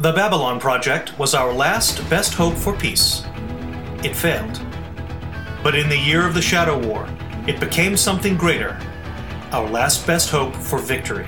The 0.00 0.12
Babylon 0.12 0.58
Project 0.58 1.18
was 1.18 1.34
our 1.34 1.52
last 1.52 2.08
best 2.08 2.32
hope 2.32 2.54
for 2.54 2.74
peace. 2.74 3.22
It 4.02 4.16
failed. 4.16 4.58
But 5.62 5.74
in 5.74 5.90
the 5.90 5.98
year 5.98 6.26
of 6.26 6.32
the 6.32 6.40
Shadow 6.40 6.78
War, 6.78 7.06
it 7.46 7.60
became 7.60 7.98
something 7.98 8.34
greater 8.38 8.78
our 9.52 9.68
last 9.68 10.06
best 10.06 10.30
hope 10.30 10.56
for 10.56 10.78
victory. 10.78 11.26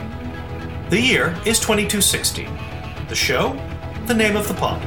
The 0.89 0.99
year 0.99 1.37
is 1.45 1.61
2260. 1.61 2.49
The 3.11 3.15
show? 3.15 3.61
The 4.07 4.15
name 4.15 4.37
of 4.37 4.49
the 4.49 4.55
pod. 4.55 4.81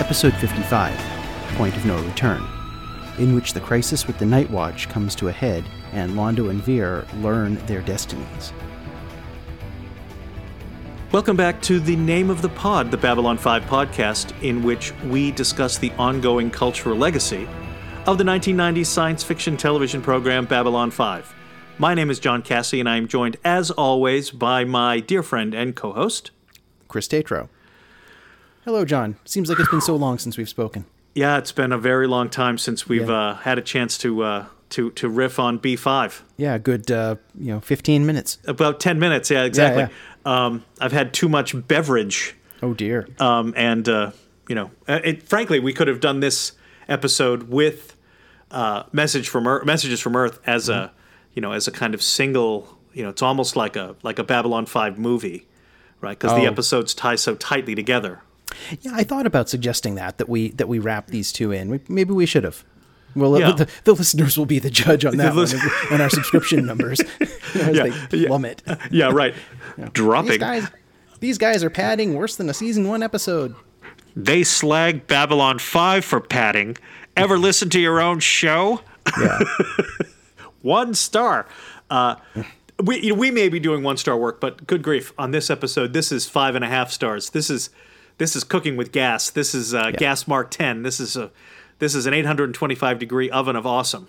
Episode 0.00 0.32
55 0.36 0.98
Point 1.56 1.76
of 1.76 1.84
No 1.84 2.00
Return, 2.02 2.42
in 3.18 3.34
which 3.34 3.52
the 3.52 3.60
crisis 3.60 4.06
with 4.06 4.18
the 4.18 4.26
Night 4.26 4.50
Watch 4.50 4.88
comes 4.88 5.14
to 5.16 5.28
a 5.28 5.32
head 5.32 5.64
and 5.92 6.12
Londo 6.12 6.50
and 6.50 6.62
Vir 6.62 7.06
learn 7.16 7.56
their 7.66 7.82
destinies. 7.82 8.52
Welcome 11.12 11.36
back 11.36 11.62
to 11.62 11.78
the 11.80 11.96
name 11.96 12.30
of 12.30 12.42
the 12.42 12.48
pod, 12.48 12.90
the 12.90 12.96
Babylon 12.96 13.38
5 13.38 13.64
podcast, 13.64 14.34
in 14.42 14.62
which 14.62 14.92
we 15.04 15.30
discuss 15.30 15.78
the 15.78 15.92
ongoing 15.92 16.50
cultural 16.50 16.96
legacy 16.96 17.48
of 18.06 18.18
the 18.18 18.24
1990s 18.24 18.86
science 18.86 19.22
fiction 19.22 19.56
television 19.56 20.02
program 20.02 20.44
Babylon 20.44 20.90
5. 20.90 21.34
My 21.78 21.94
name 21.94 22.10
is 22.10 22.18
John 22.18 22.42
Cassie, 22.42 22.80
and 22.80 22.88
I 22.88 22.96
am 22.96 23.06
joined, 23.06 23.36
as 23.44 23.70
always, 23.70 24.30
by 24.30 24.64
my 24.64 25.00
dear 25.00 25.22
friend 25.22 25.54
and 25.54 25.76
co 25.76 25.92
host, 25.92 26.30
Chris 26.88 27.06
Tatro. 27.06 27.48
Hello, 28.64 28.84
John. 28.84 29.16
Seems 29.24 29.48
like 29.48 29.60
it's 29.60 29.70
been 29.70 29.80
so 29.80 29.94
long 29.94 30.18
since 30.18 30.36
we've 30.36 30.48
spoken. 30.48 30.86
Yeah, 31.16 31.38
it's 31.38 31.50
been 31.52 31.72
a 31.72 31.78
very 31.78 32.06
long 32.06 32.28
time 32.28 32.58
since 32.58 32.86
we've 32.86 33.08
Yeah. 33.08 33.30
uh, 33.30 33.34
had 33.36 33.56
a 33.58 33.62
chance 33.62 33.96
to 33.98 34.22
uh, 34.22 34.44
to 34.70 34.90
to 34.90 35.08
riff 35.08 35.38
on 35.38 35.58
B5. 35.58 36.20
Yeah, 36.36 36.54
a 36.54 36.58
good, 36.58 36.90
uh, 36.90 37.16
you 37.38 37.52
know, 37.52 37.60
15 37.60 38.04
minutes. 38.04 38.38
About 38.46 38.80
ten 38.80 38.98
minutes, 38.98 39.30
yeah, 39.30 39.44
exactly. 39.44 39.84
yeah. 39.84 39.88
Um, 40.46 40.64
I've 40.80 40.92
had 40.92 41.14
too 41.14 41.28
much 41.28 41.54
beverage, 41.68 42.34
Oh, 42.62 42.74
dear. 42.74 43.08
um, 43.18 43.54
and 43.56 43.88
uh, 43.88 44.10
you 44.48 44.54
know, 44.54 44.70
uh, 44.86 45.00
it, 45.02 45.22
frankly, 45.22 45.58
we 45.58 45.72
could 45.72 45.88
have 45.88 46.00
done 46.00 46.20
this 46.20 46.52
episode 46.88 47.44
with 47.44 47.96
uh, 48.50 48.82
message 48.92 49.28
from 49.30 49.46
Earth, 49.46 49.64
messages 49.64 50.00
from 50.00 50.16
Earth 50.16 50.38
as 50.46 50.68
a 50.68 50.92
you 51.32 51.40
know 51.40 51.52
as 51.52 51.66
a 51.66 51.72
kind 51.72 51.94
of 51.94 52.02
single. 52.02 52.76
You 52.92 53.04
know, 53.04 53.08
it's 53.10 53.22
almost 53.22 53.56
like 53.56 53.74
a 53.76 53.94
like 54.02 54.18
a 54.18 54.24
Babylon 54.24 54.66
Five 54.66 54.98
movie, 54.98 55.46
right? 56.02 56.18
Because 56.18 56.36
the 56.36 56.46
Oh. 56.46 56.50
episodes 56.52 56.92
tie 56.92 57.16
so 57.16 57.34
tightly 57.36 57.74
together. 57.74 58.20
Yeah, 58.80 58.92
I 58.94 59.02
thought 59.04 59.26
about 59.26 59.48
suggesting 59.48 59.94
that, 59.96 60.18
that 60.18 60.28
we, 60.28 60.50
that 60.52 60.68
we 60.68 60.78
wrap 60.78 61.08
these 61.08 61.32
two 61.32 61.52
in. 61.52 61.68
We, 61.70 61.80
maybe 61.88 62.12
we 62.12 62.26
should 62.26 62.44
have. 62.44 62.64
Well, 63.14 63.38
Yeah. 63.40 63.52
the, 63.52 63.68
the 63.84 63.94
listeners 63.94 64.36
will 64.36 64.46
be 64.46 64.58
the 64.58 64.68
judge 64.70 65.04
on 65.04 65.16
that 65.16 65.34
one, 65.34 65.48
and 65.90 66.02
our 66.02 66.10
subscription 66.10 66.66
numbers 66.66 67.00
Yeah, 67.54 68.06
yeah. 68.10 68.26
plummet. 68.28 68.62
Yeah, 68.90 69.10
right. 69.10 69.34
These 69.78 69.88
Dropping. 69.92 70.38
guys, 70.38 70.66
these 71.20 71.38
guys 71.38 71.64
are 71.64 71.70
padding 71.70 72.14
worse 72.14 72.36
than 72.36 72.50
a 72.50 72.54
season 72.54 72.88
one 72.88 73.02
episode. 73.02 73.54
They 74.14 74.44
slag 74.44 75.06
Babylon 75.06 75.58
5 75.58 76.04
for 76.04 76.20
padding. 76.20 76.76
Ever 77.16 77.38
listen 77.38 77.70
to 77.70 77.80
your 77.80 78.00
own 78.00 78.20
show? 78.20 78.80
Yeah. 79.18 79.38
One 80.62 80.94
star. 80.94 81.46
Uh, 81.90 82.16
we, 82.82 83.00
you 83.00 83.10
know, 83.10 83.14
we 83.18 83.30
may 83.30 83.48
be 83.48 83.60
doing 83.60 83.82
one 83.82 83.96
star 83.96 84.16
work, 84.16 84.40
but 84.40 84.66
good 84.66 84.82
grief. 84.82 85.12
On 85.18 85.30
this 85.30 85.48
episode, 85.50 85.92
this 85.92 86.10
is 86.12 86.28
five 86.28 86.54
and 86.54 86.64
a 86.64 86.68
half 86.68 86.90
stars. 86.90 87.30
This 87.30 87.48
is 87.50 87.70
this 88.18 88.34
is 88.36 88.44
cooking 88.44 88.76
with 88.76 88.92
gas. 88.92 89.30
This 89.30 89.54
is 89.54 89.74
uh, 89.74 89.90
gas 89.92 90.26
mark 90.26 90.50
10. 90.50 90.82
This 90.82 91.00
is 91.00 91.16
a 91.16 91.30
this 91.78 91.94
is 91.94 92.06
an 92.06 92.14
825 92.14 92.98
degree 92.98 93.30
oven 93.30 93.56
of 93.56 93.66
awesome. 93.66 94.08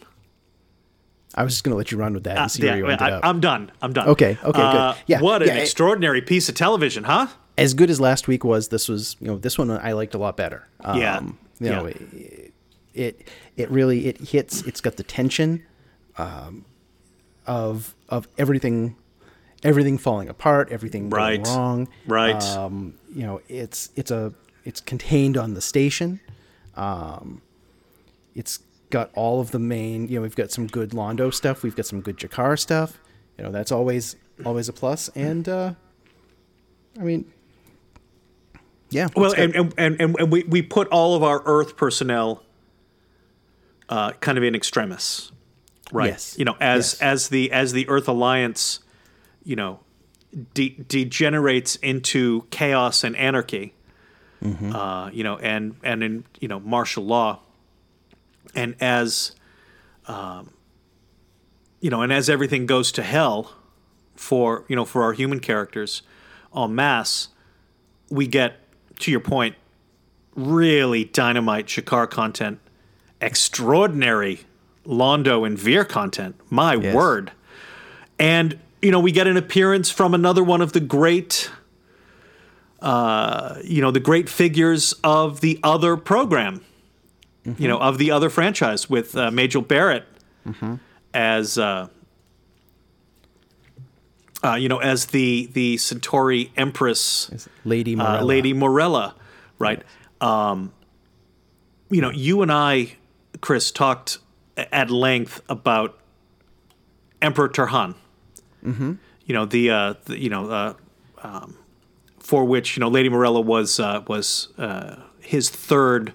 I 1.36 1.44
was 1.44 1.54
just 1.54 1.64
going 1.64 1.74
to 1.74 1.78
let 1.78 1.92
you 1.92 1.98
run 1.98 2.14
with 2.14 2.24
that 2.24 2.38
and 2.38 2.50
see 2.52 2.64
where 2.66 2.78
you 2.78 2.88
I, 2.88 3.20
am 3.30 3.40
done. 3.42 3.72
I'm 3.82 3.94
done. 3.94 4.08
Okay, 4.08 4.38
okay, 4.44 4.52
good. 4.52 4.60
Uh, 4.62 4.96
Yeah, 5.06 5.22
What 5.22 5.44
an 5.44 5.50
it- 5.50 5.58
extraordinary 5.58 6.22
piece 6.22 6.50
of 6.50 6.56
television, 6.56 7.04
huh? 7.04 7.28
as 7.58 7.74
good 7.74 7.90
as 7.90 8.00
last 8.00 8.28
week 8.28 8.44
was, 8.44 8.68
this 8.70 8.88
was 8.88 9.16
you 9.20 9.28
know 9.28 9.38
this 9.38 9.58
one 9.58 9.70
I 9.72 9.92
liked 9.94 10.14
a 10.16 10.18
lot 10.18 10.38
better. 10.38 10.68
Um, 10.82 11.00
Yeah, 11.00 11.22
you 11.60 11.70
know, 11.70 11.86
yeah. 11.88 11.94
it, 12.14 12.54
it 12.94 13.28
it 13.58 13.70
really 13.72 14.08
it 14.08 14.18
hits. 14.30 14.62
It's 14.64 14.80
got 14.82 14.96
the 14.98 15.04
tension 15.04 15.64
um, 16.18 16.66
of 17.46 17.94
of 18.10 18.28
everything 18.38 18.96
everything 19.64 19.98
falling 19.98 20.30
apart, 20.30 20.72
everything 20.72 21.10
Right. 21.10 21.44
going 21.44 21.58
wrong. 21.58 21.88
Right. 22.06 22.42
Um, 22.44 22.94
you 23.18 23.26
know, 23.26 23.42
it's 23.50 23.90
it's 23.96 24.12
a 24.12 24.32
it's 24.64 24.80
contained 24.80 25.38
on 25.38 25.56
the 25.56 25.62
station. 25.62 26.20
Um, 26.76 27.42
it's 28.36 28.60
got 28.92 29.10
all 29.16 29.40
of 29.42 29.50
the 29.50 29.58
main. 29.60 30.08
You 30.08 30.18
know, 30.18 30.22
we've 30.22 30.36
got 30.36 30.52
some 30.52 30.68
good 30.68 30.92
Londo 30.92 31.34
stuff. 31.34 31.64
We've 31.64 31.76
got 31.76 31.88
some 31.88 32.02
good 32.02 32.18
G'Kar 32.18 32.60
stuff. 32.60 33.00
You 33.38 33.44
know, 33.46 33.52
that's 33.52 33.72
always 33.72 34.16
always 34.46 34.70
a 34.70 34.74
plus. 34.74 35.10
And 35.16 35.50
uh, 35.50 35.74
I 37.00 37.04
mean, 37.04 37.26
yeah. 38.92 39.08
Well, 39.16 39.34
and, 39.34 39.56
and, 39.56 39.74
and, 39.78 40.00
and 40.00 40.32
we, 40.32 40.44
we 40.44 40.62
put 40.62 40.88
all 40.90 41.16
of 41.16 41.24
our 41.24 41.42
Earth 41.46 41.76
personnel 41.76 42.44
uh, 43.90 44.12
kind 44.14 44.38
of 44.38 44.44
in 44.44 44.54
extremis, 44.54 45.32
right? 45.92 46.12
Yes. 46.12 46.36
You 46.38 46.46
know, 46.46 46.56
as 46.62 46.94
Yes. 46.94 47.02
as 47.02 47.30
the 47.30 47.52
as 47.52 47.74
the 47.74 47.90
Earth 47.90 48.08
Alliance, 48.08 48.80
you 49.44 49.56
know, 49.56 49.80
de- 50.54 50.78
degenerates 50.88 51.76
into 51.78 52.46
chaos 52.52 53.04
and 53.04 53.16
anarchy, 53.16 53.74
Mm-hmm. 54.44 54.76
uh, 54.76 55.10
you 55.10 55.24
know, 55.24 55.38
and 55.38 55.76
and 55.84 56.04
in 56.04 56.24
you 56.40 56.48
know 56.48 56.60
martial 56.60 57.04
law, 57.04 57.40
and 58.54 58.76
as, 58.80 59.34
um, 60.08 60.52
you 61.82 61.90
know, 61.90 62.04
and 62.04 62.14
as 62.14 62.30
everything 62.30 62.68
goes 62.68 62.92
to 62.94 63.02
hell 63.02 63.52
for 64.16 64.64
you 64.68 64.76
know 64.76 64.86
for 64.86 65.02
our 65.02 65.14
human 65.14 65.40
characters 65.40 66.04
en 66.56 66.76
masse, 66.76 67.30
we 68.12 68.28
get 68.28 68.58
to 69.00 69.10
your 69.10 69.20
point 69.20 69.56
really 70.36 71.04
dynamite 71.06 71.66
G'Kar 71.66 72.08
content, 72.08 72.60
extraordinary 73.20 74.42
Londo 74.86 75.48
and 75.48 75.58
Vir 75.58 75.84
content. 75.84 76.36
My 76.52 76.76
Yes. 76.76 76.94
word. 76.96 77.32
And 78.20 78.60
you 78.82 78.92
know, 78.92 79.00
we 79.00 79.12
get 79.12 79.28
an 79.28 79.38
appearance 79.38 79.90
from 79.90 80.14
another 80.14 80.44
one 80.44 80.62
of 80.62 80.74
the 80.74 80.80
great 80.80 81.50
uh, 82.80 83.56
you 83.64 83.82
know, 83.82 83.92
the 83.92 84.00
great 84.00 84.30
figures 84.30 84.94
of 85.04 85.42
the 85.42 85.60
other 85.64 85.98
program. 85.98 86.64
You 87.58 87.70
know, 87.70 87.80
of 87.80 87.98
the 87.98 88.12
other 88.12 88.30
franchise 88.30 88.90
with 88.90 89.16
uh, 89.16 89.32
Majel 89.32 89.62
Barrett 89.62 90.04
as 91.14 91.58
uh, 91.58 91.88
uh, 94.44 94.56
you 94.56 94.68
know, 94.68 94.80
as 94.80 95.08
the 95.08 95.50
the 95.54 95.78
Centauri 95.78 96.52
Empress 96.58 97.48
Lady 97.64 97.96
uh, 97.96 97.98
Morella. 98.00 98.26
Lady 98.26 98.54
Morella, 98.54 99.16
right? 99.60 99.82
Um, 100.20 100.74
you 101.90 102.02
know, 102.02 102.12
you 102.12 102.42
and 102.42 102.52
I, 102.52 102.98
Chris, 103.40 103.72
talked 103.72 104.18
at 104.58 104.92
length 104.92 105.42
about 105.48 105.98
Emperor 107.22 107.48
Turhan. 107.48 107.96
Mm-hmm. 108.68 108.94
You 109.26 109.34
know 109.34 109.46
the, 109.46 109.70
uh, 109.70 109.94
the 110.06 110.20
you 110.20 110.30
know 110.30 110.50
uh, 110.50 110.74
um, 111.24 111.58
for 112.20 112.46
which 112.46 112.78
you 112.78 112.82
know 112.82 112.88
Lady 112.90 113.10
Morella 113.10 113.42
was 113.42 113.80
uh, 113.80 114.04
was 114.08 114.50
uh, 114.58 114.98
his 115.20 115.50
third 115.50 116.14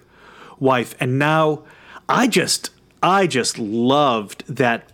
wife, 0.59 0.95
and 0.99 1.17
now 1.19 1.63
I 2.09 2.27
just 2.27 2.69
I 3.01 3.27
just 3.27 3.57
loved 3.59 4.43
that 4.47 4.91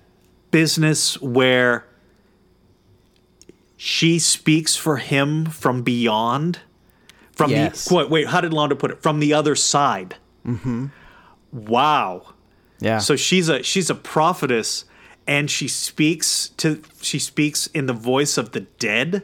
business 0.52 1.22
where 1.22 1.86
she 3.78 4.20
speaks 4.20 4.76
for 4.76 4.98
him 4.98 5.46
from 5.46 5.82
beyond. 5.84 6.60
From 7.32 7.52
Yes. 7.52 7.86
the 7.86 7.96
wait, 7.96 8.10
wait, 8.10 8.28
how 8.28 8.42
did 8.42 8.52
Londo 8.52 8.78
put 8.78 8.92
it? 8.92 9.02
From 9.02 9.20
the 9.22 9.34
other 9.34 9.56
side. 9.56 10.16
Mm-hmm. 10.46 10.88
Wow. 11.54 12.34
Yeah. 12.82 12.98
So 12.98 13.16
she's 13.16 13.48
a 13.48 13.64
she's 13.64 13.90
a 13.90 13.96
prophetess, 13.96 14.84
and 15.30 15.50
she 15.50 15.68
speaks 15.68 16.50
to 16.58 16.82
she 17.02 17.20
speaks 17.20 17.68
in 17.68 17.86
the 17.86 17.94
voice 17.94 18.36
of 18.38 18.52
the 18.52 18.62
dead. 18.62 19.24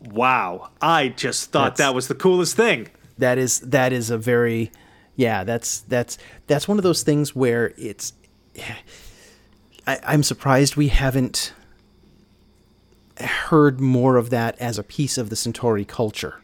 Wow, 0.00 0.70
I 0.80 1.08
just 1.08 1.52
thought 1.52 1.76
That's- 1.76 1.88
that 1.90 1.94
was 1.94 2.08
the 2.08 2.14
coolest 2.14 2.56
thing. 2.56 2.88
that 3.18 3.36
is 3.36 3.60
that 3.60 3.92
is 3.92 4.08
a 4.10 4.16
very 4.16 4.72
yeah 5.16 5.44
that's 5.44 5.80
that's 5.80 6.16
that's 6.46 6.66
one 6.66 6.78
of 6.78 6.82
those 6.82 7.02
things 7.02 7.36
where 7.36 7.74
it's 7.76 8.14
I, 9.86 9.98
i'm 10.04 10.22
surprised 10.22 10.76
we 10.76 10.88
haven't 10.88 11.52
heard 13.20 13.78
more 13.80 14.16
of 14.16 14.30
that 14.30 14.58
as 14.58 14.78
a 14.78 14.82
piece 14.82 15.18
of 15.18 15.28
the 15.28 15.36
centauri 15.36 15.84
culture 15.84 16.40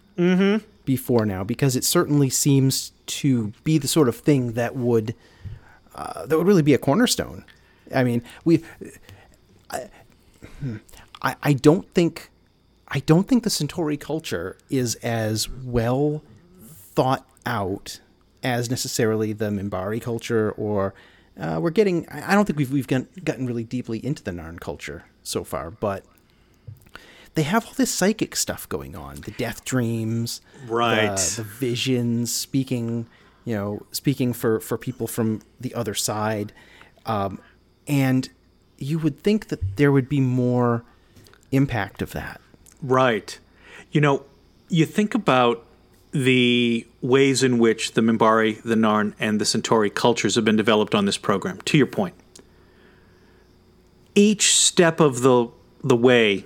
before 0.85 1.25
now 1.25 1.43
because 1.45 1.75
it 1.77 1.85
certainly 1.85 2.29
seems 2.29 2.93
to 3.07 3.53
be 3.65 3.79
the 3.79 3.89
sort 3.89 4.09
of 4.09 4.17
thing 4.17 4.53
that 4.53 4.77
would 4.77 5.15
uh, 5.95 6.27
that 6.27 6.37
would 6.37 6.47
really 6.47 6.63
be 6.63 6.75
a 6.75 6.79
cornerstone 6.79 7.45
i 7.95 8.05
mean 8.05 8.23
we 8.45 8.63
I, 11.23 11.37
I, 11.43 11.53
don't 11.55 11.93
think 11.93 12.31
I 12.89 13.01
don't 13.01 13.27
think 13.27 13.43
the 13.43 13.51
Centauri 13.51 13.97
culture 13.97 14.57
is 14.71 14.95
as 14.97 15.49
well 15.49 16.23
thought 16.69 17.27
out 17.45 18.01
as 18.43 18.71
necessarily 18.71 19.33
the 19.33 19.47
Minbari 19.47 20.01
culture 20.01 20.53
or 20.53 20.95
uh, 21.39 21.59
we're 21.61 21.71
getting. 21.71 22.09
I 22.09 22.35
don't 22.35 22.47
think 22.47 22.59
we've 22.59 22.73
we've 22.73 22.87
gotten, 22.87 23.09
gotten 23.23 23.47
really 23.47 23.65
deeply 23.65 24.05
into 24.05 24.23
the 24.23 24.31
Narn 24.31 24.59
culture 24.59 25.05
so 25.23 25.45
far, 25.45 25.71
but 25.71 26.05
they 27.35 27.43
have 27.43 27.67
all 27.67 27.75
this 27.75 27.93
psychic 27.93 28.35
stuff 28.37 28.67
going 28.69 28.97
on. 28.97 29.17
The 29.17 29.33
death 29.33 29.65
dreams, 29.65 30.41
Right. 30.67 31.17
The, 31.17 31.43
the 31.43 31.49
visions, 31.49 32.35
speaking, 32.35 33.07
you 33.45 33.55
know, 33.55 33.87
speaking 33.93 34.33
for 34.33 34.61
for 34.61 34.79
people 34.79 35.07
from 35.07 35.43
the 35.61 35.75
other 35.75 35.93
side, 35.93 36.55
um, 37.05 37.39
and 37.87 38.29
you 38.79 38.99
would 38.99 39.21
think 39.23 39.49
that 39.49 39.77
there 39.77 39.93
would 39.93 40.09
be 40.09 40.21
more 40.21 40.85
impact 41.51 42.03
of 42.03 42.13
that. 42.13 42.41
Right. 42.83 43.39
You 43.93 44.01
know, 44.01 44.25
you 44.69 44.85
think 44.85 45.15
about 45.15 45.65
the 46.13 46.87
ways 47.01 47.43
in 47.43 47.59
which 47.59 47.93
the 47.93 48.01
Minbari, 48.01 48.63
the 48.63 48.75
Narn, 48.75 49.15
and 49.19 49.41
the 49.41 49.45
Centauri 49.45 49.91
cultures 49.91 50.35
have 50.35 50.45
been 50.45 50.57
developed 50.57 50.95
on 50.95 51.05
this 51.05 51.19
program. 51.19 51.61
To 51.63 51.77
your 51.77 51.87
point, 51.87 52.15
each 54.15 54.55
step 54.55 55.01
of 55.01 55.21
the 55.23 55.49
the 55.85 55.97
way 55.97 56.45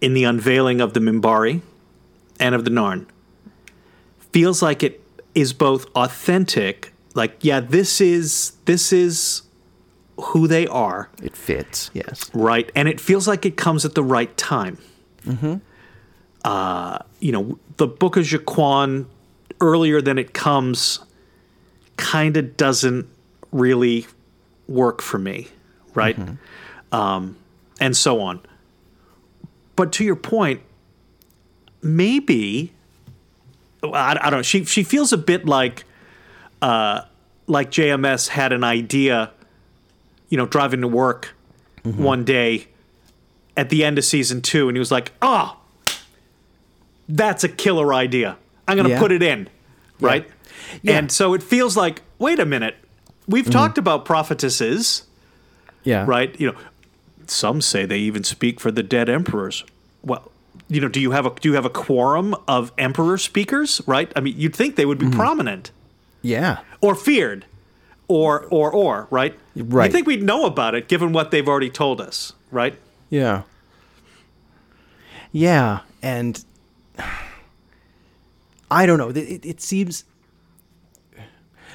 in 0.00 0.14
the 0.14 0.24
unveiling 0.24 0.80
of 0.80 0.94
the 0.94 1.00
Minbari 1.00 1.60
and 2.40 2.54
of 2.54 2.64
the 2.64 2.70
Narn 2.70 3.06
feels 4.32 4.62
like 4.62 4.82
it 4.82 5.00
is 5.34 5.52
both 5.52 5.86
authentic, 5.94 6.92
like 7.14 7.36
yeah, 7.42 7.60
this 7.60 8.00
is 8.00 8.52
this 8.64 8.92
is 8.92 9.42
who 10.20 10.46
they 10.46 10.66
are, 10.66 11.08
It 11.22 11.36
fits, 11.36 11.90
yes. 11.94 12.30
right? 12.34 12.70
And 12.74 12.88
it 12.88 13.00
feels 13.00 13.26
like 13.28 13.44
it 13.46 13.56
comes 13.56 13.84
at 13.84 13.94
the 13.94 14.04
right 14.04 14.34
time. 14.36 14.78
Mm-hmm. 15.26 15.56
Uh, 16.44 16.98
you 17.20 17.32
know, 17.32 17.58
the 17.76 17.86
Book 17.86 18.16
of 18.16 18.24
G'Quan 18.24 19.06
earlier 19.60 20.00
than 20.00 20.18
it 20.18 20.32
comes 20.32 21.00
kind 21.96 22.36
of 22.36 22.56
doesn't 22.56 23.06
really 23.52 24.06
work 24.68 25.02
for 25.02 25.18
me, 25.18 25.48
right? 25.94 26.18
Um, 26.92 27.36
and 27.80 27.96
so 27.96 28.20
on. 28.20 28.40
But 29.76 29.92
to 29.94 30.04
your 30.04 30.16
point, 30.16 30.62
maybe 31.82 32.72
I, 33.82 34.18
I 34.20 34.30
don't 34.30 34.38
know. 34.38 34.42
She 34.42 34.64
she 34.64 34.82
feels 34.82 35.12
a 35.12 35.18
bit 35.18 35.46
like 35.46 35.84
uh, 36.62 37.02
like 37.46 37.70
JMS 37.70 38.28
had 38.28 38.52
an 38.52 38.64
idea, 38.64 39.30
you 40.30 40.38
know, 40.38 40.46
driving 40.46 40.80
to 40.80 40.88
work 40.88 41.34
mm-hmm. 41.84 42.02
one 42.02 42.24
day 42.24 42.68
at 43.56 43.68
the 43.68 43.84
end 43.84 43.98
of 43.98 44.04
season 44.04 44.40
two, 44.40 44.68
and 44.68 44.76
he 44.76 44.78
was 44.78 44.90
like, 44.90 45.12
"Oh, 45.20 45.58
that's 47.08 47.44
a 47.44 47.48
killer 47.48 47.92
idea. 47.92 48.38
I'm 48.66 48.76
going 48.76 48.86
to 48.86 48.94
Yeah. 48.94 49.00
put 49.00 49.12
it 49.12 49.22
in." 49.22 49.48
Right? 50.00 50.26
Yeah. 50.82 50.98
And 50.98 51.12
so 51.12 51.34
it 51.34 51.42
feels 51.42 51.76
like, 51.76 52.02
wait 52.18 52.38
a 52.38 52.46
minute. 52.46 52.76
We've 53.28 53.44
mm-hmm. 53.44 53.52
talked 53.52 53.76
about 53.76 54.04
prophetesses, 54.06 55.02
Yeah. 55.84 56.04
right? 56.06 56.38
You 56.40 56.52
know, 56.52 56.58
some 57.26 57.60
say 57.60 57.84
they 57.84 57.98
even 57.98 58.24
speak 58.24 58.60
for 58.60 58.70
the 58.70 58.82
dead 58.82 59.08
emperors. 59.08 59.64
Well, 60.02 60.30
you 60.68 60.80
know, 60.80 60.88
do 60.88 61.00
you 61.00 61.10
have 61.10 61.26
a 61.26 61.30
do 61.30 61.50
you 61.50 61.54
have 61.54 61.64
a 61.64 61.70
quorum 61.70 62.34
of 62.48 62.72
emperor 62.78 63.18
speakers, 63.18 63.82
right? 63.86 64.10
I 64.16 64.20
mean, 64.20 64.34
you'd 64.36 64.54
think 64.54 64.76
they 64.76 64.86
would 64.86 64.98
be 64.98 65.06
mm-hmm. 65.06 65.18
prominent 65.18 65.70
Yeah. 66.22 66.60
or 66.80 66.94
feared 66.94 67.44
or 68.10 68.46
or 68.50 68.70
or, 68.72 69.06
right? 69.10 69.38
Right. 69.56 69.86
You 69.86 69.92
think 69.92 70.06
we'd 70.06 70.22
know 70.22 70.44
about 70.44 70.74
it 70.74 70.88
given 70.88 71.12
what 71.12 71.30
they've 71.30 71.48
already 71.48 71.70
told 71.70 72.00
us, 72.00 72.32
right? 72.50 72.76
Yeah. 73.08 73.42
Yeah, 75.32 75.80
and 76.02 76.44
I 78.70 78.86
don't 78.86 78.98
know. 78.98 79.10
It, 79.10 79.44
it- 79.44 79.60
seems 79.60 80.04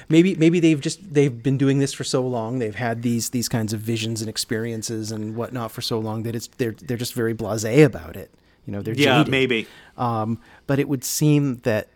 maybe 0.08 0.34
maybe 0.36 0.60
they've 0.60 0.80
just 0.80 1.12
they've 1.14 1.42
been 1.42 1.58
doing 1.58 1.78
this 1.78 1.92
for 1.92 2.04
so 2.04 2.26
long. 2.26 2.58
They've 2.58 2.74
had 2.74 3.02
these 3.02 3.30
these 3.30 3.48
kinds 3.48 3.72
of 3.72 3.80
visions 3.80 4.20
and 4.20 4.28
experiences 4.28 5.10
and 5.12 5.36
whatnot 5.36 5.72
for 5.72 5.80
so 5.82 5.98
long 5.98 6.22
that 6.24 6.34
it's 6.34 6.48
they're 6.58 6.72
they're 6.82 6.96
just 6.96 7.14
very 7.14 7.34
blasé 7.34 7.84
about 7.84 8.16
it. 8.16 8.30
You 8.66 8.72
know, 8.72 8.82
they're 8.82 8.94
Yeah, 8.94 9.18
jaded. 9.18 9.30
maybe. 9.30 9.66
Um, 9.96 10.40
but 10.66 10.78
it 10.78 10.88
would 10.88 11.04
seem 11.04 11.56
that 11.58 11.88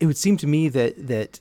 it 0.00 0.06
would 0.06 0.16
seem 0.16 0.36
to 0.38 0.46
me 0.46 0.68
that 0.70 1.06
that 1.08 1.40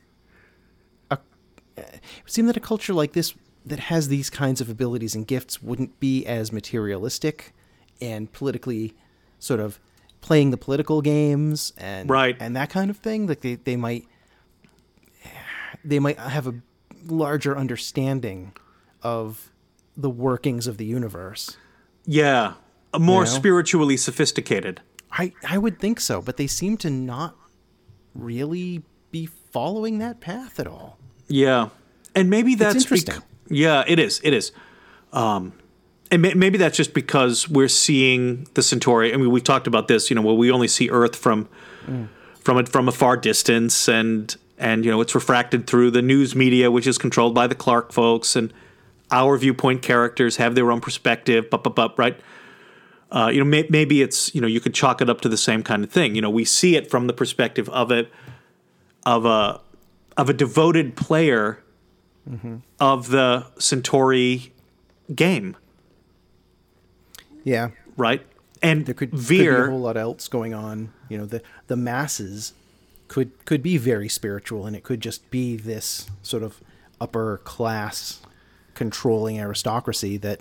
it 1.78 2.02
would 2.24 2.32
seem 2.32 2.46
that 2.48 2.58
a 2.58 2.60
culture 2.62 2.94
like 2.94 3.14
this 3.14 3.34
that 3.66 3.80
has 3.80 4.08
these 4.10 4.30
kinds 4.30 4.60
of 4.62 4.70
abilities 4.70 5.16
and 5.16 5.26
gifts 5.26 5.62
wouldn't 5.64 6.00
be 6.00 6.26
as 6.26 6.52
materialistic 6.52 7.54
and 8.02 8.32
politically 8.34 8.94
sort 9.40 9.60
of 9.60 9.80
playing 10.22 10.52
the 10.52 10.58
political 10.58 11.02
games 11.02 11.72
and 11.78 12.10
Right. 12.10 12.36
and 12.40 12.56
that 12.56 12.70
kind 12.70 12.90
of 12.90 12.98
thing. 12.98 13.28
Like 13.28 13.42
they, 13.42 13.56
they 13.56 13.76
might 13.76 14.06
they 15.84 16.00
might 16.00 16.18
have 16.18 16.48
a 16.48 16.56
larger 17.06 17.58
understanding 17.58 18.54
of 19.02 19.52
the 19.98 20.10
workings 20.10 20.68
of 20.68 20.78
the 20.78 20.86
universe. 20.86 21.58
Yeah, 22.06 22.54
a 22.94 23.00
more 23.00 23.24
You 23.24 23.30
know? 23.30 23.36
spiritually 23.38 23.98
sophisticated. 23.98 24.82
I, 25.12 25.34
I 25.48 25.58
would 25.58 25.80
think 25.80 26.00
so, 26.00 26.22
but 26.22 26.38
they 26.38 26.48
seem 26.48 26.78
to 26.78 26.90
not 26.90 27.36
really 28.16 28.84
be 29.12 29.26
following 29.28 30.00
that 30.00 30.20
path 30.20 30.60
at 30.60 30.68
all. 30.68 30.98
Yeah, 31.28 31.70
and 32.16 32.30
maybe 32.30 32.56
that's 32.56 32.74
bec- 32.76 32.82
interesting. 32.92 33.24
yeah, 33.50 33.84
it 33.88 34.00
is. 34.00 34.20
It 34.24 34.34
is. 34.34 34.52
Um, 35.12 35.54
and 36.12 36.22
may- 36.22 36.34
maybe 36.34 36.58
that's 36.58 36.78
just 36.78 36.94
because 36.94 37.50
we're 37.50 37.68
seeing 37.68 38.48
the 38.54 38.62
Centauri. 38.62 39.14
I 39.14 39.18
mean, 39.18 39.32
we 39.32 39.42
talked 39.42 39.68
about 39.68 39.88
this. 39.88 40.10
You 40.10 40.16
know, 40.16 40.22
where 40.22 40.36
we 40.36 40.52
only 40.52 40.68
see 40.68 40.90
Earth 40.90 41.16
from 41.16 41.48
from 42.40 42.58
a, 42.58 42.66
from 42.66 42.88
a 42.88 42.92
far 42.92 43.18
distance, 43.18 43.88
and 43.88 44.36
and 44.58 44.86
you 44.86 44.92
know 44.92 45.02
it's 45.02 45.16
refracted 45.16 45.66
through 45.68 45.92
the 45.92 46.02
news 46.02 46.36
media, 46.36 46.70
which 46.70 46.88
is 46.88 46.98
controlled 46.98 47.34
by 47.34 47.48
the 47.48 47.56
Clark 47.56 47.92
folks, 47.92 48.36
and 48.36 48.54
our 49.12 49.38
viewpoint 49.38 49.82
characters 49.82 50.38
have 50.38 50.56
their 50.56 50.72
own 50.72 50.82
perspective. 50.82 51.50
But 51.50 51.64
but 51.64 51.76
but 51.76 51.98
right. 51.98 52.20
Uh, 53.12 53.30
you 53.32 53.38
know, 53.38 53.46
may- 53.46 53.68
maybe 53.70 54.02
it's 54.02 54.34
you 54.34 54.42
know 54.42 54.48
you 54.48 54.60
could 54.60 54.74
chalk 54.74 55.00
it 55.02 55.10
up 55.10 55.22
to 55.22 55.30
the 55.30 55.38
same 55.38 55.62
kind 55.64 55.84
of 55.84 55.92
thing. 55.92 56.16
You 56.16 56.22
know, 56.22 56.32
we 56.32 56.46
see 56.46 56.76
it 56.76 56.90
from 56.90 57.06
the 57.08 57.14
perspective 57.14 57.70
of 57.70 57.92
it 57.92 58.12
of 59.06 59.26
a 59.26 59.62
of 60.18 60.30
a 60.30 60.34
devoted 60.34 60.96
player 60.96 61.60
of 62.80 63.10
the 63.10 63.46
Centauri 63.60 64.54
game, 65.14 65.58
Yeah. 67.44 67.72
right? 67.98 68.26
And 68.62 68.86
There 68.86 68.94
could, 68.94 69.12
could 69.12 69.28
be 69.28 69.46
a 69.48 69.66
whole 69.66 69.82
lot 69.82 69.98
else 69.98 70.30
going 70.30 70.54
on. 70.54 70.94
You 71.10 71.18
know, 71.18 71.26
the 71.26 71.42
the 71.68 71.76
masses 71.76 72.54
could 73.10 73.32
could 73.46 73.62
be 73.62 73.78
very 73.78 74.08
spiritual 74.08 74.66
and 74.66 74.74
it 74.76 74.84
could 74.84 75.02
just 75.02 75.30
be 75.30 75.58
this 75.58 76.10
sort 76.22 76.44
of 76.44 76.62
upper 77.02 77.40
class 77.44 78.22
controlling 78.74 79.38
aristocracy 79.40 80.16
that 80.18 80.40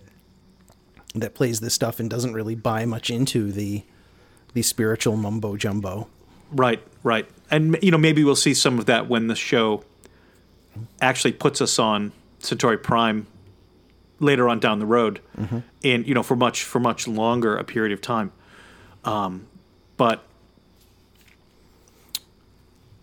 that 1.17 1.35
plays 1.35 1.59
this 1.61 1.75
stuff 1.75 1.99
and 1.99 2.09
doesn't 2.09 2.33
really 2.33 2.55
buy 2.55 2.85
much 2.85 3.11
into 3.11 3.51
the 3.51 3.83
the 4.55 4.63
spiritual 4.63 5.17
mumbo 5.17 5.57
jumbo. 5.57 6.07
Right, 6.53 6.83
right, 7.03 7.29
and 7.51 7.79
you 7.83 7.91
know 7.91 7.99
maybe 7.99 8.25
we'll 8.25 8.37
see 8.37 8.55
some 8.55 8.79
of 8.79 8.87
that 8.87 9.09
when 9.09 9.27
the 9.27 9.37
show 9.37 9.85
actually 11.01 11.33
puts 11.33 11.61
us 11.61 11.79
on 11.79 12.13
Centauri 12.39 12.79
Prime 12.79 13.27
later 14.21 14.49
on 14.49 14.61
down 14.61 14.79
the 14.79 14.87
road, 14.87 15.21
and 15.83 16.07
you 16.07 16.15
know 16.15 16.23
for 16.23 16.37
much 16.37 16.63
for 16.65 16.81
much 16.81 17.09
longer 17.09 17.57
a 17.57 17.65
period 17.65 17.93
of 17.93 18.01
time. 18.01 18.33
Um, 19.05 19.47
but 19.97 20.25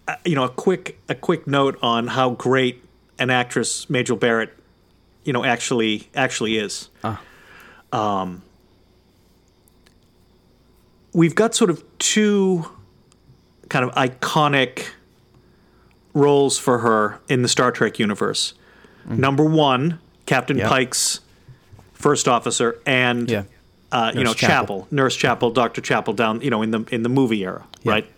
uh, 0.08 0.16
you 0.26 0.36
know 0.36 0.46
a 0.46 0.50
quick 0.50 1.00
a 1.10 1.16
quick 1.16 1.46
note 1.48 1.78
on 1.82 2.08
how 2.08 2.32
great 2.32 2.84
an 3.20 3.30
actress 3.30 3.90
Majel 3.90 4.16
Barrett, 4.16 4.54
you 5.24 5.34
know, 5.34 5.44
actually 5.44 6.10
actually 6.16 6.58
is. 6.58 6.90
Um, 7.92 8.42
we've 11.14 11.36
got 11.36 11.54
sort 11.54 11.70
of 11.70 11.84
two 12.00 12.66
kind 13.70 13.86
of 13.86 13.92
iconic 13.96 14.88
roles 16.14 16.58
for 16.58 16.80
her 16.80 17.20
in 17.30 17.42
the 17.44 17.48
Star 17.48 17.72
Trek 17.72 18.00
universe. 18.00 18.54
Number 19.08 19.44
one, 19.44 20.00
Captain 20.26 20.58
Yeah. 20.58 20.68
Pike's 20.70 21.22
first 21.94 22.28
officer, 22.28 22.78
and 22.86 23.30
Yeah. 23.30 23.44
uh, 23.92 24.12
you 24.14 24.24
know 24.24 24.34
Chapel. 24.34 24.82
Chapel, 24.82 24.88
Nurse 24.92 25.16
Chapel, 25.16 25.52
Doctor 25.52 25.82
Chapel, 25.82 26.14
down 26.14 26.42
you 26.42 26.50
know 26.50 26.62
in 26.62 26.72
the 26.72 26.84
in 26.92 27.04
the 27.04 27.10
movie 27.10 27.44
era, 27.44 27.66
Yeah. 27.84 27.92
right? 27.92 28.12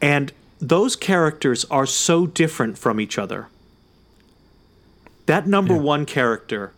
And 0.00 0.32
those 0.60 0.96
characters 0.96 1.64
are 1.70 1.86
so 1.86 2.26
different 2.26 2.78
from 2.78 3.00
each 3.00 3.18
other. 3.18 3.48
That 5.26 5.46
number 5.46 5.74
one 5.76 6.04
character 6.06 6.72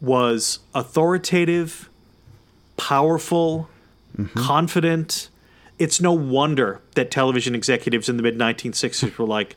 was 0.00 0.58
authoritative, 0.74 1.88
powerful, 2.76 3.68
confident. 4.34 5.28
It's 5.78 6.00
no 6.00 6.12
wonder 6.12 6.80
that 6.94 7.10
television 7.10 7.54
executives 7.54 8.08
in 8.08 8.16
the 8.16 8.22
mid 8.22 8.36
1960s 8.38 9.18
were 9.18 9.26
like, 9.26 9.56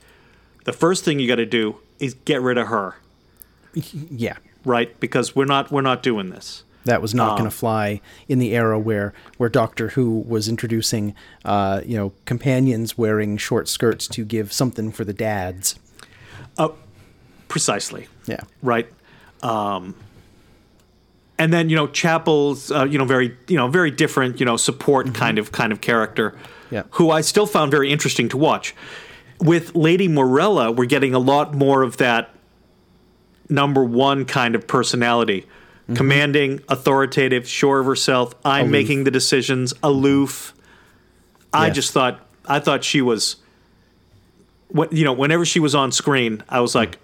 the 0.65 0.73
first 0.73 1.03
thing 1.05 1.19
you 1.19 1.27
got 1.27 1.35
to 1.35 1.45
do 1.45 1.77
is 1.99 2.13
get 2.25 2.41
rid 2.41 2.57
of 2.57 2.67
her, 2.67 2.95
Yeah. 3.73 4.37
right? 4.65 4.99
Because 4.99 5.35
we're 5.35 5.45
not 5.45 5.71
we're 5.71 5.81
not 5.81 6.01
doing 6.03 6.29
this. 6.29 6.63
That 6.85 7.01
was 7.01 7.13
not 7.13 7.31
Um, 7.31 7.37
going 7.39 7.49
to 7.49 7.55
fly 7.55 8.01
in 8.29 8.39
the 8.39 8.55
era 8.55 8.79
where 8.79 9.13
where 9.37 9.49
Doctor 9.49 9.89
Who 9.89 10.19
was 10.27 10.47
introducing, 10.47 11.13
uh, 11.45 11.81
you 11.85 11.97
know, 11.97 12.13
companions 12.25 12.97
wearing 12.97 13.37
short 13.37 13.67
skirts 13.67 14.07
to 14.09 14.23
give 14.25 14.51
something 14.53 14.91
for 14.91 15.03
the 15.05 15.13
dads. 15.13 15.75
Precisely. 17.47 18.07
Yeah. 18.25 18.41
Right. 18.61 18.89
And 21.39 21.53
then 21.53 21.69
you 21.69 21.75
know 21.75 21.87
Chapel's 21.87 22.71
uh, 22.71 22.85
you 22.85 22.97
know 22.97 23.05
very 23.05 23.35
you 23.47 23.57
know 23.57 23.67
very 23.67 23.91
different 23.91 24.39
you 24.39 24.45
know 24.45 24.57
support 24.57 25.13
kind 25.13 25.37
of 25.37 25.51
kind 25.51 25.71
of 25.71 25.81
character, 25.81 26.37
Yeah. 26.71 26.83
who 26.91 27.11
I 27.11 27.21
still 27.21 27.45
found 27.45 27.71
very 27.71 27.91
interesting 27.91 28.29
to 28.29 28.37
watch. 28.37 28.75
With 29.39 29.75
Lady 29.75 30.07
Morella, 30.07 30.71
we're 30.71 30.85
getting 30.85 31.13
a 31.13 31.19
lot 31.19 31.53
more 31.53 31.83
of 31.83 31.97
that 31.97 32.31
number 33.49 33.83
one 33.83 34.25
kind 34.25 34.55
of 34.55 34.67
personality, 34.67 35.45
commanding, 35.93 36.59
authoritative, 36.69 37.47
sure 37.47 37.79
of 37.79 37.85
herself. 37.85 38.33
I'm 38.43 38.61
Aloof. 38.63 38.71
making 38.71 39.03
the 39.03 39.11
decisions, 39.11 39.73
aloof. 39.83 40.53
I 41.53 41.67
Yes. 41.67 41.75
just 41.75 41.91
thought 41.93 42.19
I 42.47 42.59
thought 42.59 42.83
she 42.83 43.01
was. 43.01 43.37
What 44.69 44.91
you 44.91 45.05
know, 45.05 45.13
whenever 45.13 45.45
she 45.45 45.59
was 45.61 45.73
on 45.75 45.91
screen, 45.93 46.43
I 46.49 46.59
was 46.59 46.75
like, 46.75 46.97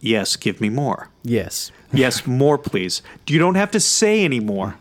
"Yes, 0.00 0.36
give 0.36 0.60
me 0.60 0.68
more." 0.68 1.08
Yes. 1.22 1.72
Yes, 1.92 2.26
more, 2.26 2.58
please. 2.58 3.02
You 3.26 3.38
don't 3.38 3.54
have 3.54 3.70
to 3.70 3.80
say 3.80 4.24
anymore. 4.24 4.76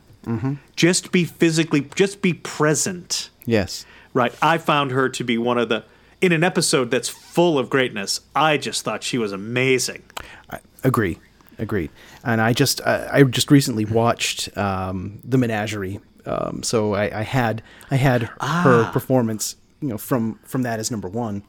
Just 0.75 1.12
be 1.12 1.24
physically, 1.24 1.81
just 1.95 2.22
be 2.22 2.34
present. 2.34 3.29
Yes. 3.45 3.86
Right. 4.13 4.34
I 4.41 4.57
found 4.57 4.91
her 4.91 5.07
to 5.10 5.24
be 5.24 5.38
one 5.38 5.57
of 5.60 5.69
the, 5.69 5.84
in 6.19 6.31
an 6.31 6.43
episode 6.43 6.89
that's 6.89 7.07
full 7.10 7.60
of 7.60 7.69
greatness, 7.69 8.22
I 8.36 8.57
just 8.57 8.84
thought 8.84 9.03
she 9.03 9.17
was 9.19 9.31
amazing. 9.31 10.01
I 10.50 10.60
Agree, 10.84 11.19
agreed. 11.60 11.91
And 12.24 12.41
I 12.41 12.53
just 12.53 12.81
I, 12.86 13.19
I 13.19 13.24
just 13.24 13.51
recently 13.51 13.86
watched 13.86 14.55
um, 14.57 15.19
the 15.24 15.38
Menagerie, 15.38 16.00
um, 16.25 16.63
so 16.63 16.95
I, 16.95 17.19
I 17.19 17.24
had 17.24 17.62
I 17.91 17.95
had 17.95 18.24
her 18.41 18.89
performance, 18.91 19.55
you 19.79 19.89
know, 19.89 19.98
from 19.98 20.39
from 20.43 20.63
that 20.63 20.79
as 20.79 20.89
number 20.89 21.07
one, 21.07 21.43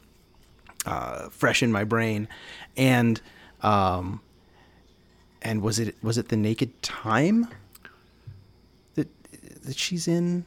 uh, 0.84 1.28
fresh 1.30 1.62
in 1.62 1.72
my 1.72 1.84
brain, 1.84 2.28
and 2.76 3.20
um, 3.62 4.20
and 5.42 5.62
was 5.62 5.78
it 5.78 5.94
was 6.02 6.18
it 6.18 6.28
the 6.28 6.36
Naked 6.36 6.82
Time 6.82 7.48
that 8.94 9.08
that 9.64 9.76
she's 9.76 10.08
in? 10.08 10.44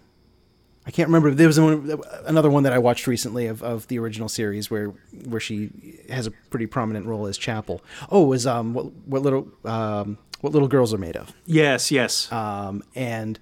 I 0.86 0.92
can't 0.92 1.08
remember. 1.10 1.32
There 1.32 1.46
was 1.46 1.60
one, 1.60 2.00
another 2.26 2.50
one 2.50 2.64
that 2.64 2.74
I 2.74 2.80
watched 2.80 3.06
recently 3.06 3.46
of, 3.46 3.62
of 3.62 3.88
the 3.90 4.00
original 4.00 4.28
series 4.28 4.72
where 4.72 4.88
where 5.26 5.40
she 5.40 5.70
has 6.10 6.26
a 6.26 6.32
pretty 6.32 6.66
prominent 6.66 7.06
role 7.06 7.28
as 7.28 7.38
Chapel. 7.38 7.82
Oh, 8.10 8.24
it 8.24 8.28
was 8.28 8.48
um 8.48 8.74
what 8.74 8.86
what 9.06 9.22
little 9.22 9.48
um 9.66 10.18
what 10.42 10.54
little 10.54 10.68
girls 10.68 10.94
are 10.94 10.98
made 10.98 11.16
of. 11.16 11.32
Yes, 11.46 11.92
yes. 11.92 12.32
Um 12.32 12.84
and 12.96 13.38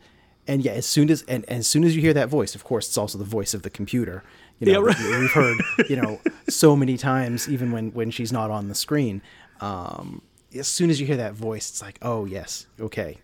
and 0.48 0.62
yeah, 0.64 0.74
as 0.74 0.86
soon 0.86 1.10
as 1.10 1.22
and, 1.24 1.46
and 1.48 1.60
as 1.60 1.68
soon 1.68 1.84
as 1.86 1.96
you 1.96 2.02
hear 2.02 2.14
that 2.14 2.28
voice, 2.28 2.54
of 2.56 2.64
course, 2.66 2.88
it's 2.88 2.98
also 2.98 3.18
the 3.18 3.24
voice 3.24 3.54
of 3.54 3.62
the 3.62 3.70
computer. 3.70 4.24
You 4.60 4.74
know, 4.74 4.82
Yeah, 4.82 4.86
right. 4.88 5.00
we- 5.00 5.20
we've 5.20 5.32
heard 5.32 5.58
you 5.90 5.96
know 5.96 6.20
so 6.50 6.76
many 6.76 6.98
times, 6.98 7.48
even 7.48 7.72
when 7.72 7.92
when 7.94 8.12
she's 8.12 8.34
not 8.34 8.52
on 8.52 8.68
the 8.68 8.76
screen. 8.76 9.22
Um, 9.62 10.22
as 10.58 10.68
soon 10.68 10.90
as 10.90 11.00
you 11.00 11.06
hear 11.06 11.18
that 11.18 11.34
voice, 11.34 11.70
it's 11.70 11.82
like, 11.82 11.98
oh 12.02 12.26
yes, 12.26 12.68
okay, 12.80 13.18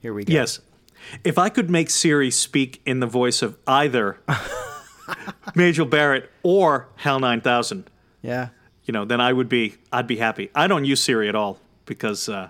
here 0.00 0.12
we 0.14 0.24
go. 0.24 0.32
yes. 0.32 0.60
If 1.22 1.36
I 1.38 1.48
could 1.50 1.68
make 1.68 1.90
Siri 1.90 2.30
speak 2.30 2.80
in 2.86 3.00
the 3.00 3.06
voice 3.06 3.42
of 3.42 3.58
either 3.66 4.18
Majel 5.54 5.86
Barrett 5.86 6.30
or 6.42 6.88
Hal 6.96 7.20
9000, 7.20 7.90
yeah. 8.22 8.48
you 8.84 8.92
know, 8.92 9.04
then 9.04 9.20
I 9.20 9.32
would 9.32 9.48
be, 9.48 9.74
I'd 9.92 10.06
be 10.06 10.16
happy. 10.16 10.50
I 10.54 10.66
don't 10.66 10.84
use 10.84 11.02
Siri 11.02 11.28
at 11.28 11.34
all 11.34 11.58
because 11.84 12.28
uh, 12.28 12.48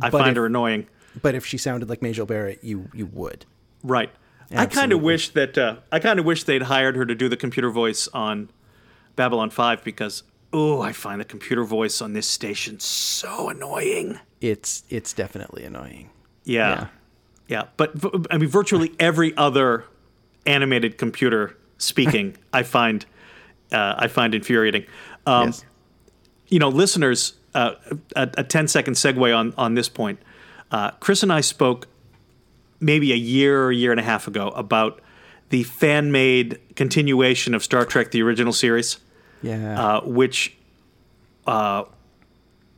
I 0.00 0.10
But 0.10 0.18
find 0.18 0.30
if- 0.30 0.36
her 0.36 0.46
annoying. 0.46 0.86
But 1.22 1.34
if 1.34 1.44
she 1.46 1.58
sounded 1.58 1.88
like 1.88 2.00
Majel 2.02 2.26
Barrett, 2.26 2.62
you 2.62 2.90
you 2.94 3.06
would. 3.06 3.44
Right. 3.82 4.10
I 4.54 4.66
kind 4.66 4.92
of 4.92 5.00
wish 5.02 5.30
that 5.30 5.58
uh, 5.58 5.76
I 5.90 5.98
kind 5.98 6.18
of 6.20 6.24
wish 6.24 6.44
they'd 6.44 6.62
hired 6.62 6.94
her 6.96 7.04
to 7.04 7.14
do 7.14 7.28
the 7.28 7.36
computer 7.36 7.70
voice 7.70 8.08
on 8.14 8.50
Babylon 9.16 9.50
5 9.50 9.82
because 9.82 10.22
oh, 10.52 10.80
I 10.80 10.92
find 10.92 11.20
the 11.20 11.24
computer 11.24 11.64
voice 11.64 12.00
on 12.00 12.12
this 12.12 12.26
station 12.26 12.80
so 12.80 13.48
annoying. 13.48 14.18
It's 14.40 14.84
it's 14.88 15.12
definitely 15.12 15.64
annoying. 15.64 16.10
Yeah. 16.44 16.68
Yeah. 16.68 16.86
Yeah, 17.48 17.64
but 17.78 17.94
I 18.30 18.36
mean 18.36 18.50
virtually 18.50 18.92
every 19.00 19.34
other 19.36 19.84
animated 20.44 20.98
computer 20.98 21.56
speaking 21.78 22.36
I 22.52 22.62
find 22.62 23.06
uh, 23.72 23.94
I 23.98 24.08
find 24.08 24.34
infuriating. 24.34 24.84
Um, 25.26 25.48
yes. 25.48 25.64
you 26.48 26.58
know, 26.58 26.68
listeners, 26.68 27.34
uh, 27.54 27.74
a, 28.16 28.30
a 28.38 28.44
10 28.44 28.68
second 28.68 28.94
segue 28.94 29.36
on, 29.36 29.52
on 29.58 29.74
this 29.74 29.88
point. 29.88 30.20
Uh, 30.70 30.90
Chris 30.92 31.22
and 31.22 31.32
I 31.32 31.40
spoke 31.42 31.86
maybe 32.80 33.12
a 33.12 33.16
year 33.16 33.64
or 33.64 33.70
a 33.70 33.74
year 33.74 33.90
and 33.90 34.00
a 34.00 34.04
half 34.04 34.26
ago 34.26 34.48
about 34.50 35.00
the 35.50 35.64
fan 35.64 36.12
made 36.12 36.58
continuation 36.76 37.54
of 37.54 37.64
Star 37.64 37.84
Trek, 37.84 38.10
the 38.10 38.22
original 38.22 38.52
series, 38.52 38.98
Yeah. 39.42 39.80
uh, 39.80 40.00
which 40.02 40.54
uh, 41.46 41.84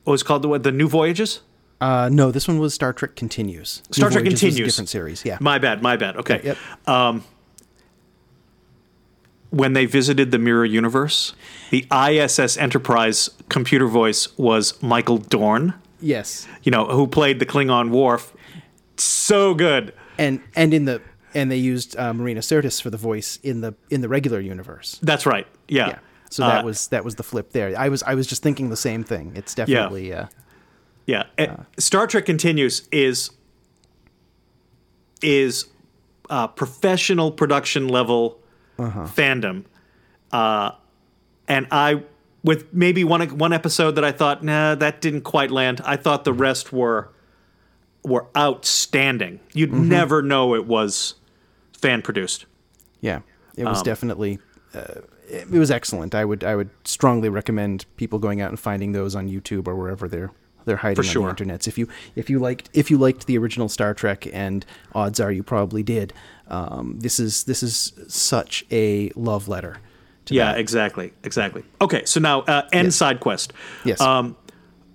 what 0.04 0.12
was 0.12 0.22
called 0.22 0.42
the, 0.42 0.58
the 0.58 0.72
New 0.72 0.88
Voyages? 0.88 1.40
Uh, 1.80 2.08
no, 2.12 2.30
this 2.30 2.46
one 2.46 2.58
was 2.58 2.74
Star 2.74 2.92
Trek 2.92 3.16
Continues. 3.16 3.82
New 3.88 3.94
Star 3.94 4.10
Trek 4.10 4.24
Voyages 4.24 4.40
Continues. 4.40 4.72
different 4.74 4.88
series. 4.90 5.24
Yeah. 5.24 5.38
My 5.40 5.58
bad, 5.58 5.82
my 5.82 5.96
bad. 5.96 6.16
Okay. 6.18 6.40
Yep. 6.44 7.22
When 9.50 9.72
they 9.72 9.84
visited 9.86 10.30
the 10.30 10.38
Mirror 10.38 10.66
Universe, 10.66 11.34
the 11.70 11.84
ISS 11.92 12.56
Enterprise 12.56 13.30
computer 13.48 13.88
voice 13.88 14.28
was 14.38 14.80
Michael 14.80 15.18
Dorn, 15.18 15.74
Yes. 16.00 16.46
you 16.62 16.70
know, 16.70 16.84
who 16.86 17.08
played 17.08 17.40
the 17.40 17.46
Klingon 17.46 17.90
Worf. 17.90 18.32
So 18.96 19.54
good. 19.54 19.92
And 20.18 20.40
and 20.54 20.72
in 20.72 20.84
the 20.84 21.02
and 21.34 21.50
they 21.50 21.56
used 21.56 21.96
uh, 21.98 22.12
Marina 22.14 22.40
Sirtis 22.40 22.80
for 22.80 22.90
the 22.90 22.96
voice 22.96 23.38
in 23.42 23.60
the 23.60 23.74
in 23.88 24.02
the 24.02 24.08
regular 24.08 24.38
universe. 24.38 25.00
That's 25.02 25.26
right. 25.26 25.46
Yeah. 25.66 25.88
Yeah. 25.88 25.98
So 26.30 26.42
that 26.42 26.62
Uh, 26.62 26.64
was 26.64 26.88
that 26.88 27.04
was 27.04 27.16
the 27.16 27.22
flip 27.22 27.50
there. 27.52 27.74
I 27.78 27.88
was 27.88 28.02
I 28.04 28.14
was 28.14 28.26
just 28.26 28.42
thinking 28.42 28.70
the 28.70 28.76
same 28.76 29.04
thing. 29.04 29.32
It's 29.34 29.54
definitely 29.54 30.12
uh, 30.14 30.26
yeah. 31.06 31.24
Eh, 31.36 31.48
Star 31.78 32.06
Trek 32.06 32.24
Continues 32.24 32.88
is 32.92 33.30
is 35.22 35.66
uh, 36.28 36.46
professional 36.48 37.30
production 37.32 37.88
level 37.88 38.38
fandom, 38.78 39.64
uh, 40.32 40.70
and 41.48 41.66
I 41.70 42.02
with 42.42 42.72
maybe 42.72 43.04
one 43.04 43.20
one 43.36 43.52
episode 43.52 43.96
that 43.96 44.04
I 44.04 44.12
thought 44.12 44.42
nah 44.42 44.74
that 44.76 45.00
didn't 45.02 45.22
quite 45.22 45.50
land. 45.50 45.82
I 45.84 45.96
thought 45.96 46.24
the 46.24 46.32
rest 46.32 46.72
were 46.72 47.10
were 48.04 48.26
outstanding. 48.34 49.40
You'd 49.52 49.72
never 49.74 50.22
know 50.22 50.54
it 50.54 50.64
was 50.66 51.16
fan 51.76 52.00
produced. 52.02 52.46
yeah. 53.02 53.20
It 53.56 53.64
Um, 53.66 53.72
was 53.72 53.82
definitely 53.82 54.38
uh, 54.74 55.00
it, 55.28 55.48
it 55.52 55.58
was 55.58 55.70
excellent. 55.70 56.14
I 56.14 56.24
would 56.24 56.44
I 56.44 56.56
would 56.56 56.70
strongly 56.84 57.28
recommend 57.28 57.86
people 57.96 58.18
going 58.18 58.40
out 58.40 58.50
and 58.50 58.58
finding 58.58 58.92
those 58.92 59.14
on 59.14 59.28
YouTube 59.28 59.66
or 59.68 59.74
wherever 59.76 60.08
they're 60.08 60.30
they're 60.64 60.76
hiding 60.76 61.04
sure. 61.04 61.28
on 61.28 61.34
the 61.34 61.44
internets. 61.44 61.66
If 61.66 61.78
you 61.78 61.88
if 62.16 62.28
you 62.30 62.38
liked 62.38 62.68
if 62.72 62.90
you 62.90 62.98
liked 62.98 63.26
the 63.26 63.38
original 63.38 63.68
Star 63.68 63.94
Trek, 63.94 64.26
and 64.32 64.64
odds 64.94 65.18
are 65.20 65.32
you 65.32 65.42
probably 65.42 65.82
did, 65.82 66.12
um, 66.48 66.96
this 67.00 67.18
is 67.18 67.44
this 67.44 67.62
is 67.62 67.92
such 68.08 68.64
a 68.70 69.10
love 69.16 69.48
letter. 69.48 69.78
To 70.26 70.34
Yeah, 70.34 70.52
that. 70.52 70.60
exactly, 70.60 71.12
exactly. 71.24 71.64
Okay, 71.80 72.04
so 72.04 72.20
now 72.20 72.40
uh, 72.42 72.68
end 72.72 72.86
Yes. 72.86 72.96
side 72.96 73.20
quest. 73.20 73.52
Yes. 73.84 74.00
Um, 74.00 74.36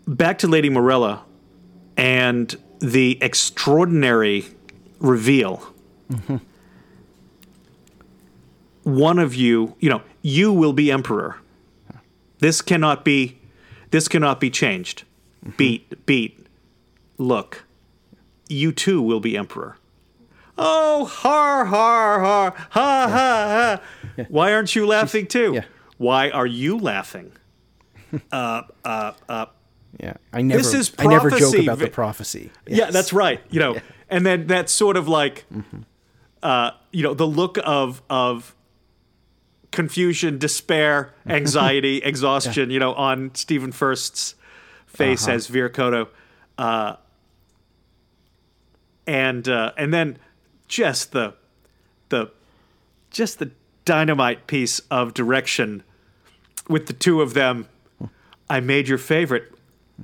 back 0.07 0.37
to 0.39 0.47
Lady 0.47 0.69
Morella 0.69 1.25
and 1.97 2.55
the 2.79 3.17
extraordinary 3.21 4.45
reveal. 4.99 5.73
Mm-hmm. 6.11 6.37
One 8.85 9.19
of 9.19 9.33
you, 9.35 9.75
you 9.79 9.89
know, 9.89 10.01
you 10.21 10.53
will 10.53 10.71
be 10.73 10.91
emperor. 10.91 11.37
This 12.39 12.61
cannot 12.61 13.03
be. 13.03 13.39
This 13.91 14.07
cannot 14.07 14.39
be 14.39 14.49
changed. 14.49 15.03
Mm-hmm. 15.43 15.57
Beat, 15.57 16.05
beat. 16.05 16.47
Look, 17.17 17.63
you 18.47 18.71
too 18.71 19.01
will 19.01 19.19
be 19.19 19.35
emperor. 19.37 19.77
Oh, 20.57 21.05
har, 21.05 21.65
har, 21.65 22.19
har, 22.19 22.51
ha, 22.69 23.07
ha, 23.09 23.79
ha. 24.17 24.23
Why 24.29 24.53
aren't 24.53 24.75
you 24.75 24.85
laughing 24.87 25.27
too? 25.27 25.53
yeah. 25.55 25.65
Why 25.97 26.29
are 26.29 26.47
you 26.47 26.77
laughing? 26.77 27.31
Uh, 28.31 28.61
uh, 28.85 29.45
Yeah, 29.99 30.13
I 30.31 30.41
never. 30.41 30.61
This 30.61 30.73
is 30.73 30.93
I 30.97 31.05
never 31.07 31.29
joke 31.29 31.39
prophecy. 31.39 31.65
about 31.65 31.79
the 31.79 31.89
prophecy. 31.89 32.51
Yeah, 32.65 32.89
that's 32.91 33.11
right. 33.11 33.41
You 33.49 33.59
know, 33.59 33.77
and 34.09 34.25
then 34.25 34.47
that 34.47 34.69
sort 34.69 34.95
of 34.95 35.09
like, 35.09 35.43
uh, 36.41 36.71
you 36.91 37.03
know, 37.03 37.13
the 37.13 37.27
look 37.27 37.57
of 37.65 38.01
of 38.09 38.54
confusion, 39.75 40.37
despair, 40.39 41.13
anxiety, 41.27 41.97
exhaustion. 41.97 42.71
You 42.71 42.79
know, 42.79 42.93
on 42.93 43.35
Stephen 43.35 43.71
Furst's 43.71 44.33
face 44.87 45.27
Uh-huh. 45.27 45.35
as 45.35 45.47
Vir 45.47 45.69
Cotto, 45.69 46.07
uh, 46.57 46.95
and 49.07 49.47
uh, 49.47 49.71
and 49.77 49.93
then 49.93 50.17
just 50.67 51.11
the 51.11 51.33
the 52.09 52.31
just 53.11 53.39
the 53.39 53.51
dynamite 53.85 54.47
piece 54.47 54.79
of 54.89 55.13
direction 55.13 55.83
with 56.67 56.87
the 56.87 56.93
two 56.93 57.21
of 57.21 57.33
them. 57.33 57.67
I 58.49 58.59
made 58.59 58.87
your 58.87 58.97
favorite. 58.97 59.51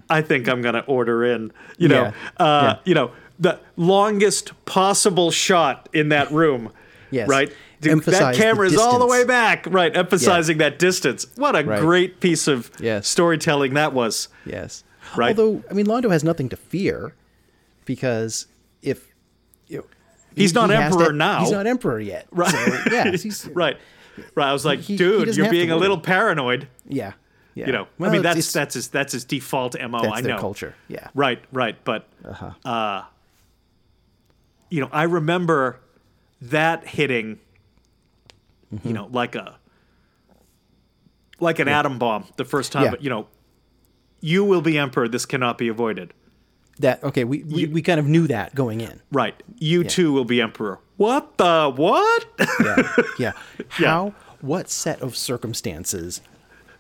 I 0.10 0.22
think 0.22 0.48
I'm 0.48 0.62
going 0.62 0.74
to 0.76 0.84
order 0.86 1.24
in. 1.24 1.52
You 1.78 1.90
know, 1.90 2.04
Yeah. 2.04 2.14
uh, 2.38 2.62
Yeah. 2.64 2.76
you 2.86 2.96
know, 2.96 3.12
the 3.40 3.60
longest 3.76 4.54
possible 4.66 5.32
shot 5.32 5.90
in 5.94 6.10
that 6.10 6.32
room. 6.32 6.72
Yes. 7.12 7.28
Right. 7.28 7.52
That 7.82 7.90
Emphasize 7.92 8.38
camera 8.38 8.68
is 8.68 8.78
all 8.78 9.00
the 9.00 9.08
way 9.08 9.24
back. 9.26 9.66
Right. 9.70 9.96
Emphasizing 9.96 10.60
that 10.60 10.78
distance. 10.80 11.26
What 11.36 11.56
a 11.56 11.64
Right. 11.64 11.80
great 11.82 12.20
piece 12.20 12.48
of 12.48 12.70
Yes. 12.80 13.08
storytelling 13.08 13.74
that 13.74 13.92
was. 13.94 14.28
Yes. 14.46 14.84
right? 15.18 15.38
Although, 15.38 15.64
I 15.70 15.74
mean, 15.74 15.88
Londo 15.88 16.12
has 16.12 16.24
nothing 16.24 16.48
to 16.50 16.56
fear 16.56 17.14
because 17.86 18.46
if 18.82 19.08
you 19.68 19.80
know, 19.80 19.86
He's 20.36 20.52
he- 20.52 20.56
not 20.56 20.70
he 20.70 20.76
emperor 20.78 21.08
to- 21.08 21.14
now. 21.14 21.40
He's 21.42 21.52
not 21.52 21.68
emperor 21.68 22.00
yet. 22.00 22.28
Right. 22.32 22.50
So, 22.52 22.80
yeah. 22.92 23.12
He's, 23.18 23.50
right, 23.54 23.78
right. 24.36 24.48
I 24.48 24.54
was 24.54 24.64
like, 24.64 24.80
He- 24.80 24.96
dude, 24.96 25.36
you're 25.36 25.50
being 25.50 25.72
a 25.72 25.76
little 25.76 25.98
paranoid. 26.00 26.68
Yeah. 26.88 27.14
Yeah. 27.56 27.66
You 27.66 27.72
know, 27.74 27.88
Well, 27.98 28.10
I 28.10 28.14
mean, 28.14 28.22
that's 28.22 28.38
it's- 28.38 28.54
that's 28.54 28.76
his 28.76 28.88
that's 28.90 29.12
his 29.12 29.26
default 29.26 29.76
mo. 29.90 29.98
I 30.00 30.22
know 30.22 30.38
culture. 30.38 30.76
Yeah. 30.88 31.08
Right, 31.14 31.44
right. 31.52 31.76
But 31.84 32.08
Uh-huh. 32.24 32.52
uh, 32.64 33.04
you 34.70 34.80
know, 34.80 34.90
I 34.92 35.04
remember 35.04 35.80
that 36.42 36.88
hitting, 36.88 37.40
Mm-hmm. 38.74 38.88
you 38.88 38.94
know, 38.94 39.08
like 39.12 39.36
a 39.36 39.58
like 41.40 41.60
an 41.60 41.68
atom 41.68 41.98
bomb 42.00 42.26
the 42.38 42.46
first 42.46 42.72
time. 42.72 42.86
Yeah. 42.86 42.92
But 42.92 43.04
you 43.04 43.10
know, 43.10 43.28
you 44.22 44.44
will 44.44 44.62
be 44.62 44.78
emperor. 44.78 45.08
This 45.08 45.26
cannot 45.26 45.58
be 45.58 45.68
avoided. 45.68 46.14
That 46.80 47.04
okay. 47.04 47.24
We, 47.24 47.44
we 47.44 47.66
we 47.68 47.82
kind 47.82 48.00
of 48.00 48.08
knew 48.08 48.28
that 48.28 48.56
going 48.56 48.82
in. 48.82 49.02
Right. 49.12 49.42
You 49.60 49.84
too 49.84 50.14
will 50.14 50.26
be 50.26 50.42
emperor. 50.42 50.80
What 50.98 51.38
the 51.38 51.72
what? 51.76 52.26
Yeah. 52.64 52.92
Yeah. 53.20 53.32
How? 53.70 54.14
What 54.42 54.70
set 54.70 55.02
of 55.02 55.16
circumstances? 55.16 56.22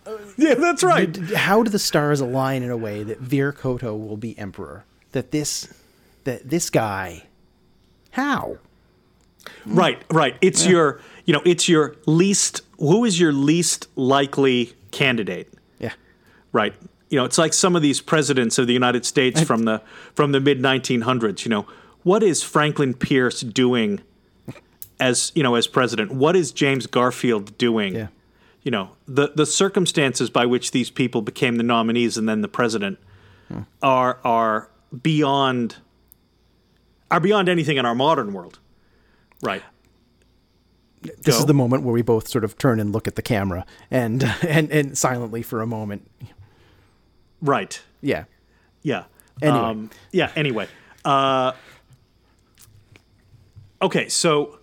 yeah, 0.37 0.55
that's 0.55 0.83
right. 0.83 1.11
d- 1.11 1.35
How 1.35 1.61
do 1.61 1.69
the 1.69 1.77
stars 1.77 2.19
align 2.21 2.63
in 2.63 2.71
a 2.71 2.77
way 2.77 3.03
that 3.03 3.19
Vir 3.19 3.53
Cotto 3.53 3.95
will 3.95 4.17
be 4.17 4.37
emperor? 4.39 4.83
That 5.11 5.31
this 5.31 5.67
that 6.23 6.49
this 6.49 6.69
guy. 6.69 7.23
How? 8.11 8.57
Right, 9.65 10.01
right. 10.11 10.35
It's 10.41 10.65
your, 10.65 10.99
you 11.31 11.37
know, 11.37 11.43
it's 11.45 11.69
your 11.69 11.95
least. 12.07 12.59
Who 12.77 13.05
is 13.05 13.17
your 13.17 13.31
least 13.31 13.87
likely 13.95 14.73
candidate? 14.91 15.53
Yeah. 15.79 15.93
Right. 16.51 16.75
You 17.07 17.17
know, 17.17 17.23
it's 17.23 17.37
like 17.37 17.53
some 17.53 17.73
of 17.73 17.81
these 17.81 18.01
presidents 18.01 18.57
of 18.57 18.67
the 18.67 18.73
United 18.73 19.05
States 19.05 19.41
from 19.41 19.63
the 19.63 19.81
from 20.13 20.33
the 20.33 20.41
mid 20.41 20.59
1900s. 20.59 21.45
You 21.45 21.49
know, 21.49 21.67
what 22.03 22.21
is 22.21 22.43
Franklin 22.43 22.93
Pierce 22.93 23.39
doing 23.39 24.01
as 24.99 25.31
you 25.33 25.41
know 25.41 25.55
as 25.55 25.67
president? 25.67 26.11
What 26.11 26.35
is 26.35 26.51
James 26.51 26.85
Garfield 26.85 27.57
doing? 27.57 27.95
Yeah. 27.95 28.07
You 28.63 28.71
know, 28.71 28.89
the 29.07 29.31
the 29.33 29.45
circumstances 29.45 30.29
by 30.29 30.45
which 30.45 30.71
these 30.71 30.89
people 30.89 31.21
became 31.21 31.55
the 31.55 31.63
nominees 31.63 32.17
and 32.17 32.27
then 32.27 32.41
the 32.41 32.49
president 32.49 32.99
hmm. 33.47 33.61
are 33.81 34.19
are 34.25 34.69
beyond 35.01 35.77
are 37.09 37.21
beyond 37.21 37.47
anything 37.47 37.77
in 37.77 37.85
our 37.85 37.95
modern 37.95 38.33
world. 38.33 38.59
Right. 39.41 39.63
This 41.01 41.35
Go. 41.35 41.39
is 41.39 41.45
the 41.45 41.53
moment 41.53 41.83
where 41.83 41.93
we 41.93 42.01
both 42.01 42.27
sort 42.27 42.43
of 42.43 42.57
turn 42.57 42.79
and 42.79 42.91
look 42.91 43.07
at 43.07 43.15
the 43.15 43.21
camera 43.21 43.65
and 43.89 44.23
and 44.47 44.71
and 44.71 44.97
silently 44.97 45.41
for 45.41 45.61
a 45.61 45.67
moment. 45.67 46.07
Right. 47.41 47.81
Yeah. 48.01 48.25
Yeah. 48.83 49.05
Anyway. 49.41 49.59
Um, 49.59 49.89
yeah. 50.11 50.31
Anyway. 50.35 50.67
Uh, 51.03 51.53
okay. 53.81 54.07
So 54.09 54.59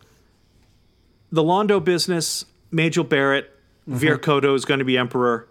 the 1.32 1.42
Londo 1.42 1.82
business, 1.82 2.44
Majel 2.70 3.04
Barrett, 3.04 3.54
Mm-hmm. 3.88 3.96
Vir 4.38 4.54
is 4.54 4.64
going 4.64 4.78
to 4.80 4.84
be 4.84 4.98
emperor. 4.98 5.48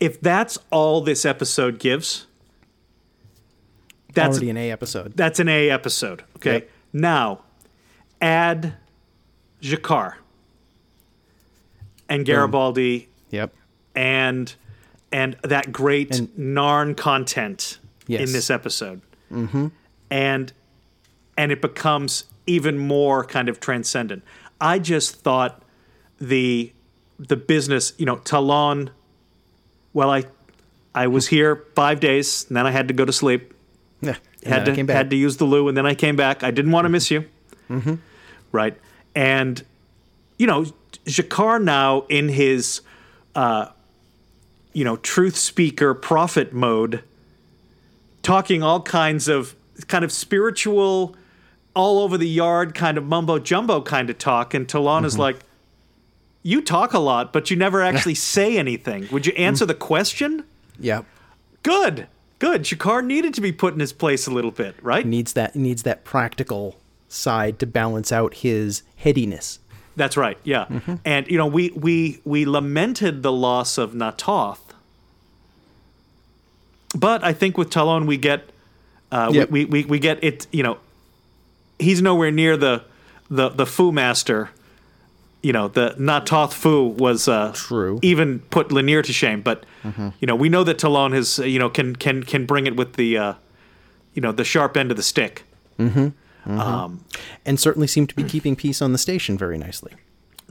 If 0.00 0.20
that's 0.20 0.58
all 0.72 1.00
this 1.00 1.24
episode 1.24 1.78
gives, 1.78 2.26
that's 4.14 4.32
Already 4.36 4.50
an 4.50 4.56
A 4.56 4.70
episode. 4.72 5.16
that's 5.16 5.38
an 5.38 5.48
A 5.48 5.70
episode. 5.70 6.24
Okay. 6.36 6.54
Yep. 6.54 6.70
Now, 6.92 7.44
add 8.20 8.74
G'Kar 9.62 10.14
and 12.08 12.26
Garibaldi 12.26 13.08
Yep. 13.30 13.54
and 13.94 14.54
and 15.10 15.36
that 15.42 15.72
great 15.72 16.18
And- 16.18 16.28
Narn 16.36 16.96
content 16.96 17.78
Yes. 18.06 18.20
in 18.28 18.32
this 18.32 18.50
episode, 18.50 19.00
mm-hmm. 19.32 19.68
and 20.10 20.52
and 21.38 21.52
it 21.52 21.62
becomes 21.62 22.24
even 22.46 22.76
more 22.78 23.24
kind 23.24 23.48
of 23.48 23.60
transcendent. 23.60 24.24
I 24.60 24.78
just 24.80 25.20
thought 25.20 25.62
the 26.20 26.72
the 27.18 27.36
business, 27.36 27.92
you 27.98 28.04
know, 28.06 28.16
Ta'Lon. 28.16 28.90
Well, 29.92 30.10
I 30.10 30.24
I 30.94 31.06
was 31.06 31.28
here 31.28 31.64
five 31.76 32.00
days, 32.00 32.44
and 32.48 32.56
then 32.56 32.66
I 32.66 32.72
had 32.72 32.88
to 32.88 32.94
go 32.94 33.04
to 33.04 33.12
sleep. 33.12 33.54
Yeah. 34.00 34.16
Had 34.44 34.64
to 34.64 34.92
had 34.92 35.10
to 35.10 35.16
use 35.16 35.36
the 35.36 35.44
loo, 35.44 35.68
and 35.68 35.76
then 35.76 35.86
I 35.86 35.94
came 35.94 36.16
back. 36.16 36.42
I 36.42 36.50
didn't 36.50 36.72
want 36.72 36.84
to 36.86 36.88
miss 36.88 37.10
you, 37.10 37.24
mm-hmm. 37.70 37.94
right? 38.50 38.76
And 39.14 39.64
you 40.38 40.46
know, 40.46 40.64
G'Kar 41.06 41.62
now 41.62 42.04
in 42.08 42.28
his, 42.28 42.80
uh, 43.34 43.66
you 44.72 44.84
know, 44.84 44.96
truth 44.96 45.36
speaker 45.36 45.94
prophet 45.94 46.52
mode, 46.52 47.04
talking 48.22 48.62
all 48.62 48.82
kinds 48.82 49.28
of 49.28 49.54
kind 49.88 50.04
of 50.04 50.12
spiritual, 50.12 51.14
all 51.74 52.00
over 52.00 52.18
the 52.18 52.28
yard 52.28 52.74
kind 52.74 52.98
of 52.98 53.04
mumbo 53.04 53.38
jumbo 53.38 53.80
kind 53.82 54.10
of 54.10 54.18
talk, 54.18 54.54
and 54.54 54.68
Ta'Lon 54.68 55.04
is 55.04 55.18
like, 55.18 55.38
"You 56.42 56.60
talk 56.60 56.92
a 56.92 56.98
lot, 56.98 57.32
but 57.32 57.50
you 57.50 57.56
never 57.56 57.82
actually 57.82 58.14
say 58.34 58.58
anything. 58.58 59.08
Would 59.10 59.26
you 59.26 59.32
answer 59.34 59.66
the 59.66 59.74
question?" 59.74 60.44
Yep. 60.80 61.04
Good, 61.62 62.08
good. 62.40 62.62
G'Kar 62.62 63.04
needed 63.04 63.34
to 63.34 63.40
be 63.40 63.52
put 63.52 63.74
in 63.74 63.80
his 63.80 63.92
place 63.92 64.26
a 64.26 64.30
little 64.30 64.50
bit, 64.50 64.74
right? 64.82 65.06
Needs 65.06 65.34
that 65.34 65.54
needs 65.54 65.84
that 65.84 66.04
practical 66.04 66.76
side 67.12 67.58
to 67.58 67.66
balance 67.66 68.10
out 68.12 68.34
his 68.34 68.82
headiness. 68.96 69.58
That's 69.94 70.16
right. 70.16 70.38
Yeah, 70.42 70.66
and 71.04 71.28
you 71.28 71.36
know 71.36 71.46
we 71.46 71.70
we 71.70 72.20
we 72.24 72.46
lamented 72.46 73.22
the 73.22 73.32
loss 73.32 73.76
of 73.76 73.92
Na'Toth, 73.92 74.58
but 76.96 77.22
I 77.24 77.32
think 77.32 77.58
with 77.58 77.70
Ta'Lon 77.70 78.06
we 78.06 78.16
get 78.16 78.48
uh, 79.10 79.30
Yep. 79.32 79.50
we, 79.50 79.64
we 79.66 79.84
we 79.84 79.98
get 79.98 80.22
it. 80.24 80.46
You 80.50 80.62
know, 80.62 80.78
he's 81.78 82.00
nowhere 82.00 82.30
near 82.30 82.56
the 82.56 82.84
the 83.30 83.50
the 83.50 83.66
Fu 83.66 83.92
master. 83.92 84.50
You 85.42 85.52
know, 85.52 85.68
the 85.68 85.94
Na'Toth 85.98 86.52
Fu 86.54 86.86
was 86.86 87.28
uh, 87.28 87.52
True. 87.54 87.98
Even 88.00 88.38
put 88.50 88.68
Lennier 88.70 89.02
to 89.04 89.12
shame, 89.12 89.42
but 89.42 89.64
you 90.20 90.26
know 90.26 90.36
we 90.36 90.48
know 90.48 90.64
that 90.64 90.78
Ta'Lon 90.78 91.12
has 91.12 91.38
uh, 91.38 91.44
you 91.44 91.58
know 91.58 91.68
can 91.68 91.96
can 91.96 92.22
can 92.22 92.46
bring 92.46 92.66
it 92.66 92.76
with 92.76 92.94
the 92.94 93.18
uh, 93.18 93.34
you 94.14 94.22
know 94.22 94.32
the 94.32 94.44
sharp 94.44 94.76
end 94.76 94.90
of 94.90 94.96
the 94.96 95.02
stick. 95.02 95.44
And 96.44 97.58
certainly 97.60 97.86
seemed 97.86 98.08
to 98.10 98.14
be 98.14 98.24
keeping 98.24 98.56
peace 98.56 98.82
on 98.82 98.92
the 98.92 98.98
station 98.98 99.36
very 99.38 99.58
nicely. 99.58 99.92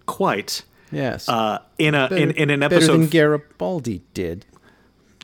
Quite 0.05 0.63
Yes. 0.91 1.29
uh, 1.29 1.59
in 1.77 1.95
a 1.95 2.07
in, 2.07 2.31
in 2.31 2.49
an 2.49 2.59
Better 2.61 2.75
episode, 2.75 2.93
than 2.97 3.07
Garibaldi 3.07 4.01
did. 4.13 4.45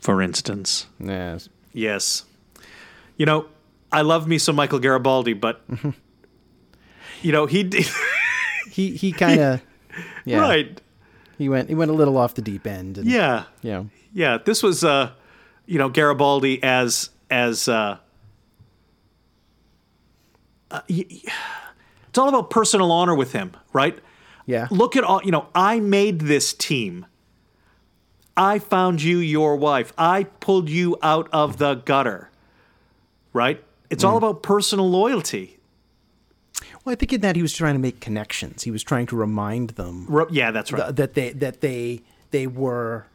for 0.02 0.22
instance. 0.22 0.86
Yes. 0.98 1.48
Yes. 1.72 2.24
You 3.16 3.26
know, 3.26 3.46
I 3.92 4.00
love 4.02 4.26
me 4.28 4.38
some 4.38 4.56
Michael 4.56 4.78
Garibaldi, 4.78 5.32
but 5.34 5.62
you 7.22 7.32
know, 7.32 7.46
he 7.46 7.62
d- 7.64 7.84
He 8.70 8.96
he 8.96 9.12
kind 9.12 9.40
of 9.40 9.62
yeah. 10.24 10.38
right. 10.40 10.80
He 11.36 11.48
went 11.48 11.68
he 11.68 11.74
went 11.74 11.90
a 11.90 11.94
little 11.94 12.16
off 12.16 12.34
the 12.34 12.42
deep 12.42 12.66
end. 12.66 12.98
And, 12.98 13.06
Yeah. 13.06 13.44
Know, 13.62 13.88
Yeah, 14.12 14.38
this 14.44 14.62
was 14.62 14.84
uh 14.84 15.10
you 15.66 15.78
know, 15.78 15.88
Garibaldi 15.88 16.62
as 16.62 17.10
as 17.30 17.68
uh, 17.68 17.98
uh 20.70 20.80
it's 20.88 22.16
all 22.18 22.28
about 22.28 22.50
personal 22.50 22.90
honor 22.92 23.14
with 23.14 23.32
him, 23.32 23.52
right? 23.72 23.98
yeah. 24.46 24.66
Look 24.70 24.96
at 24.96 25.04
all, 25.04 25.20
you 25.22 25.30
know, 25.30 25.48
I 25.54 25.78
made 25.80 26.20
this 26.22 26.52
team. 26.54 27.06
I 28.36 28.58
found 28.58 29.02
you 29.02 29.18
your 29.18 29.56
wife. 29.56 29.92
I 29.98 30.24
pulled 30.24 30.70
you 30.70 30.96
out 31.02 31.28
of 31.32 31.58
the 31.58 31.74
gutter. 31.74 32.30
Right? 33.32 33.62
It's 33.90 34.04
all 34.04 34.16
about 34.16 34.42
personal 34.42 34.88
loyalty. 34.88 35.58
Well, 36.84 36.92
I 36.92 36.96
think 36.96 37.12
in 37.12 37.20
that 37.20 37.36
he 37.36 37.42
was 37.42 37.52
trying 37.54 37.74
to 37.74 37.78
make 37.80 38.00
connections. 38.00 38.62
He 38.62 38.70
was 38.70 38.82
trying 38.82 39.06
to 39.08 39.16
remind 39.16 39.70
them 39.70 40.06
Yeah, 40.30 40.50
that's 40.50 40.72
right. 40.72 40.84
th- 40.84 40.96
that 40.96 41.14
they 41.14 41.30
that 41.32 41.60
they 41.60 42.00
they 42.30 42.46
were 42.46 43.06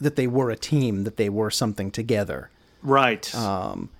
that 0.00 0.14
they 0.16 0.26
were 0.26 0.50
a 0.50 0.56
team, 0.56 1.02
that 1.04 1.16
they 1.16 1.28
were 1.28 1.50
something 1.50 1.90
together. 1.90 2.50
right. 2.82 3.34
Um, 3.34 3.90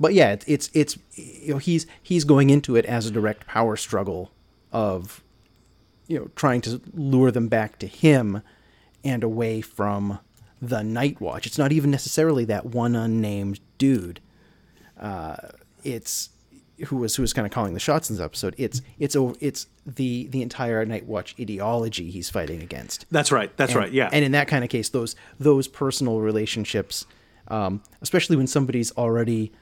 but 0.00 0.14
yeah, 0.14 0.32
it's, 0.32 0.44
it's 0.46 0.70
it's 0.74 0.98
you 1.14 1.52
know 1.54 1.58
he's 1.58 1.86
he's 2.02 2.24
going 2.24 2.50
into 2.50 2.76
it 2.76 2.84
as 2.84 3.06
a 3.06 3.10
direct 3.10 3.46
power 3.46 3.76
struggle 3.76 4.30
of 4.72 5.22
you 6.06 6.18
know 6.18 6.30
trying 6.36 6.60
to 6.62 6.80
lure 6.94 7.30
them 7.30 7.48
back 7.48 7.78
to 7.80 7.86
him 7.86 8.42
and 9.04 9.22
away 9.24 9.60
from 9.60 10.18
the 10.60 10.82
Night 10.82 11.20
Watch. 11.20 11.46
It's 11.46 11.58
not 11.58 11.72
even 11.72 11.90
necessarily 11.90 12.44
that 12.46 12.66
one 12.66 12.96
unnamed 12.96 13.60
dude. 13.78 14.20
Uh, 14.98 15.36
it's 15.84 16.30
who 16.86 16.96
was 16.96 17.16
who 17.16 17.22
was 17.22 17.32
kind 17.32 17.46
of 17.46 17.52
calling 17.52 17.74
the 17.74 17.80
shots 17.80 18.08
in 18.10 18.16
this 18.16 18.24
episode. 18.24 18.54
It's 18.58 18.82
it's 18.98 19.16
it's 19.40 19.66
the 19.86 20.26
the 20.28 20.42
entire 20.42 20.84
Night 20.84 21.06
Watch 21.06 21.34
ideology 21.40 22.10
he's 22.10 22.30
fighting 22.30 22.62
against. 22.62 23.06
that's 23.10 23.30
right. 23.32 23.56
That's 23.56 23.72
And- 23.72 23.80
right. 23.80 23.92
Yeah. 23.92 24.08
And 24.12 24.24
in 24.24 24.32
that 24.32 24.48
kind 24.48 24.62
of 24.64 24.70
case, 24.70 24.88
those 24.88 25.14
those 25.38 25.66
personal 25.68 26.20
relationships, 26.20 27.06
um, 27.48 27.82
especially 28.02 28.36
when 28.36 28.46
somebody's 28.46 28.90
already, 28.92 29.52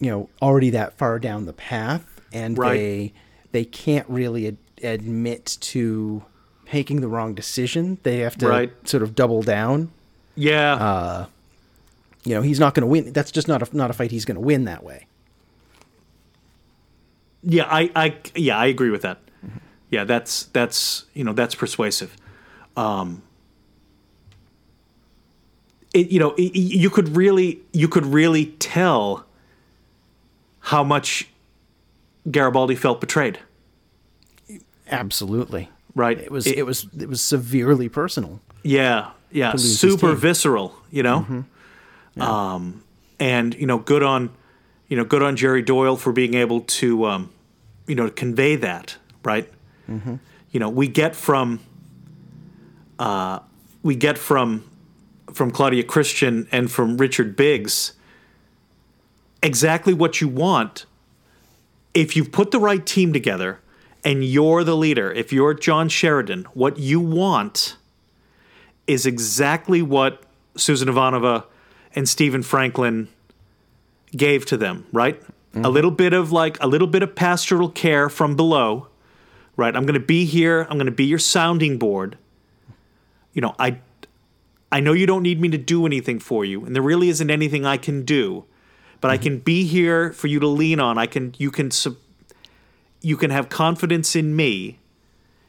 you 0.00 0.10
know, 0.10 0.28
already 0.40 0.70
that 0.70 0.96
far 0.98 1.18
down 1.18 1.46
the 1.46 1.52
path, 1.52 2.20
and 2.32 2.56
Right. 2.58 2.76
they 2.76 3.12
they 3.52 3.64
can't 3.64 4.08
really 4.08 4.46
ad- 4.48 4.56
admit 4.82 5.58
to 5.60 6.24
making 6.72 7.00
the 7.02 7.08
wrong 7.08 7.34
decision. 7.34 7.98
They 8.02 8.18
have 8.18 8.36
to 8.38 8.48
Right. 8.48 8.72
sort 8.88 9.02
of 9.02 9.14
double 9.14 9.42
down. 9.42 9.90
yeah. 10.34 10.74
uh, 10.74 11.26
You 12.24 12.34
know, 12.34 12.42
he's 12.42 12.58
not 12.60 12.72
going 12.74 12.82
to 12.82 12.86
win. 12.86 13.12
That's 13.12 13.30
just 13.32 13.48
not 13.48 13.62
a 13.68 13.76
not 13.76 13.90
a 13.90 13.92
fight 13.92 14.10
he's 14.12 14.24
going 14.24 14.36
to 14.36 14.40
win 14.40 14.64
that 14.64 14.82
way. 14.84 15.06
Yeah, 17.42 17.64
I, 17.68 17.90
I 17.96 18.16
yeah, 18.36 18.56
I 18.56 18.66
agree 18.66 18.90
with 18.90 19.02
that. 19.02 19.18
Yeah, 19.90 20.04
that's 20.04 20.44
that's 20.46 21.04
you 21.14 21.24
know 21.24 21.32
that's 21.32 21.54
persuasive. 21.56 22.16
Um, 22.76 23.22
it, 25.92 26.10
you 26.10 26.18
know, 26.18 26.30
it, 26.38 26.54
you 26.56 26.88
could 26.90 27.16
really 27.16 27.60
you 27.72 27.88
could 27.88 28.06
really 28.06 28.46
tell 28.58 29.26
how 30.62 30.84
much 30.84 31.28
Garibaldi 32.30 32.76
felt 32.76 33.00
betrayed. 33.00 33.38
Absolutely. 34.90 35.68
Right. 35.94 36.18
It 36.18 36.30
was 36.30 36.46
it, 36.46 36.58
it 36.58 36.62
was 36.62 36.86
it 36.98 37.08
was 37.08 37.20
severely 37.20 37.88
personal. 37.88 38.40
Yeah, 38.62 39.10
yeah, 39.30 39.56
super 39.56 40.14
visceral. 40.14 40.74
You 40.90 41.02
know, 41.02 41.20
mm-hmm. 41.20 41.40
yeah. 42.14 42.54
um, 42.54 42.84
and 43.18 43.54
you 43.54 43.66
know, 43.66 43.78
good 43.78 44.02
on 44.02 44.30
you 44.88 44.96
know, 44.96 45.04
good 45.04 45.22
on 45.22 45.36
Jerry 45.36 45.62
Doyle 45.62 45.96
for 45.96 46.12
being 46.12 46.34
able 46.34 46.60
to 46.60 47.04
um, 47.06 47.30
you 47.86 47.94
know 47.94 48.08
convey 48.08 48.56
that. 48.56 48.96
Right. 49.24 49.52
Mm-hmm. 49.90 50.16
You 50.50 50.60
know, 50.60 50.70
we 50.70 50.88
get 50.88 51.14
from 51.14 51.60
uh, 52.98 53.40
we 53.82 53.96
get 53.96 54.16
from 54.16 54.64
from 55.32 55.50
Claudia 55.50 55.82
Christian 55.82 56.48
and 56.52 56.70
from 56.70 56.96
Richard 56.96 57.36
Biggs 57.36 57.92
exactly 59.42 59.92
what 59.92 60.20
you 60.20 60.28
want 60.28 60.86
if 61.94 62.16
you've 62.16 62.32
put 62.32 62.50
the 62.50 62.60
right 62.60 62.84
team 62.84 63.12
together 63.12 63.60
and 64.04 64.24
you're 64.24 64.64
the 64.64 64.76
leader, 64.76 65.12
if 65.12 65.32
you're 65.32 65.54
John 65.54 65.88
Sheridan, 65.88 66.44
what 66.54 66.78
you 66.78 67.00
want 67.00 67.76
is 68.86 69.06
exactly 69.06 69.82
what 69.82 70.22
Susan 70.56 70.88
Ivanova 70.88 71.44
and 71.94 72.08
Stephen 72.08 72.42
Franklin 72.42 73.08
gave 74.16 74.44
to 74.46 74.56
them, 74.56 74.86
right? 74.92 75.20
Mm-hmm. 75.20 75.64
A 75.64 75.68
little 75.68 75.90
bit 75.90 76.12
of 76.12 76.32
like 76.32 76.62
a 76.62 76.66
little 76.66 76.88
bit 76.88 77.02
of 77.02 77.14
pastoral 77.14 77.68
care 77.68 78.08
from 78.08 78.36
below, 78.36 78.88
right? 79.56 79.74
I'm 79.76 79.84
going 79.84 80.00
to 80.00 80.00
be 80.00 80.24
here, 80.24 80.62
I'm 80.62 80.78
going 80.78 80.86
to 80.86 80.92
be 80.92 81.04
your 81.04 81.18
sounding 81.18 81.78
board. 81.78 82.18
You 83.34 83.42
know, 83.42 83.54
I 83.58 83.78
I 84.70 84.80
know 84.80 84.94
you 84.94 85.06
don't 85.06 85.22
need 85.22 85.40
me 85.40 85.48
to 85.50 85.58
do 85.58 85.86
anything 85.86 86.18
for 86.18 86.44
you, 86.44 86.64
and 86.64 86.74
there 86.74 86.82
really 86.82 87.10
isn't 87.10 87.30
anything 87.30 87.66
I 87.66 87.76
can 87.76 88.04
do, 88.04 88.44
but 89.02 89.08
mm-hmm. 89.08 89.14
I 89.14 89.18
can 89.18 89.38
be 89.40 89.66
here 89.66 90.12
for 90.12 90.28
you 90.28 90.40
to 90.40 90.46
lean 90.46 90.80
on. 90.80 90.96
I 90.96 91.04
can 91.04 91.34
you 91.36 91.50
can 91.50 91.70
you 93.02 93.18
can 93.18 93.30
have 93.30 93.50
confidence 93.50 94.16
in 94.16 94.34
me. 94.34 94.78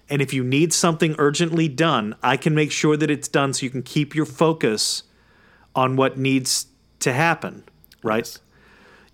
And 0.10 0.22
if 0.22 0.34
you 0.34 0.44
need 0.44 0.74
something 0.74 1.16
urgently 1.18 1.70
done, 1.70 2.16
I 2.22 2.36
can 2.36 2.54
make 2.54 2.72
sure 2.74 2.98
that 2.98 3.10
it's 3.10 3.30
done 3.30 3.54
so 3.54 3.63
you 3.63 3.70
can 3.70 3.84
keep 3.84 4.13
your 4.13 4.26
focus 4.26 5.04
on 5.74 5.96
what 5.96 6.18
needs 6.18 6.68
to 7.00 7.13
happen, 7.13 7.63
right? 8.04 8.18
Yes. 8.18 8.39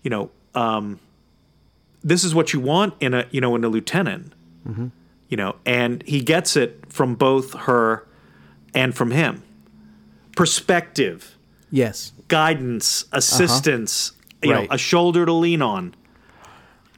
You 0.02 0.10
know, 0.10 0.30
um, 0.54 0.98
this 2.02 2.24
is 2.24 2.34
what 2.34 2.52
you 2.52 2.58
want 2.58 2.94
in 2.98 3.14
a 3.14 3.26
you 3.30 3.40
know 3.40 3.54
in 3.54 3.62
a 3.62 3.68
lieutenant. 3.68 4.32
Mm-hmm. 4.66 4.88
You 5.28 5.36
know, 5.36 5.56
and 5.64 6.02
he 6.08 6.20
gets 6.22 6.56
it 6.56 6.84
from 6.88 7.14
both 7.14 7.54
her 7.54 8.04
and 8.74 8.96
from 8.96 9.12
him 9.12 9.44
perspective. 10.34 11.36
Yes. 11.70 12.12
Guidance, 12.28 13.04
assistance, 13.12 14.10
uh-huh. 14.10 14.19
You 14.42 14.52
right. 14.52 14.68
know, 14.68 14.74
a 14.74 14.78
shoulder 14.78 15.26
to 15.26 15.32
lean 15.32 15.62
on. 15.62 15.94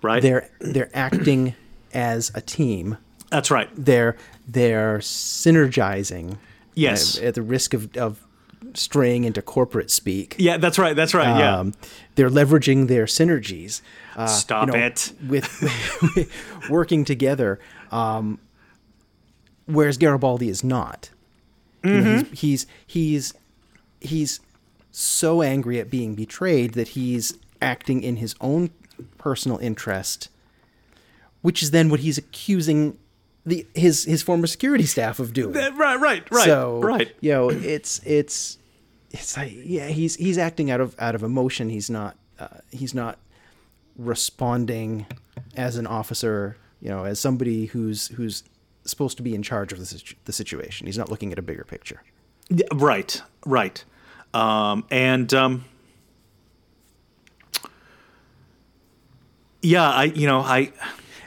Right? 0.03 0.21
They're 0.23 0.49
they're 0.61 0.91
acting 0.95 1.55
as 1.95 2.33
a 2.35 2.41
team. 2.41 2.99
That's 3.31 3.51
right. 3.51 3.69
They're 3.75 4.17
they're 4.47 4.99
synergizing. 4.99 6.39
Yes. 6.75 7.19
At, 7.19 7.25
at 7.25 7.35
the 7.35 7.43
risk 7.43 7.75
of, 7.75 7.97
of 7.97 8.25
straying 8.75 9.25
into 9.25 9.43
corporate 9.43 9.91
speak. 9.91 10.37
Yeah, 10.39 10.57
that's 10.57 10.79
right. 10.79 10.97
That's 10.97 11.15
right. 11.15 11.39
Yeah. 11.39 11.59
Um, 11.59 11.75
they're 12.15 12.31
leveraging 12.31 12.89
their 12.89 13.05
synergies. 13.05 13.83
Uh, 14.17 14.27
Stop 14.27 14.69
you 14.69 14.73
know, 14.73 14.79
it. 14.79 15.13
With 15.27 16.29
working 16.71 17.05
together. 17.05 17.61
Um, 17.91 18.39
whereas 19.67 19.99
Garibaldi 19.99 20.49
is 20.49 20.65
not. 20.65 21.11
Mm-hmm. 21.83 21.95
You 21.95 22.03
know, 22.03 22.17
he's, 22.17 22.25
mm-hmm. 22.25 22.35
he's 22.35 22.67
he's 22.87 23.35
he's 24.01 24.41
so 24.93 25.43
angry 25.43 25.81
at 25.81 25.91
being 25.91 26.15
betrayed 26.15 26.75
that 26.75 26.89
he's 26.89 27.37
acting 27.61 28.03
in 28.03 28.17
his 28.17 28.35
own 28.41 28.71
personal 29.19 29.59
interest, 29.59 30.29
which 31.41 31.63
is 31.63 31.73
then 31.73 31.89
what 31.89 32.01
he's 32.01 32.19
accusing 32.19 32.99
the 33.45 33.67
his 33.75 34.05
his 34.05 34.23
former 34.23 34.47
security 34.47 34.85
staff 34.85 35.19
of 35.19 35.33
doing. 35.33 35.55
Right, 35.55 35.99
right, 35.99 36.31
right. 36.31 36.45
So, 36.45 36.81
right. 36.81 37.13
You 37.21 37.33
know, 37.33 37.51
it's 37.51 38.01
it's 38.05 38.59
it's 39.11 39.37
like 39.37 39.53
yeah, 39.55 39.89
he's 39.89 40.15
he's 40.15 40.39
acting 40.39 40.71
out 40.71 40.81
of 40.81 40.95
out 41.01 41.15
of 41.15 41.23
emotion. 41.23 41.69
He's 41.69 41.91
not 41.91 42.17
uh, 42.39 42.59
he's 42.71 42.95
not 42.95 43.19
responding 43.97 45.07
as 45.57 45.77
an 45.77 45.87
officer. 45.87 46.57
You 46.81 46.91
know, 46.91 47.05
as 47.05 47.19
somebody 47.19 47.67
who's 47.67 48.09
who's 48.09 48.45
supposed 48.85 49.17
to 49.17 49.23
be 49.23 49.35
in 49.35 49.43
charge 49.43 49.73
of 49.73 49.79
the, 49.79 50.15
the 50.25 50.33
situation. 50.33 50.87
He's 50.87 50.99
not 50.99 51.09
looking 51.09 51.33
at 51.33 51.39
a 51.39 51.43
bigger 51.43 51.65
picture. 51.65 52.03
Right, 52.73 53.23
right. 53.47 53.85
Um, 54.35 54.85
and 54.90 55.33
um, 55.35 55.64
yeah, 59.61 59.88
I 59.88 60.05
you 60.05 60.27
know 60.27 60.40
I 60.40 60.73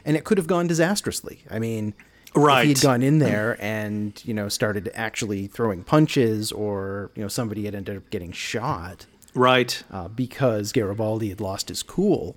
and 0.04 0.18
it 0.18 0.24
could 0.24 0.38
have 0.38 0.48
gone 0.48 0.68
disastrously. 0.68 1.42
I 1.50 1.60
mean, 1.60 1.94
right. 2.34 2.62
if 2.62 2.68
he'd 2.68 2.82
gone 2.82 3.02
in 3.02 3.20
there 3.20 3.58
and 3.60 4.22
you 4.26 4.34
know 4.34 4.50
started 4.50 4.92
actually 4.94 5.48
throwing 5.48 5.84
punches, 5.84 6.52
or 6.52 7.12
you 7.16 7.22
know 7.22 7.28
somebody 7.28 7.66
had 7.66 7.76
ended 7.76 7.98
up 7.98 8.10
getting 8.10 8.32
shot, 8.32 9.06
right? 9.34 9.84
Uh, 9.92 10.08
because 10.08 10.72
Garibaldi 10.72 11.30
had 11.30 11.42
lost 11.42 11.70
his 11.70 11.84
cool, 11.84 12.36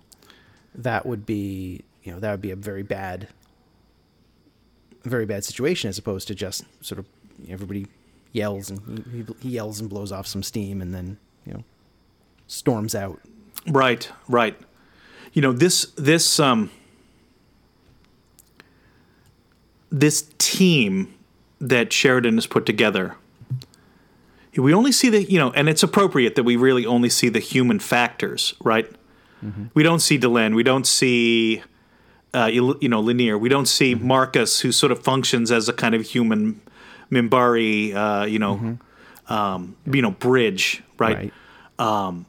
that 0.74 1.06
would 1.06 1.26
be 1.26 1.84
you 2.02 2.12
know 2.12 2.20
that 2.20 2.30
would 2.30 2.42
be 2.42 2.50
a 2.50 2.56
very 2.56 2.82
bad 2.82 3.28
very 5.04 5.26
bad 5.26 5.44
situation 5.44 5.88
as 5.88 5.96
opposed 5.96 6.28
to 6.28 6.34
just 6.34 6.64
sort 6.84 6.98
of 6.98 7.06
everybody 7.48 7.86
yells 8.32 8.70
and 8.70 9.04
he, 9.12 9.48
he 9.48 9.54
yells 9.54 9.80
and 9.80 9.88
blows 9.88 10.12
off 10.12 10.26
some 10.26 10.42
steam 10.42 10.80
and 10.80 10.94
then 10.94 11.18
you 11.46 11.52
know 11.54 11.64
storms 12.46 12.94
out. 12.94 13.20
Right, 13.66 14.10
right. 14.28 14.56
You 15.32 15.42
know 15.42 15.52
this 15.52 15.86
this 15.96 16.40
um 16.40 16.70
this 19.90 20.30
team 20.38 21.14
that 21.60 21.92
Sheridan 21.92 22.34
has 22.36 22.46
put 22.46 22.66
together. 22.66 23.16
We 24.56 24.74
only 24.74 24.92
see 24.92 25.08
the 25.08 25.22
you 25.22 25.38
know, 25.38 25.52
and 25.52 25.68
it's 25.68 25.82
appropriate 25.82 26.34
that 26.34 26.42
we 26.42 26.56
really 26.56 26.84
only 26.84 27.08
see 27.08 27.28
the 27.28 27.38
human 27.38 27.78
factors, 27.78 28.54
right? 28.62 28.90
Mm-hmm. 29.44 29.66
We 29.74 29.82
don't 29.82 30.00
see 30.00 30.18
Delenn. 30.18 30.56
We 30.56 30.64
don't 30.64 30.86
see 30.86 31.62
uh, 32.34 32.46
you, 32.46 32.76
you, 32.80 32.88
know, 32.88 33.02
Lennier. 33.02 33.38
We 33.38 33.48
don't 33.48 33.66
see 33.66 33.94
mm-hmm. 33.94 34.06
Marcus, 34.06 34.60
who 34.60 34.72
sort 34.72 34.92
of 34.92 35.02
functions 35.02 35.50
as 35.50 35.68
a 35.68 35.72
kind 35.72 35.94
of 35.94 36.02
human 36.02 36.60
Minbari, 37.10 37.94
uh, 37.94 38.26
you 38.26 38.38
know, 38.38 38.56
mm-hmm. 38.56 39.32
um, 39.32 39.76
you 39.86 40.02
know, 40.02 40.10
bridge, 40.10 40.82
right? 40.98 41.32
right. 41.78 42.06
Um, 42.06 42.26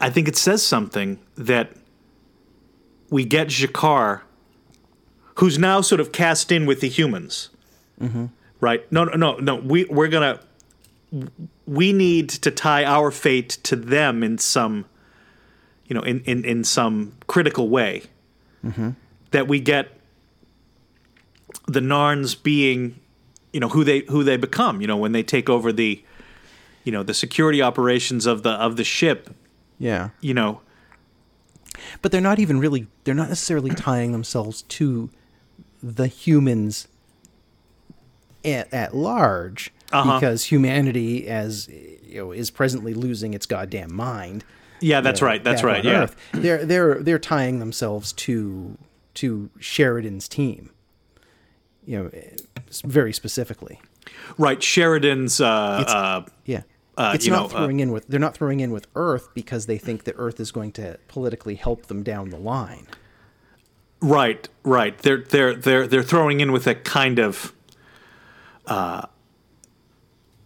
I 0.00 0.10
think 0.10 0.28
it 0.28 0.36
says 0.36 0.62
something 0.62 1.18
that 1.36 1.72
we 3.10 3.24
get 3.24 3.48
G'Kar, 3.48 4.22
who's 5.36 5.58
now 5.58 5.80
sort 5.80 6.00
of 6.00 6.12
cast 6.12 6.50
in 6.52 6.66
with 6.66 6.80
the 6.80 6.88
humans, 6.88 7.50
mm-hmm. 8.00 8.26
right? 8.60 8.90
No, 8.90 9.04
no, 9.04 9.14
no, 9.14 9.36
no. 9.36 9.56
We 9.56 9.84
we're 9.84 10.08
gonna 10.08 10.40
we 11.66 11.92
need 11.92 12.28
to 12.28 12.50
tie 12.50 12.84
our 12.84 13.10
fate 13.10 13.50
to 13.64 13.76
them 13.76 14.22
in 14.22 14.38
some, 14.38 14.86
you 15.86 15.94
know, 15.94 16.02
in 16.02 16.20
in 16.20 16.44
in 16.44 16.64
some 16.64 17.12
critical 17.26 17.68
way 17.68 18.02
mm-hmm. 18.64 18.90
that 19.30 19.48
we 19.48 19.60
get 19.60 19.95
the 21.66 21.80
Narns 21.80 22.40
being, 22.40 23.00
you 23.52 23.60
know, 23.60 23.68
who 23.68 23.84
they 23.84 24.00
who 24.08 24.24
they 24.24 24.36
become. 24.36 24.80
You 24.80 24.86
know, 24.86 24.96
when 24.96 25.12
they 25.12 25.22
take 25.22 25.48
over 25.48 25.72
the, 25.72 26.02
you 26.84 26.92
know, 26.92 27.02
the 27.02 27.14
security 27.14 27.62
operations 27.62 28.26
of 28.26 28.42
the 28.42 28.50
of 28.50 28.76
the 28.76 28.84
ship. 28.84 29.34
Yeah. 29.78 30.10
You 30.20 30.34
know. 30.34 30.60
But 32.02 32.12
they're 32.12 32.20
not 32.20 32.38
even 32.38 32.58
really. 32.58 32.86
They're 33.04 33.14
not 33.14 33.28
necessarily 33.28 33.70
tying 33.74 34.12
themselves 34.12 34.62
to 34.62 35.10
the 35.82 36.06
humans 36.06 36.88
at, 38.44 38.72
at 38.72 38.94
large 38.94 39.72
uh-huh. 39.92 40.18
because 40.18 40.44
humanity 40.44 41.28
as 41.28 41.68
you 41.68 42.16
know 42.16 42.32
is 42.32 42.50
presently 42.50 42.94
losing 42.94 43.34
its 43.34 43.46
goddamn 43.46 43.94
mind 43.94 44.44
yeah, 44.80 45.00
that's 45.00 45.22
right. 45.22 45.42
That's 45.42 45.62
right. 45.62 45.84
Yeah, 45.84 46.02
Earth. 46.02 46.16
they're 46.32 46.64
they're 46.64 47.02
they're 47.02 47.18
tying 47.18 47.58
themselves 47.58 48.12
to 48.12 48.76
to 49.14 49.50
Sheridan's 49.58 50.28
team. 50.28 50.70
You 51.86 52.02
know, 52.02 52.10
very 52.84 53.12
specifically. 53.12 53.80
Right, 54.38 54.62
Sheridan's. 54.62 55.40
Uh, 55.40 55.46
uh, 55.46 56.24
yeah. 56.44 56.62
Uh, 56.98 57.12
it's 57.14 57.26
not 57.26 57.38
know, 57.38 57.44
uh, 57.44 57.48
throwing 57.48 57.80
in 57.80 57.92
with 57.92 58.06
they're 58.08 58.18
not 58.18 58.34
throwing 58.34 58.60
in 58.60 58.70
with 58.70 58.86
Earth 58.94 59.28
because 59.34 59.66
they 59.66 59.76
think 59.76 60.04
that 60.04 60.14
Earth 60.16 60.40
is 60.40 60.50
going 60.50 60.72
to 60.72 60.98
politically 61.08 61.54
help 61.54 61.86
them 61.86 62.02
down 62.02 62.30
the 62.30 62.38
line. 62.38 62.86
Right, 64.00 64.48
right. 64.64 64.96
They're 64.98 65.18
they're 65.18 65.54
they're 65.54 65.86
they're 65.86 66.02
throwing 66.02 66.40
in 66.40 66.52
with 66.52 66.66
a 66.66 66.74
kind 66.74 67.18
of 67.18 67.52
uh, 68.66 69.06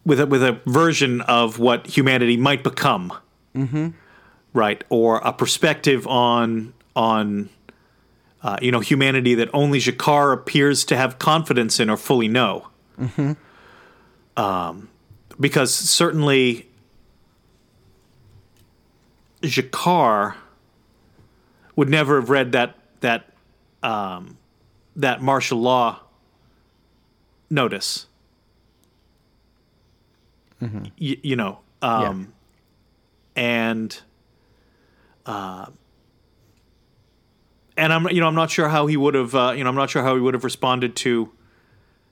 with 0.05 0.21
a, 0.21 0.27
with 0.27 0.43
a 0.43 0.61
version 0.67 1.21
of 1.23 1.59
what 1.59 1.87
humanity 1.87 2.37
might 2.37 2.65
become, 2.65 3.13
mm-hmm. 3.55 3.89
right? 4.53 4.83
Or 4.89 5.19
a 5.19 5.33
perspective 5.33 6.07
on 6.07 6.75
on 6.97 7.49
uh, 8.43 8.59
you 8.63 8.71
know 8.73 8.81
humanity 8.81 9.35
that 9.35 9.49
only 9.53 9.79
G'Kar 9.79 10.33
appears 10.33 10.85
to 10.87 10.97
have 10.97 11.19
confidence 11.19 11.81
in 11.81 11.91
or 11.91 11.97
fully 11.97 12.29
know. 12.29 12.69
Mm-hmm. 12.99 13.33
Um, 14.37 14.89
because 15.39 15.75
certainly 15.75 16.69
G'Kar 19.43 20.35
would 21.77 21.89
never 21.89 22.21
have 22.21 22.31
read 22.31 22.53
that 22.53 22.77
that 23.01 23.27
um, 23.83 24.39
that 24.97 25.23
martial 25.23 25.59
law 25.61 26.01
notice. 27.49 28.07
Mm-hmm. 30.63 30.85
Y- 31.01 31.21
you 31.23 31.37
know, 31.37 31.61
um, 31.81 32.33
yeah. 33.35 33.43
and 33.43 34.01
uh, 35.25 35.67
and 37.81 37.93
I'm 37.93 38.09
you 38.09 38.21
know 38.21 38.27
I'm 38.27 38.35
not 38.35 38.51
sure 38.51 38.69
how 38.69 38.87
he 38.87 38.97
would 38.97 39.15
have 39.15 39.35
uh, 39.35 39.55
you 39.57 39.65
know 39.65 39.71
I'm 39.71 39.77
not 39.77 39.91
sure 39.91 40.03
how 40.03 40.15
he 40.15 40.21
would 40.21 40.35
have 40.35 40.45
responded 40.45 40.95
to 40.97 41.31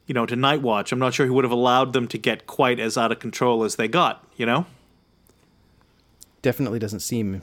you 0.06 0.14
know 0.14 0.26
to 0.26 0.34
Night 0.34 0.62
Watch. 0.62 0.90
I'm 0.90 0.98
not 0.98 1.14
sure 1.14 1.26
he 1.26 1.30
would 1.30 1.44
have 1.44 1.52
allowed 1.52 1.92
them 1.92 2.08
to 2.08 2.18
get 2.18 2.46
quite 2.46 2.80
as 2.80 2.96
out 2.96 3.12
of 3.12 3.18
control 3.18 3.62
as 3.62 3.76
they 3.76 3.86
got. 3.86 4.26
You 4.36 4.46
know, 4.46 4.66
definitely 6.42 6.78
doesn't 6.78 7.00
seem 7.00 7.42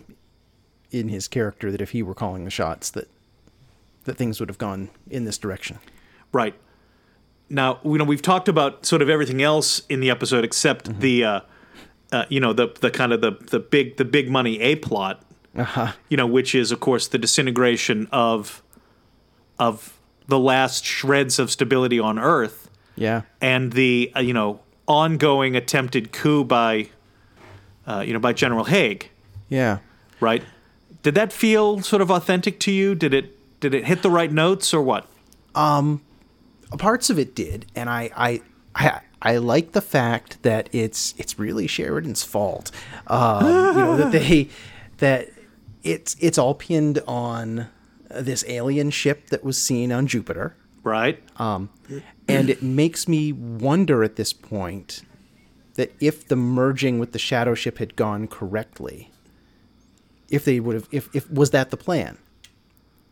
in 0.91 1.09
his 1.09 1.27
character 1.27 1.71
that 1.71 1.81
if 1.81 1.91
he 1.91 2.01
were 2.01 2.15
calling 2.15 2.45
the 2.45 2.51
shots 2.51 2.89
that 2.91 3.09
that 4.05 4.17
things 4.17 4.39
would 4.39 4.49
have 4.49 4.57
gone 4.57 4.89
in 5.09 5.25
this 5.25 5.37
direction. 5.37 5.79
Right. 6.31 6.55
Now, 7.49 7.79
you 7.83 7.97
know, 7.97 8.03
we've 8.03 8.21
talked 8.21 8.47
about 8.47 8.85
sort 8.85 9.01
of 9.01 9.09
everything 9.09 9.41
else 9.41 9.83
in 9.87 9.99
the 9.99 10.09
episode 10.09 10.43
except 10.43 10.89
mm-hmm. 10.89 10.99
the, 10.99 11.23
uh, 11.23 11.39
uh, 12.11 12.25
you 12.29 12.39
know, 12.39 12.53
the 12.53 12.73
the 12.79 12.89
kind 12.89 13.13
of 13.13 13.21
the 13.21 13.31
the 13.31 13.59
big 13.59 13.97
the 13.97 14.05
big 14.05 14.29
money 14.29 14.59
a 14.61 14.75
plot, 14.77 15.23
uh-huh. 15.55 15.93
you 16.09 16.17
know, 16.17 16.27
which 16.27 16.53
is 16.53 16.71
of 16.71 16.79
course 16.79 17.07
the 17.07 17.17
disintegration 17.17 18.07
of 18.11 18.61
of 19.57 19.97
the 20.27 20.39
last 20.39 20.83
shreds 20.83 21.39
of 21.39 21.51
stability 21.51 21.99
on 21.99 22.19
Earth. 22.19 22.69
Yeah. 22.95 23.23
And 23.41 23.73
the 23.73 24.11
uh, 24.15 24.19
you 24.19 24.33
know 24.33 24.59
ongoing 24.87 25.55
attempted 25.55 26.11
coup 26.11 26.43
by, 26.43 26.89
uh, 27.87 28.03
you 28.05 28.13
know, 28.13 28.19
by 28.19 28.33
General 28.33 28.65
Hague. 28.65 29.09
Yeah. 29.49 29.79
Right. 30.19 30.43
Did 31.03 31.15
that 31.15 31.31
feel 31.31 31.81
sort 31.81 32.01
of 32.01 32.09
authentic 32.09 32.59
to 32.61 32.71
you? 32.71 32.95
Did 32.95 33.13
it 33.13 33.59
did 33.59 33.73
it 33.73 33.85
hit 33.85 34.01
the 34.01 34.09
right 34.09 34.31
notes 34.31 34.73
or 34.73 34.81
what? 34.81 35.07
Um, 35.53 36.01
parts 36.77 37.09
of 37.09 37.19
it 37.19 37.35
did, 37.35 37.65
and 37.75 37.89
I 37.89 38.09
I 38.15 38.41
I, 38.73 39.01
I 39.21 39.37
like 39.37 39.73
the 39.73 39.81
fact 39.81 40.41
that 40.43 40.69
it's 40.71 41.13
it's 41.17 41.37
really 41.37 41.67
Sheridan's 41.67 42.23
fault. 42.23 42.71
Um, 43.07 43.45
you 43.45 43.81
know 43.81 43.97
that 43.97 44.11
they 44.11 44.49
that 44.97 45.29
it's 45.85 46.17
it's 46.19 46.37
all 46.37 46.55
pinned 46.55 46.99
on 47.07 47.67
this 48.09 48.43
alien 48.47 48.89
ship 48.89 49.29
that 49.29 49.43
was 49.43 49.61
seen 49.61 49.91
on 49.91 50.07
Jupiter. 50.07 50.55
Right. 50.83 51.23
Um, 51.39 51.69
and 52.27 52.49
it 52.49 52.61
makes 52.61 53.07
me 53.07 53.31
wonder 53.31 54.03
at 54.03 54.17
this 54.17 54.33
point 54.33 55.03
that 55.75 55.93
if 55.99 56.27
the 56.27 56.35
merging 56.35 56.99
with 56.99 57.11
the 57.11 57.19
shadow 57.19 57.53
ship 57.53 57.77
had 57.77 57.95
gone 57.95 58.27
correctly, 58.27 59.11
if 60.29 60.45
they 60.45 60.59
would 60.59 60.75
have, 60.75 60.87
if, 60.91 61.15
if 61.15 61.29
was 61.31 61.51
that 61.51 61.69
the 61.69 61.77
plan? 61.77 62.17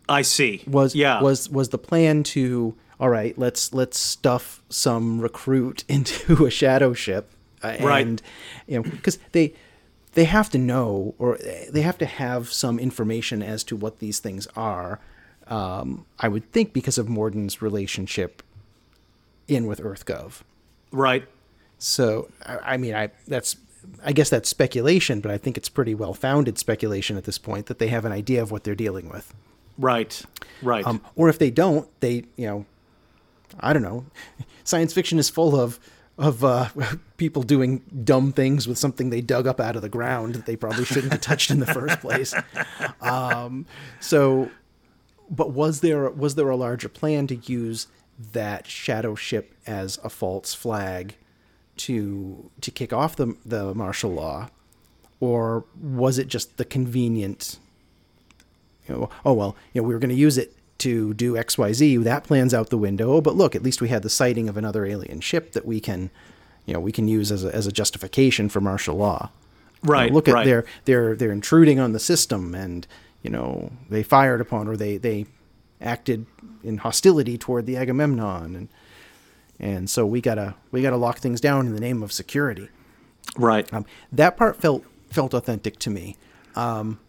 I 0.09 0.21
see. 0.23 0.63
Was 0.67 0.95
yeah. 0.95 1.21
was 1.21 1.49
was 1.49 1.69
the 1.69 1.77
plan 1.77 2.23
to 2.23 2.75
all 2.99 3.09
right? 3.09 3.38
Let's 3.38 3.73
let's 3.73 3.97
stuff 3.97 4.62
some 4.69 5.21
recruit 5.21 5.83
into 5.89 6.45
a 6.45 6.49
shadow 6.49 6.93
ship, 6.93 7.31
uh, 7.63 7.67
and 7.67 7.86
right. 7.86 8.21
you 8.67 8.77
know 8.77 8.83
because 8.83 9.19
they 9.31 9.53
they 10.13 10.26
have 10.26 10.49
to 10.52 10.58
know 10.58 11.15
or 11.17 11.38
they 11.69 11.82
have 11.82 11.97
to 11.97 12.06
have 12.06 12.52
some 12.52 12.80
information 12.80 13.41
as 13.41 13.63
to 13.65 13.76
what 13.76 13.99
these 13.99 14.19
things 14.19 14.47
are. 14.56 14.99
Um, 15.47 16.06
I 16.19 16.28
would 16.28 16.52
think 16.52 16.73
because 16.73 16.97
of 16.97 17.10
Morden's 17.10 17.62
relationship 17.62 18.43
in 19.47 19.67
with 19.67 19.82
EarthGov. 19.82 20.41
Right. 20.91 21.28
So 21.78 22.30
I, 22.45 22.58
I 22.73 22.78
mean, 22.78 22.95
I 22.95 23.10
that's 23.28 23.58
I 24.04 24.13
guess 24.13 24.30
that's 24.30 24.47
speculation, 24.47 25.19
but 25.19 25.32
I 25.32 25.38
think 25.38 25.58
it's 25.58 25.69
pretty 25.69 25.95
well 25.95 26.13
founded 26.13 26.58
speculation 26.58 27.17
at 27.17 27.26
this 27.26 27.38
point 27.38 27.65
that 27.65 27.80
they 27.80 27.88
have 27.88 28.06
an 28.06 28.12
idea 28.12 28.41
of 28.41 28.52
what 28.52 28.63
they're 28.63 28.76
dealing 28.76 29.10
with. 29.10 29.34
Right. 29.78 30.21
Right. 30.62 30.86
Um, 30.86 31.02
or 31.15 31.30
if 31.30 31.39
they 31.39 31.49
don't, 31.49 31.88
they 31.99 32.23
you 32.38 32.47
know, 32.47 32.65
I 33.60 33.73
don't 33.73 33.82
know. 33.82 34.06
Science 34.63 34.93
fiction 34.93 35.19
is 35.19 35.30
full 35.30 35.60
of 35.60 35.80
of 36.17 36.43
uh, 36.43 36.69
people 37.17 37.43
doing 37.43 37.82
dumb 38.04 38.32
things 38.32 38.67
with 38.67 38.78
something 38.78 39.10
they 39.10 39.21
dug 39.21 39.47
up 39.47 39.60
out 39.60 39.76
of 39.76 39.82
the 39.82 39.89
ground 39.89 40.36
that 40.36 40.45
they 40.45 40.56
probably 40.56 40.86
shouldn't 40.86 41.12
have 41.12 41.21
touched 41.21 41.49
in 41.49 41.60
the 41.60 41.67
first 41.67 41.99
place. 41.99 42.34
Um, 43.02 43.65
so, 43.99 44.49
but 45.30 45.52
was 45.52 45.82
there 45.82 46.10
was 46.10 46.36
there 46.36 46.49
a 46.49 46.56
larger 46.56 46.88
plan 46.88 47.28
to 47.28 47.36
use 47.36 47.88
that 48.32 48.65
shadow 48.65 49.13
ship 49.13 49.54
as 49.67 49.99
a 50.06 50.10
false 50.10 50.54
flag 50.54 51.15
to 51.78 52.49
to 52.62 52.71
kick 52.71 52.93
off 52.93 53.17
the 53.17 53.36
the 53.45 53.76
martial 53.76 54.12
law, 54.12 54.49
or 55.19 55.65
was 55.80 56.17
it 56.17 56.30
just 56.30 56.56
the 56.56 56.63
convenient? 56.63 57.60
You 58.88 58.95
know, 58.95 59.10
oh 59.26 59.34
well, 59.34 59.58
you 59.73 59.82
know 59.82 59.88
we 59.88 59.93
were 59.93 59.99
going 59.99 60.10
to 60.10 60.15
use 60.15 60.38
it 60.38 60.56
to 60.83 61.13
do 61.13 61.37
X 61.37 61.57
Y 61.57 61.73
Z. 61.73 61.97
That 61.97 62.23
plan's 62.23 62.53
out 62.53 62.69
the 62.69 62.77
window. 62.77 63.21
But 63.21 63.35
look, 63.35 63.55
at 63.55 63.63
least 63.63 63.81
we 63.81 63.89
had 63.89 64.03
the 64.03 64.09
sighting 64.09 64.47
of 64.47 64.57
another 64.57 64.85
alien 64.85 65.21
ship 65.21 65.53
that 65.53 65.65
we 65.65 65.79
can, 65.79 66.09
you 66.65 66.73
know, 66.73 66.79
we 66.79 66.91
can 66.91 67.07
use 67.07 67.31
as 67.31 67.43
a 67.43 67.53
as 67.53 67.67
a 67.67 67.71
justification 67.71 68.49
for 68.49 68.61
martial 68.61 68.95
law. 68.95 69.31
Right. 69.83 70.05
You 70.05 70.09
know, 70.09 70.15
look 70.15 70.27
at 70.27 70.33
right. 70.33 70.45
they're 70.45 70.65
they're 70.85 71.15
they're 71.15 71.31
intruding 71.31 71.79
on 71.79 71.93
the 71.93 71.99
system, 71.99 72.55
and 72.55 72.87
you 73.21 73.29
know 73.29 73.71
they 73.89 74.03
fired 74.03 74.41
upon 74.41 74.67
or 74.67 74.77
they 74.77 74.97
they 74.97 75.25
acted 75.81 76.25
in 76.63 76.77
hostility 76.77 77.37
toward 77.37 77.65
the 77.65 77.75
Agamemnon 77.75 78.55
and 78.55 78.69
and 79.59 79.89
so 79.89 80.05
we 80.05 80.21
gotta 80.21 80.55
we 80.71 80.81
gotta 80.81 80.97
lock 80.97 81.19
things 81.19 81.39
down 81.39 81.67
in 81.67 81.73
the 81.73 81.79
name 81.79 82.03
of 82.03 82.11
security. 82.11 82.69
Right. 83.37 83.71
Um, 83.73 83.85
that 84.11 84.37
part 84.37 84.57
felt 84.57 84.83
felt 85.09 85.33
authentic 85.33 85.79
to 85.79 85.89
me. 85.89 86.17
Um, 86.55 86.99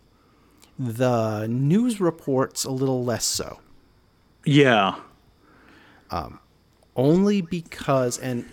the 0.79 1.47
news 1.47 2.01
reports 2.01 2.65
a 2.65 2.71
little 2.71 3.05
less 3.05 3.25
so. 3.25 3.59
Yeah. 4.45 4.97
Um, 6.11 6.39
only 6.97 7.41
because 7.41 8.19
and 8.19 8.49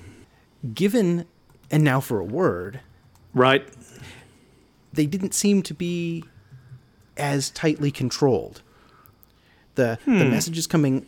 given 0.73 1.25
and 1.69 1.83
now 1.83 1.99
for 1.99 2.19
a 2.19 2.23
word. 2.23 2.79
Right. 3.33 3.67
They 4.93 5.05
didn't 5.05 5.33
seem 5.33 5.63
to 5.63 5.73
be 5.73 6.25
as 7.17 7.49
tightly 7.49 7.91
controlled. 7.91 8.61
The 9.75 9.99
hmm. 10.05 10.19
the 10.19 10.25
messages 10.25 10.67
coming 10.67 11.07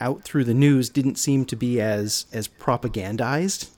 out 0.00 0.22
through 0.22 0.44
the 0.44 0.54
news 0.54 0.88
didn't 0.88 1.16
seem 1.16 1.44
to 1.46 1.56
be 1.56 1.80
as 1.80 2.26
as 2.32 2.48
propagandized 2.48 3.70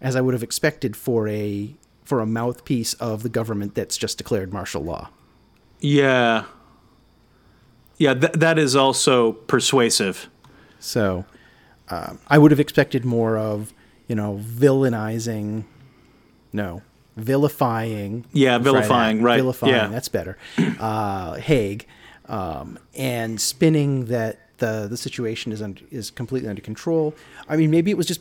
as 0.00 0.16
I 0.16 0.20
would 0.20 0.34
have 0.34 0.42
expected 0.42 0.96
for 0.96 1.28
a 1.28 1.74
for 2.04 2.20
a 2.20 2.26
mouthpiece 2.26 2.94
of 2.94 3.22
the 3.22 3.28
government 3.28 3.74
that's 3.74 3.96
just 3.96 4.18
declared 4.18 4.52
martial 4.52 4.82
law. 4.82 5.10
Yeah. 5.80 6.44
Yeah, 7.98 8.14
th- 8.14 8.32
that 8.32 8.58
is 8.58 8.76
also 8.76 9.32
persuasive. 9.32 10.30
So, 10.78 11.24
uh, 11.88 12.14
I 12.28 12.38
would 12.38 12.50
have 12.50 12.60
expected 12.60 13.04
more 13.04 13.36
of, 13.36 13.72
you 14.06 14.14
know, 14.14 14.40
villainizing, 14.42 15.64
no, 16.52 16.82
vilifying. 17.16 18.24
Yeah, 18.32 18.58
vilifying, 18.58 19.22
right? 19.22 19.36
Vilifying, 19.36 19.74
yeah. 19.74 19.88
that's 19.88 20.08
better. 20.08 20.38
Uh, 20.78 21.34
Hague, 21.34 21.86
um, 22.26 22.78
and 22.96 23.40
spinning 23.40 24.06
that 24.06 24.38
the 24.58 24.86
the 24.88 24.96
situation 24.96 25.52
is 25.52 25.62
un- 25.62 25.78
is 25.90 26.10
completely 26.10 26.48
under 26.48 26.62
control. 26.62 27.14
I 27.48 27.56
mean, 27.56 27.70
maybe 27.70 27.90
it 27.90 27.96
was 27.96 28.06
just 28.06 28.20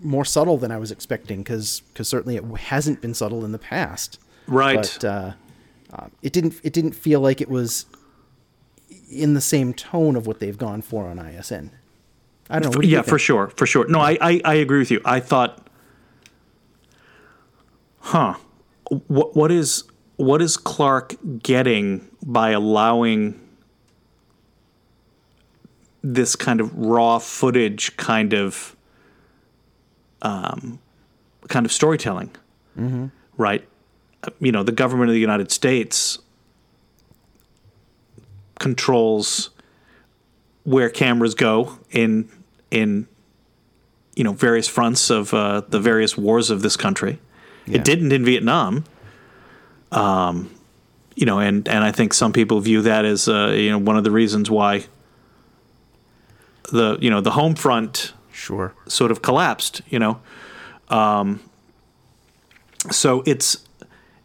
more 0.00 0.24
subtle 0.24 0.58
than 0.58 0.70
I 0.70 0.76
was 0.76 0.90
expecting 0.90 1.42
because 1.42 1.80
because 1.92 2.08
certainly 2.08 2.36
it 2.36 2.44
hasn't 2.44 3.00
been 3.00 3.14
subtle 3.14 3.44
in 3.44 3.52
the 3.52 3.58
past. 3.58 4.18
Right. 4.46 4.76
But 4.76 5.04
uh, 5.04 5.32
uh, 5.92 6.06
it 6.22 6.32
didn't 6.32 6.54
it 6.62 6.72
didn't 6.72 6.92
feel 6.92 7.20
like 7.20 7.40
it 7.40 7.48
was 7.48 7.86
in 9.10 9.34
the 9.34 9.40
same 9.40 9.72
tone 9.72 10.16
of 10.16 10.26
what 10.26 10.40
they've 10.40 10.58
gone 10.58 10.82
for 10.82 11.06
on 11.06 11.18
ISN. 11.18 11.70
I 12.50 12.58
don't 12.58 12.74
know. 12.74 12.80
Do 12.80 12.88
yeah, 12.88 13.02
for 13.02 13.18
sure, 13.18 13.48
for 13.48 13.66
sure. 13.66 13.86
No, 13.88 14.00
I, 14.00 14.16
I 14.20 14.40
I 14.44 14.54
agree 14.54 14.78
with 14.78 14.90
you. 14.90 15.00
I 15.04 15.20
thought, 15.20 15.68
huh, 18.00 18.34
what 19.06 19.36
what 19.36 19.52
is 19.52 19.84
what 20.16 20.40
is 20.40 20.56
Clark 20.56 21.14
getting 21.42 22.08
by 22.24 22.50
allowing 22.50 23.38
this 26.02 26.36
kind 26.36 26.60
of 26.60 26.74
raw 26.74 27.18
footage 27.18 27.96
kind 27.96 28.32
of 28.32 28.74
um, 30.22 30.78
kind 31.48 31.66
of 31.66 31.72
storytelling, 31.72 32.34
mm-hmm. 32.78 33.06
right? 33.36 33.66
You 34.40 34.52
know, 34.52 34.62
the 34.62 34.72
government 34.72 35.10
of 35.10 35.14
the 35.14 35.20
United 35.20 35.52
States 35.52 36.18
controls 38.58 39.50
where 40.64 40.90
cameras 40.90 41.34
go 41.34 41.78
in 41.90 42.28
in 42.70 43.06
you 44.14 44.24
know 44.24 44.32
various 44.32 44.68
fronts 44.68 45.10
of 45.10 45.32
uh, 45.32 45.62
the 45.68 45.80
various 45.80 46.16
wars 46.16 46.50
of 46.50 46.62
this 46.62 46.76
country. 46.76 47.18
Yeah. 47.66 47.76
It 47.76 47.84
didn't 47.84 48.12
in 48.12 48.24
Vietnam. 48.24 48.84
Um, 49.92 50.50
you 51.14 51.26
know, 51.26 51.38
and 51.38 51.66
and 51.68 51.84
I 51.84 51.92
think 51.92 52.12
some 52.14 52.32
people 52.32 52.60
view 52.60 52.82
that 52.82 53.04
as 53.04 53.28
uh, 53.28 53.54
you 53.56 53.70
know 53.70 53.78
one 53.78 53.96
of 53.96 54.04
the 54.04 54.10
reasons 54.10 54.50
why 54.50 54.84
the 56.70 56.98
you 57.00 57.10
know 57.10 57.20
the 57.20 57.32
home 57.32 57.54
front 57.54 58.12
Sure. 58.30 58.72
sort 58.86 59.10
of 59.10 59.20
collapsed. 59.20 59.82
You 59.88 59.98
know, 59.98 60.20
um, 60.88 61.40
so 62.90 63.22
it's 63.26 63.64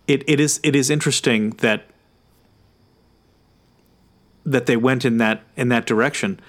it, 0.08 0.24
it 0.28 0.40
is 0.40 0.60
it 0.64 0.76
is 0.76 0.90
interesting 0.90 1.52
that 1.62 1.86
that 4.46 4.66
they 4.66 4.78
went 4.78 5.06
in 5.06 5.18
that 5.18 5.42
in 5.56 5.70
that 5.70 5.86
direction. 5.86 6.40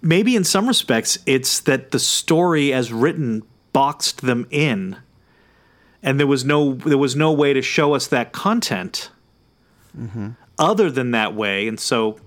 Maybe 0.00 0.34
in 0.34 0.44
some 0.44 0.66
respects, 0.66 1.18
it's 1.26 1.60
that 1.60 1.90
the 1.92 1.98
story 1.98 2.72
as 2.72 2.92
written 2.92 3.42
boxed 3.72 4.20
them 4.22 4.46
in, 4.50 4.96
and 6.02 6.18
there 6.18 6.26
was 6.26 6.44
no 6.44 6.74
there 6.74 6.98
was 6.98 7.14
no 7.16 7.32
way 7.32 7.52
to 7.52 7.62
show 7.62 7.94
us 7.94 8.06
that 8.08 8.32
content 8.32 9.10
other 10.58 10.90
than 10.90 11.10
that 11.10 11.34
way, 11.34 11.68
and 11.68 11.78
so 11.78 12.18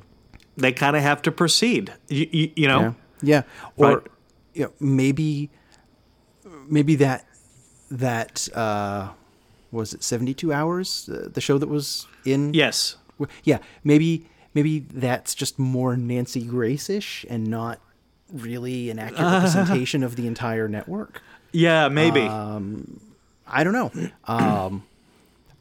they 0.55 0.71
kind 0.71 0.95
of 0.95 1.01
have 1.01 1.21
to 1.23 1.31
proceed. 1.31 1.93
You, 2.07 2.27
you, 2.31 2.51
you 2.55 2.67
know, 2.67 2.79
Yeah. 2.81 2.93
Yeah. 3.21 3.41
Or 3.75 3.87
Right. 3.97 4.07
you 4.53 4.63
know, 4.63 4.71
maybe 4.79 5.49
maybe 6.67 6.95
that 6.95 7.25
that 7.91 8.47
uh 8.55 9.09
was 9.71 9.93
it 9.93 10.03
72 10.03 10.51
hours 10.53 11.09
uh, 11.09 11.27
the 11.31 11.41
show 11.41 11.57
that 11.57 11.69
was 11.69 12.07
in 12.25 12.53
yes, 12.53 12.97
yeah 13.43 13.59
maybe 13.83 14.25
maybe 14.55 14.79
that's 14.79 15.35
just 15.35 15.59
more 15.59 15.95
Nancy 15.95 16.43
Grace-ish 16.43 17.25
and 17.29 17.45
not 17.45 17.79
really 18.33 18.89
an 18.89 18.97
accurate 18.97 19.21
representation 19.31 20.01
of 20.01 20.15
the 20.15 20.25
entire 20.25 20.67
network 20.67 21.21
yeah, 21.51 21.87
maybe. 21.87 22.21
I 23.47 23.63
don't 23.63 23.73
know 23.73 23.91
um 24.25 24.83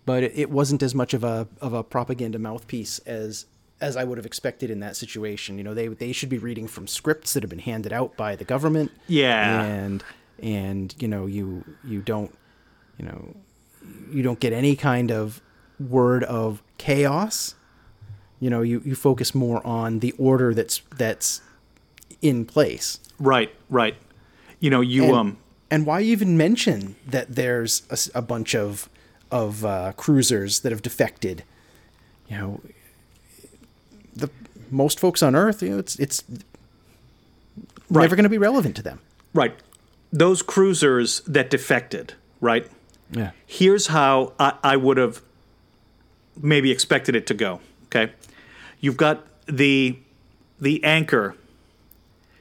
but 0.06 0.22
it, 0.22 0.32
it 0.34 0.50
wasn't 0.50 0.82
as 0.82 0.94
much 0.94 1.14
of 1.14 1.24
a 1.24 1.46
of 1.60 1.72
a 1.72 1.82
propaganda 1.82 2.38
mouthpiece 2.38 2.98
as 3.00 3.46
as 3.80 3.96
I 3.96 4.04
would 4.04 4.18
have 4.18 4.26
expected 4.26 4.70
in 4.70 4.80
that 4.80 4.96
situation. 4.96 5.58
You 5.58 5.64
know, 5.64 5.74
they 5.74 5.88
they 5.88 6.12
should 6.12 6.28
be 6.28 6.38
reading 6.38 6.66
from 6.66 6.86
scripts 6.86 7.34
that 7.34 7.42
have 7.42 7.50
been 7.50 7.58
handed 7.58 7.92
out 7.92 8.16
by 8.16 8.36
the 8.36 8.44
government. 8.44 8.90
Yeah. 9.06 9.62
And 9.62 10.04
and 10.42 10.94
you 10.98 11.08
know, 11.08 11.26
you 11.26 11.64
you 11.84 12.00
don't 12.00 12.34
you 12.98 13.04
know 13.04 13.34
you 14.10 14.22
don't 14.22 14.40
get 14.40 14.52
any 14.52 14.76
kind 14.76 15.10
of 15.10 15.40
word 15.78 16.24
of 16.24 16.62
chaos. 16.78 17.54
You 18.44 18.50
know, 18.50 18.62
you, 18.62 18.82
you 18.84 18.94
focus 18.94 19.34
more 19.34 19.60
on 19.66 20.00
the 20.00 20.12
order 20.18 20.52
that's 20.58 20.82
that's 20.98 21.40
in 22.20 22.44
place. 22.44 22.98
right, 23.18 23.50
right. 23.70 23.96
You 24.60 24.70
know, 24.70 24.82
you 24.82 25.04
And, 25.04 25.14
um. 25.20 25.36
and 25.70 25.86
why 25.86 26.00
even 26.02 26.36
mention 26.36 26.96
that 27.14 27.26
there's 27.40 27.82
a 28.14 28.20
bunch 28.22 28.54
of 28.54 28.88
of 29.30 29.64
uh, 29.64 29.92
cruisers 29.96 30.60
that 30.60 30.72
have 30.72 30.82
defected? 30.82 31.42
You 32.28 32.36
know, 32.38 32.60
the 34.22 34.28
most 34.70 35.00
folks 35.00 35.22
on 35.22 35.34
Earth, 35.34 35.62
you 35.62 35.70
know, 35.70 35.78
it's 35.78 35.98
it's 35.98 36.22
Right. 37.90 38.02
never 38.04 38.16
going 38.16 38.24
to 38.24 38.30
be 38.30 38.38
relevant 38.50 38.74
to 38.76 38.82
them. 38.82 38.98
Right. 39.34 39.54
Those 40.12 40.42
cruisers 40.42 41.20
that 41.26 41.50
defected, 41.50 42.14
right? 42.40 42.66
Yeah. 43.10 43.30
Here's 43.46 43.88
how 43.88 44.32
I, 44.38 44.54
I 44.62 44.76
would 44.76 44.96
have 44.96 45.20
maybe 46.40 46.70
expected 46.72 47.14
it 47.14 47.26
to 47.28 47.34
go. 47.34 47.60
Okay. 47.86 48.12
You've 48.84 48.98
got 48.98 49.24
the 49.46 49.96
the 50.60 50.84
anchor 50.84 51.34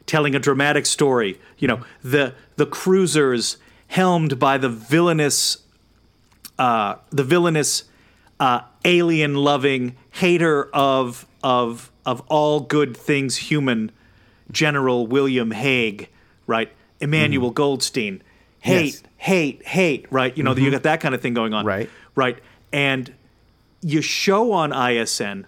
telling 0.05 0.35
a 0.35 0.39
dramatic 0.39 0.85
story. 0.85 1.39
You 1.57 1.69
know, 1.69 1.81
the 2.03 2.35
the 2.57 2.65
cruisers 2.65 3.55
helmed 3.87 4.39
by 4.39 4.57
the 4.57 4.67
villainous 4.67 5.59
uh, 6.59 6.95
the 7.11 7.23
villainous 7.23 7.85
uh, 8.41 8.61
alien 8.83 9.35
loving 9.35 9.95
hater 10.11 10.65
of 10.73 11.25
of 11.41 11.89
of 12.05 12.21
all 12.27 12.59
good 12.59 12.97
things 12.97 13.37
human 13.37 13.89
General 14.51 15.07
William 15.07 15.51
Hague, 15.51 16.09
right? 16.45 16.69
Emmanuel 16.99 17.51
Goldstein. 17.51 18.21
Hate, 18.59 18.85
Yes. 18.95 19.03
hate, 19.17 19.65
hate, 19.65 20.05
right? 20.11 20.37
You 20.37 20.43
know, 20.43 20.53
you 20.55 20.71
got 20.71 20.83
that 20.83 20.99
kind 20.99 21.15
of 21.15 21.21
thing 21.21 21.33
going 21.33 21.53
on. 21.53 21.65
Right. 21.65 21.89
Right. 22.15 22.37
And 22.73 23.13
you 23.81 24.01
show 24.01 24.51
on 24.51 24.71
ISN 24.73 25.45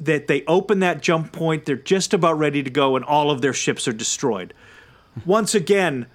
that 0.00 0.26
they 0.26 0.44
open 0.46 0.80
that 0.80 1.00
jump 1.02 1.32
point, 1.32 1.64
they're 1.64 1.76
just 1.76 2.12
about 2.12 2.38
ready 2.38 2.62
to 2.62 2.70
go, 2.70 2.96
and 2.96 3.04
all 3.04 3.30
of 3.30 3.40
their 3.40 3.52
ships 3.52 3.86
are 3.88 3.92
destroyed. 3.92 4.52
Once 5.24 5.54
again, 5.54 6.06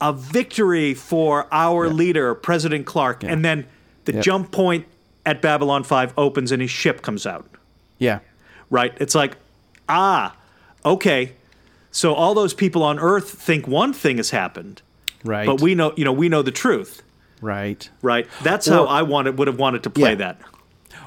a 0.00 0.12
victory 0.12 0.92
for 0.94 1.46
our 1.52 1.88
leader, 1.88 2.34
President 2.34 2.84
Clark. 2.86 3.22
And 3.24 3.44
then 3.44 3.66
the 4.04 4.14
Yep. 4.14 4.24
jump 4.24 4.50
point 4.52 4.86
at 5.24 5.40
Babylon 5.40 5.84
5 5.84 6.12
opens 6.18 6.52
and 6.52 6.60
his 6.60 6.70
ship 6.70 7.00
comes 7.00 7.26
out 7.26 7.46
Yeah. 7.98 8.18
right? 8.68 8.92
It's 9.00 9.14
like, 9.14 9.36
ah, 9.88 10.34
okay. 10.84 11.32
So 11.90 12.12
all 12.14 12.34
those 12.34 12.52
people 12.52 12.82
on 12.82 12.98
Earth 12.98 13.30
think 13.30 13.66
one 13.66 13.92
thing 13.92 14.16
has 14.18 14.30
happened, 14.30 14.82
Right. 15.24 15.46
but 15.46 15.60
we 15.62 15.74
know, 15.74 15.92
you 15.96 16.04
know, 16.04 16.12
we 16.12 16.28
know 16.28 16.42
the 16.42 16.50
truth, 16.50 17.02
right. 17.40 17.88
right? 18.02 18.26
That's 18.42 18.66
how 18.66 18.84
I 18.84 19.02
wanted 19.02 19.38
would 19.38 19.48
have 19.48 19.58
wanted 19.58 19.82
to 19.84 19.90
play 19.90 20.10
Yeah. 20.10 20.16
that. 20.16 20.40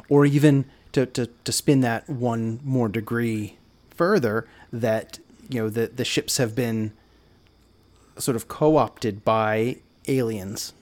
or 0.10 0.26
even 0.26 0.63
to, 0.93 1.06
to, 1.06 1.28
to 1.43 1.52
spin 1.52 1.82
that 1.82 2.10
one 2.10 2.60
more 2.63 2.88
degree 2.89 3.58
further 3.91 4.47
that 4.71 5.19
you 5.50 5.62
know 5.62 5.69
the, 5.69 5.88
the 5.88 6.06
ships 6.06 6.38
have 6.38 6.56
been 6.56 6.91
sort 8.17 8.36
of 8.36 8.47
co-opted 8.47 9.23
by 9.23 9.78
aliens 10.08 10.73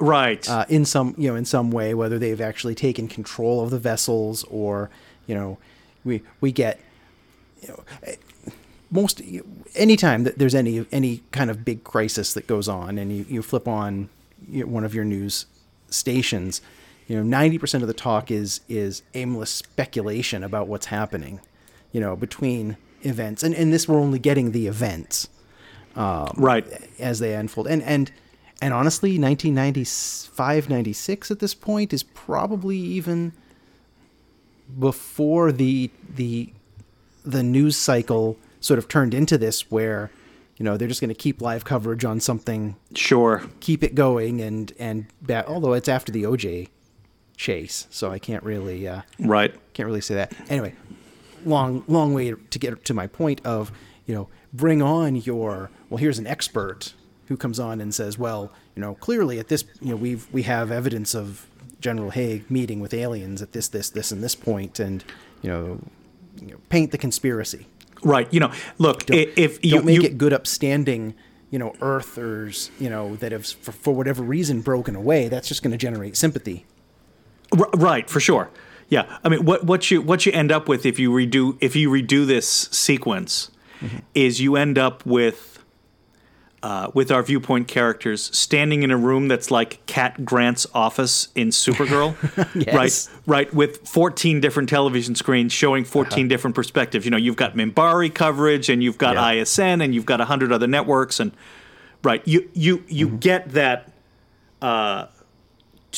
Right. 0.00 0.48
uh, 0.48 0.64
in 0.68 0.84
some 0.84 1.14
you 1.18 1.28
know 1.30 1.36
in 1.36 1.44
some 1.44 1.70
way 1.70 1.92
whether 1.94 2.18
they've 2.18 2.40
actually 2.40 2.74
taken 2.74 3.08
control 3.08 3.62
of 3.62 3.70
the 3.70 3.78
vessels 3.78 4.44
or 4.44 4.90
you 5.26 5.34
know 5.34 5.58
we 6.04 6.22
we 6.40 6.52
get 6.52 6.78
you 7.62 7.68
know 7.68 7.84
eh, 8.04 8.14
most 8.90 9.20
anytime 9.74 10.22
that 10.24 10.38
there's 10.38 10.54
any 10.54 10.86
any 10.92 11.22
kind 11.32 11.50
of 11.50 11.64
big 11.64 11.82
crisis 11.82 12.32
that 12.34 12.46
goes 12.46 12.68
on 12.68 12.96
and 12.98 13.12
you, 13.14 13.26
you 13.28 13.42
flip 13.42 13.66
on 13.66 14.08
you 14.48 14.60
know, 14.64 14.70
one 14.70 14.84
of 14.84 14.94
your 14.94 15.04
news 15.04 15.46
stations 15.90 16.60
you 17.08 17.20
know 17.20 17.36
90% 17.36 17.82
of 17.82 17.88
the 17.88 17.94
talk 17.94 18.30
is 18.30 18.60
is 18.68 19.02
aimless 19.14 19.50
speculation 19.50 20.44
about 20.44 20.68
what's 20.68 20.86
happening 20.86 21.40
you 21.90 22.00
know 22.00 22.14
between 22.14 22.76
events 23.02 23.42
and 23.42 23.54
and 23.54 23.72
this 23.72 23.88
we're 23.88 23.98
only 23.98 24.18
getting 24.20 24.52
the 24.52 24.66
events 24.68 25.28
um, 25.98 26.32
right. 26.36 26.64
as 26.98 27.18
they 27.18 27.34
unfold. 27.34 27.66
And 27.66 27.82
and 27.82 28.10
and 28.60 28.72
honestly, 28.74 29.10
1995, 29.18 30.68
96 30.68 31.30
at 31.30 31.38
this 31.38 31.54
point 31.54 31.92
is 31.92 32.02
probably 32.02 32.76
even 32.76 33.32
before 34.78 35.52
the 35.52 35.90
the 36.14 36.52
the 37.24 37.42
news 37.42 37.76
cycle 37.76 38.36
sort 38.60 38.78
of 38.78 38.88
turned 38.88 39.14
into 39.14 39.38
this 39.38 39.70
where 39.70 40.10
you 40.56 40.64
know 40.64 40.76
they're 40.76 40.88
just 40.88 41.00
going 41.00 41.08
to 41.08 41.14
keep 41.14 41.40
live 41.40 41.64
coverage 41.64 42.04
on 42.04 42.20
something 42.20 42.76
Sure. 42.94 43.44
keep 43.60 43.82
it 43.82 43.94
going 43.94 44.40
and 44.40 44.72
and 44.78 45.06
ba- 45.22 45.46
although 45.48 45.72
it's 45.72 45.88
after 45.88 46.12
the 46.12 46.24
OJ 46.24 46.68
chase 47.38 47.86
so 47.90 48.10
I 48.10 48.18
can't 48.18 48.42
really 48.42 48.86
uh 48.86 49.02
Right. 49.18 49.54
can't 49.72 49.86
really 49.86 50.02
say 50.02 50.14
that. 50.16 50.34
Anyway, 50.50 50.74
long 51.46 51.84
long 51.88 52.12
way 52.12 52.32
to 52.32 52.58
get 52.58 52.84
to 52.84 52.92
my 52.92 53.06
point 53.06 53.40
of 53.46 53.72
you 54.06 54.14
know 54.14 54.28
bring 54.52 54.82
on 54.82 55.16
your 55.16 55.70
well 55.88 55.98
here's 55.98 56.18
an 56.18 56.26
expert 56.26 56.92
who 57.28 57.36
comes 57.36 57.58
on 57.60 57.80
and 57.80 57.94
says 57.94 58.18
well 58.18 58.52
you 58.74 58.82
know 58.82 58.94
clearly 58.94 59.38
at 59.38 59.48
this 59.48 59.64
you 59.80 59.90
know 59.90 59.96
we've 59.96 60.26
we 60.32 60.42
have 60.42 60.70
evidence 60.70 61.14
of 61.14 61.46
General 61.80 62.10
Hague 62.10 62.50
meeting 62.50 62.80
with 62.80 62.92
aliens 62.92 63.40
at 63.40 63.52
this 63.52 63.68
this 63.68 63.88
this 63.90 64.10
and 64.10 64.22
this 64.22 64.34
point 64.34 64.80
and 64.80 65.04
you 65.42 65.48
know, 65.50 65.80
you 66.40 66.48
know 66.48 66.58
paint 66.68 66.90
the 66.90 66.98
conspiracy. 66.98 67.66
Right. 68.02 68.32
You 68.32 68.40
know, 68.40 68.52
look, 68.78 69.10
i 69.10 69.28
if 69.36 69.64
you, 69.64 69.76
Don't 69.76 69.86
make 69.86 69.96
you 69.96 70.02
it 70.02 70.18
good 70.18 70.32
upstanding 70.32 71.14
you 71.50 71.58
know 71.58 71.72
earthers 71.80 72.70
you 72.78 72.90
know 72.90 73.16
that 73.16 73.32
have 73.32 73.46
for, 73.46 73.72
for 73.72 73.94
whatever 73.94 74.22
reason 74.22 74.60
broken 74.60 74.96
away. 74.96 75.28
That's 75.28 75.48
just 75.48 75.62
going 75.62 75.70
to 75.72 75.78
generate 75.78 76.16
sympathy. 76.16 76.66
R- 77.56 77.70
right 77.74 78.08
for 78.08 78.20
sure. 78.20 78.50
Yeah, 78.88 79.18
I 79.22 79.28
mean, 79.28 79.44
what 79.44 79.64
what 79.64 79.90
you 79.90 80.00
what 80.00 80.24
you 80.24 80.32
end 80.32 80.50
up 80.50 80.66
with 80.66 80.86
if 80.86 80.98
you 80.98 81.10
redo 81.10 81.58
if 81.60 81.76
you 81.76 81.90
redo 81.90 82.26
this 82.26 82.48
sequence 82.48 83.50
mm-hmm. 83.80 83.98
is 84.14 84.40
you 84.40 84.56
end 84.56 84.78
up 84.78 85.04
with 85.04 85.58
uh, 86.62 86.90
with 86.94 87.10
our 87.10 87.22
viewpoint 87.22 87.68
characters 87.68 88.36
standing 88.36 88.82
in 88.82 88.90
a 88.90 88.96
room 88.96 89.28
that's 89.28 89.50
like 89.50 89.84
Cat 89.86 90.24
Grant's 90.24 90.66
office 90.74 91.28
in 91.34 91.50
Supergirl, 91.50 92.16
Yes. 92.54 92.74
right? 92.74 93.22
Right, 93.26 93.54
with 93.54 93.86
fourteen 93.86 94.40
different 94.40 94.68
television 94.68 95.14
screens 95.14 95.52
showing 95.52 95.84
14 95.84 96.12
uh-huh. 96.12 96.28
different 96.28 96.56
perspectives. 96.56 97.04
You 97.04 97.10
know, 97.10 97.16
you've 97.16 97.36
got 97.36 97.54
Minbari 97.54 98.12
coverage, 98.12 98.68
and 98.68 98.82
you've 98.82 98.98
got 98.98 99.14
Yeah. 99.16 99.42
ISN, 99.42 99.80
and 99.80 99.94
you've 99.94 100.06
got 100.06 100.20
a 100.20 100.24
hundred 100.24 100.50
other 100.50 100.66
networks, 100.66 101.20
and 101.20 101.32
right, 102.02 102.26
you 102.26 102.48
you 102.54 102.82
you 102.88 103.06
mm-hmm. 103.08 103.18
get 103.18 103.50
that 103.50 103.92
uh, 104.60 105.06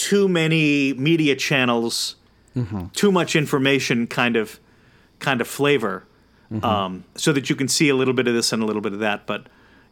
too 0.08 0.28
many 0.28 0.94
media 0.94 1.36
channels, 1.36 2.16
too 2.92 3.12
much 3.12 3.36
information 3.36 4.06
kind 4.06 4.36
of 4.36 4.58
kind 5.18 5.40
of 5.40 5.46
flavor, 5.48 6.04
um, 6.62 7.04
so 7.16 7.32
that 7.32 7.48
you 7.50 7.56
can 7.56 7.68
see 7.68 7.88
a 7.90 7.94
little 7.94 8.14
bit 8.14 8.26
of 8.26 8.34
this 8.34 8.52
and 8.52 8.62
a 8.62 8.66
little 8.66 8.82
bit 8.82 8.92
of 8.92 9.00
that. 9.00 9.26
But 9.26 9.46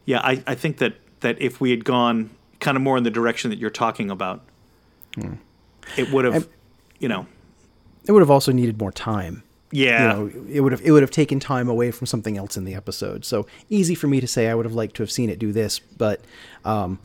yeah, 0.05 0.19
I, 0.21 0.43
I 0.47 0.55
think 0.55 0.77
that 0.77 0.93
that 1.19 1.39
if 1.41 1.61
we 1.61 1.69
had 1.71 1.83
gone 1.85 2.29
kind 2.59 2.75
of 2.77 2.81
more 2.83 2.97
in 2.97 3.03
the 3.03 3.11
direction 3.11 3.49
that 3.51 3.59
you're 3.59 3.69
talking 3.85 4.09
about, 4.11 4.41
it 5.97 6.11
would 6.11 6.25
have, 6.25 6.47
you 6.99 7.07
know, 7.07 7.25
It 8.05 8.11
would 8.11 8.21
have 8.21 8.31
also 8.31 8.51
needed 8.51 8.79
more 8.79 8.91
time. 8.91 9.43
yeah, 9.71 10.01
You 10.01 10.07
know, 10.07 10.45
it 10.49 10.59
would 10.61 10.71
have 10.71 10.81
it 10.83 10.91
would 10.91 11.03
have 11.03 11.11
taken 11.11 11.39
time 11.39 11.69
away 11.69 11.91
from 11.91 12.07
something 12.07 12.37
else 12.37 12.57
in 12.57 12.65
the 12.65 12.75
episode. 12.75 13.25
So 13.25 13.45
easy 13.69 13.95
for 13.95 14.07
me 14.07 14.19
to 14.21 14.27
say 14.27 14.49
I 14.49 14.55
would 14.55 14.65
have 14.65 14.75
liked 14.75 14.95
to 14.97 15.03
have 15.03 15.11
seen 15.11 15.29
it 15.29 15.39
do 15.39 15.51
this, 15.51 15.79
but 15.79 16.21
um, 16.65 16.99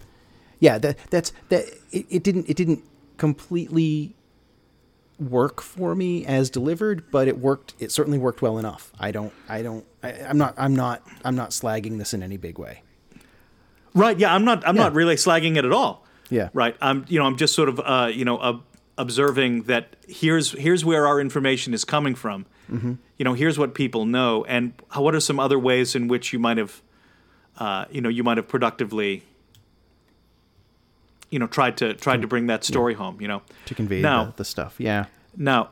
yeah, 0.61 0.79
that 0.79 0.97
that's 1.11 1.33
that 1.51 1.65
it, 1.93 2.07
it 2.09 2.23
didn't 2.25 2.49
it 2.49 2.57
didn't 2.57 2.83
completely 3.17 4.15
work 5.19 5.61
for 5.61 5.95
me 5.95 6.27
as 6.27 6.51
delivered, 6.51 7.11
but 7.11 7.29
it 7.29 7.39
worked. 7.39 7.75
It 7.79 7.93
certainly 7.93 8.19
worked 8.19 8.43
well 8.43 8.59
enough. 8.59 8.93
I 8.99 9.11
don't 9.13 9.33
I 9.49 9.63
don't 9.63 9.85
I, 10.03 10.13
I'm 10.13 10.39
not 10.39 10.55
I'm 10.57 10.75
not 10.75 11.07
I'm 11.25 11.37
not 11.37 11.51
slagging 11.51 11.99
this 11.99 12.13
in 12.15 12.23
any 12.23 12.37
big 12.37 12.59
way. 12.59 12.83
right. 13.95 14.19
Yeah, 14.19 14.35
I'm 14.35 14.45
not 14.45 14.67
I'm 14.67 14.77
Yeah. 14.77 14.83
not 14.85 14.95
really 14.95 15.15
slagging 15.17 15.57
it 15.57 15.65
at 15.65 15.73
all. 15.73 16.05
Yeah. 16.31 16.49
right. 16.53 16.77
I'm 16.81 17.05
you 17.09 17.19
know 17.21 17.27
I'm 17.27 17.37
just 17.37 17.55
sort 17.55 17.69
of 17.69 17.81
uh, 17.81 18.11
you 18.13 18.25
know 18.25 18.39
uh, 18.39 18.59
observing 18.99 19.63
that 19.65 19.95
here's 20.09 20.53
here's 20.53 20.85
where 20.85 21.07
our 21.07 21.21
information 21.21 21.75
is 21.75 21.85
coming 21.85 22.15
from. 22.15 22.47
Mm-hmm. 22.71 22.95
You 23.19 23.25
know, 23.25 23.35
here's 23.35 23.59
what 23.59 23.75
people 23.75 24.07
know, 24.07 24.45
and 24.47 24.73
how, 24.89 25.03
what 25.03 25.15
are 25.15 25.21
some 25.21 25.39
other 25.39 25.59
ways 25.59 25.95
in 25.95 26.09
which 26.09 26.33
you 26.33 26.39
might 26.39 26.57
have, 26.57 26.81
uh, 27.59 27.85
you 27.91 28.01
know, 28.01 28.09
you 28.09 28.25
might 28.25 28.39
have 28.39 28.49
productively, 28.49 29.23
you 31.35 31.41
know, 31.41 31.49
tried 31.49 31.77
to 31.79 31.95
tried 31.95 32.23
to 32.23 32.29
bring 32.29 32.47
that 32.47 32.63
story 32.63 32.95
home. 32.95 33.21
You 33.21 33.27
know, 33.27 33.43
To 33.67 33.75
convey 33.75 34.01
Now- 34.01 34.27
the, 34.27 34.35
the 34.37 34.45
stuff. 34.45 34.77
Yeah. 34.79 35.07
Now, 35.37 35.71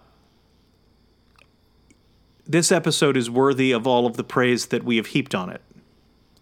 this 2.44 2.72
episode 2.72 3.16
is 3.16 3.30
worthy 3.30 3.70
of 3.70 3.86
all 3.86 4.04
of 4.04 4.16
the 4.16 4.24
praise 4.24 4.66
that 4.66 4.82
we 4.82 4.96
have 4.96 5.06
heaped 5.06 5.36
on 5.36 5.50
it, 5.50 5.60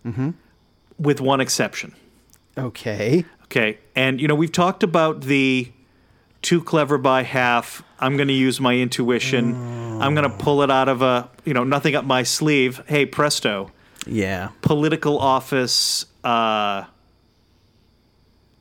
mm-hmm. 0.07 0.31
with 0.99 1.21
one 1.21 1.39
exception. 1.39 1.95
Okay. 2.57 3.27
Okay, 3.45 3.79
and 3.95 4.23
you 4.23 4.27
know 4.27 4.35
we've 4.35 4.53
talked 4.53 4.83
about 4.83 5.23
the 5.23 5.71
too 6.41 6.62
clever 6.62 6.97
by 6.97 7.23
half. 7.23 7.83
I'm 7.99 8.16
going 8.16 8.29
to 8.29 8.35
use 8.35 8.59
my 8.59 8.75
intuition. 8.77 9.55
I'm 10.01 10.14
going 10.14 10.31
to 10.31 10.35
pull 10.35 10.62
it 10.62 10.71
out 10.71 10.89
of 10.89 11.03
a 11.03 11.29
you 11.45 11.53
know 11.53 11.64
nothing 11.64 11.95
up 11.95 12.07
my 12.07 12.23
sleeve. 12.23 12.83
Hey, 12.87 13.05
presto! 13.05 13.71
Yeah. 14.07 14.49
Political 14.62 15.18
office. 15.18 16.07
Uh, 16.25 16.85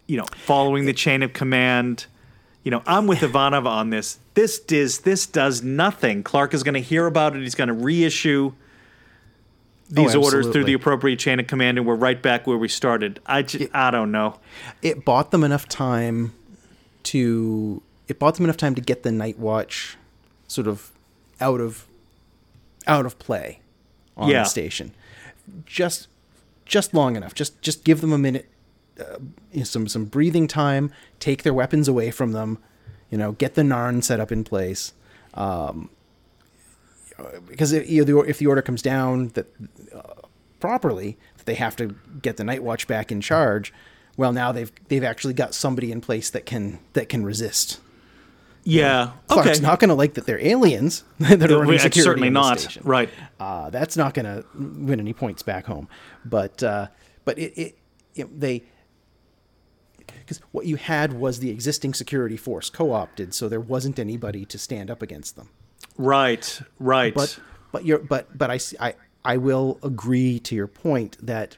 you 0.10 0.18
know, 0.18 0.26
following 0.38 0.86
the 0.86 0.94
chain 0.94 1.22
of 1.22 1.34
command. 1.34 2.08
You 2.64 2.72
know, 2.72 2.82
I'm 2.88 3.06
with 3.06 3.22
Ivanov 3.22 3.68
on 3.68 3.92
this. 3.92 4.18
This 4.34 4.60
does 4.60 5.02
this 5.02 5.28
does 5.28 5.62
nothing. 5.62 6.24
Clark 6.24 6.56
is 6.56 6.64
going 6.64 6.74
to 6.74 6.82
hear 6.82 7.06
about 7.06 7.36
it. 7.36 7.44
He's 7.44 7.54
going 7.54 7.68
to 7.68 7.74
reissue 7.76 8.54
these 9.88 10.16
oh, 10.16 10.24
orders 10.24 10.48
through 10.48 10.66
the 10.66 10.74
appropriate 10.74 11.20
chain 11.20 11.40
of 11.40 11.46
command, 11.46 11.78
and 11.78 11.86
we're 11.86 11.96
right 11.96 12.22
back 12.22 12.48
where 12.48 12.58
we 12.58 12.68
started. 12.68 13.20
I 13.28 13.44
just, 13.44 13.74
I 13.74 13.92
don't 13.92 14.12
know. 14.12 14.40
it 14.82 15.06
bought 15.06 15.30
them 15.30 15.44
enough 15.44 15.68
time 15.70 16.34
to 17.04 17.82
it 18.08 18.18
bought 18.18 18.36
them 18.36 18.46
enough 18.46 18.58
time 18.58 18.74
to 18.76 18.82
get 18.82 19.04
the 19.04 19.12
night 19.12 19.38
watch 19.38 19.96
sort 20.48 20.68
of 20.68 20.92
out 21.40 21.62
of 21.62 21.86
out 22.88 23.06
of 23.06 23.20
play 23.20 23.60
on 24.18 24.30
Yeah. 24.30 24.44
the 24.44 24.50
station 24.50 24.92
just 25.66 26.08
just 26.66 26.94
long 26.94 27.16
enough 27.16 27.34
just 27.34 27.62
just 27.62 27.84
give 27.84 28.02
them 28.02 28.12
a 28.12 28.18
minute 28.18 28.50
uh, 29.00 29.18
you 29.52 29.60
know, 29.60 29.64
some 29.64 29.88
some 29.88 30.06
breathing 30.06 30.48
time 30.48 30.92
take 31.20 31.44
their 31.44 31.54
weapons 31.54 31.88
away 31.88 32.12
from 32.12 32.32
them 32.34 32.58
you 33.10 33.18
know 33.18 33.32
get 33.34 33.56
the 33.56 33.62
narn 33.62 34.04
set 34.04 34.20
up 34.20 34.32
in 34.32 34.44
place 34.44 34.94
um 35.34 35.90
because 37.48 37.74
if, 37.74 37.90
you 37.90 38.06
know, 38.06 38.22
the- 38.24 38.30
if 38.30 38.38
the 38.40 38.48
order 38.48 38.62
comes 38.62 38.82
down 38.82 39.30
that 39.30 39.48
properly 40.60 41.18
that 41.38 41.46
they 41.46 41.56
have 41.56 41.76
to 41.78 41.96
get 42.22 42.38
the 42.38 42.44
night 42.44 42.64
watch 42.64 42.88
back 42.88 43.12
in 43.12 43.22
charge 43.22 43.74
well 44.18 44.32
now 44.34 44.52
they've 44.52 44.72
they've 44.90 45.04
actually 45.04 45.34
got 45.34 45.54
somebody 45.54 45.92
in 45.92 46.02
place 46.02 46.30
that 46.30 46.46
can 46.46 46.80
that 46.94 47.08
can 47.10 47.24
resist 47.24 47.80
Yeah. 48.66 49.12
Clark's 49.28 49.50
okay. 49.52 49.60
not 49.62 49.80
going 49.80 49.90
to 49.90 49.96
like 49.96 50.16
that 50.16 50.26
they're 50.26 50.40
aliens 50.46 51.04
that 51.20 51.50
are 51.52 51.60
running 51.60 51.80
security 51.80 52.02
certainly 52.02 52.30
not. 52.30 52.60
station. 52.60 52.84
Right. 52.86 53.10
Uh, 53.40 53.70
that's 53.70 53.96
not 53.96 54.14
going 54.14 54.26
to 54.26 54.46
win 54.54 55.00
any 55.00 55.14
points 55.14 55.44
back 55.44 55.66
home. 55.66 55.88
But 56.26 56.62
uh, 56.62 56.88
but 57.24 57.40
it, 57.40 57.54
it, 57.58 57.78
it 58.16 58.40
they 58.40 58.64
because 60.30 60.44
what 60.52 60.68
you 60.68 60.76
had 60.76 61.14
was 61.14 61.40
the 61.40 61.50
existing 61.50 61.96
security 61.96 62.38
force 62.38 62.70
co-opted, 62.70 63.34
so 63.34 63.50
there 63.50 63.60
wasn't 63.60 63.98
anybody 63.98 64.46
to 64.46 64.60
stand 64.60 64.92
up 64.92 65.02
against 65.02 65.36
them. 65.36 65.50
Right. 65.98 66.62
Right. 66.78 67.16
But 67.16 67.40
but 67.72 67.84
you're 67.84 67.98
but 67.98 68.38
but 68.38 68.52
I 68.52 68.60
I 68.80 68.94
I 69.26 69.38
will 69.38 69.80
agree 69.82 70.38
to 70.42 70.54
your 70.54 70.68
point 70.68 71.18
that 71.26 71.58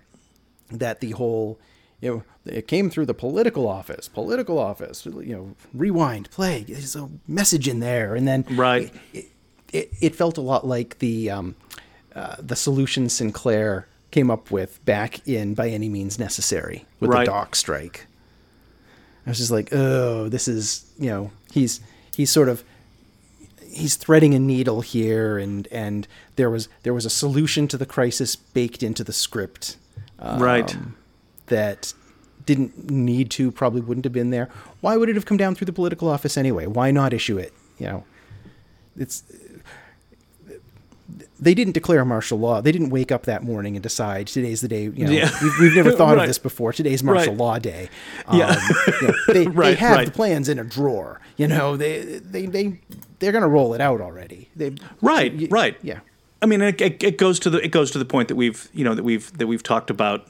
that 0.71 1.01
the 1.01 1.11
whole 1.11 1.59
you 1.99 2.09
know 2.09 2.23
it 2.45 2.65
came 2.69 2.89
through 2.89 3.07
the 3.07 3.13
political 3.13 3.67
office 3.67 4.07
political 4.07 4.57
office 4.57 5.05
you 5.05 5.35
know 5.35 5.53
rewind 5.73 6.31
play 6.31 6.63
there's 6.65 6.95
a 6.95 7.09
message 7.27 7.67
in 7.67 7.81
there 7.81 8.15
and 8.15 8.25
then 8.25 8.45
Right. 8.51 8.91
it, 9.13 9.25
it, 9.73 9.91
it 9.99 10.15
felt 10.15 10.37
a 10.37 10.41
lot 10.41 10.65
like 10.65 10.99
the 10.99 11.29
um, 11.29 11.55
uh, 12.15 12.37
the 12.39 12.55
solution 12.55 13.09
Sinclair 13.09 13.85
came 14.11 14.31
up 14.31 14.49
with 14.49 14.83
back 14.85 15.27
in 15.27 15.55
by 15.55 15.67
any 15.67 15.89
means 15.89 16.17
necessary 16.17 16.85
with 17.01 17.09
Right. 17.11 17.25
the 17.25 17.31
dock 17.31 17.53
strike 17.55 18.07
I 19.25 19.29
was 19.29 19.37
just 19.37 19.51
like 19.51 19.69
oh 19.71 20.29
this 20.29 20.47
is 20.47 20.91
you 20.97 21.09
know 21.09 21.31
he's 21.51 21.79
he's 22.15 22.29
sort 22.29 22.49
of 22.49 22.63
he's 23.61 23.95
threading 23.95 24.33
a 24.33 24.39
needle 24.39 24.81
here 24.81 25.37
and 25.37 25.67
and 25.71 26.07
there 26.35 26.49
was 26.49 26.67
there 26.83 26.93
was 26.93 27.05
a 27.05 27.09
solution 27.09 27.67
to 27.69 27.77
the 27.77 27.85
crisis 27.85 28.35
baked 28.35 28.83
into 28.83 29.03
the 29.03 29.13
script 29.13 29.77
right. 30.19 30.75
um, 30.75 30.95
that 31.47 31.93
didn't 32.45 32.89
need 32.89 33.29
to 33.29 33.51
probably 33.51 33.81
wouldn't 33.81 34.03
have 34.03 34.13
been 34.13 34.31
there. 34.31 34.49
Why 34.81 34.97
would 34.97 35.09
it 35.09 35.15
have 35.15 35.25
come 35.25 35.37
down 35.37 35.53
through 35.53 35.65
the 35.65 35.73
political 35.73 36.09
office 36.09 36.37
anyway? 36.37 36.65
Why 36.65 36.89
not 36.91 37.13
issue 37.13 37.37
it? 37.37 37.53
You 37.77 37.87
know 37.87 38.03
it's 38.97 39.23
they 41.41 41.53
didn't 41.55 41.73
declare 41.73 42.05
martial 42.05 42.37
law 42.39 42.61
they 42.61 42.71
didn't 42.71 42.89
wake 42.91 43.11
up 43.11 43.23
that 43.23 43.43
morning 43.43 43.75
and 43.75 43.81
decide 43.83 44.27
today's 44.27 44.61
the 44.61 44.67
day 44.67 44.83
you 44.83 45.05
know 45.05 45.11
Yeah. 45.11 45.29
we've, 45.41 45.53
we've 45.59 45.75
never 45.75 45.91
thought 45.99 46.15
Right. 46.17 46.23
of 46.23 46.27
this 46.27 46.37
before 46.37 46.71
today's 46.71 47.03
martial 47.03 47.33
Right. 47.33 47.39
law 47.39 47.59
day 47.59 47.89
Yeah. 48.31 48.47
Um, 48.49 48.57
you 49.01 49.07
know, 49.07 49.13
they, 49.33 49.45
they 49.71 49.75
have 49.75 49.97
right. 49.97 50.05
the 50.05 50.11
plans 50.11 50.47
in 50.49 50.59
a 50.59 50.63
drawer 50.63 51.19
you 51.37 51.47
know 51.47 51.75
they 51.75 51.99
they 52.19 52.45
they 52.45 52.79
they're 53.19 53.31
gonna 53.31 53.47
roll 53.49 53.73
it 53.73 53.81
out 53.81 54.01
already 54.01 54.49
they 54.55 54.75
Right. 55.01 55.35
y- 55.35 55.47
right. 55.49 55.77
yeah 55.81 55.99
I 56.43 56.47
mean, 56.47 56.61
it, 56.61 56.81
it, 56.81 57.03
it 57.03 57.17
goes 57.19 57.37
to 57.41 57.51
the 57.51 57.63
it 57.63 57.69
goes 57.69 57.91
to 57.91 57.99
the 57.99 58.05
point 58.05 58.27
that 58.29 58.35
we've 58.35 58.67
you 58.73 58.83
know 58.83 58.95
that 58.95 59.03
we've 59.03 59.31
that 59.37 59.45
we've 59.45 59.61
talked 59.61 59.91
about. 59.91 60.25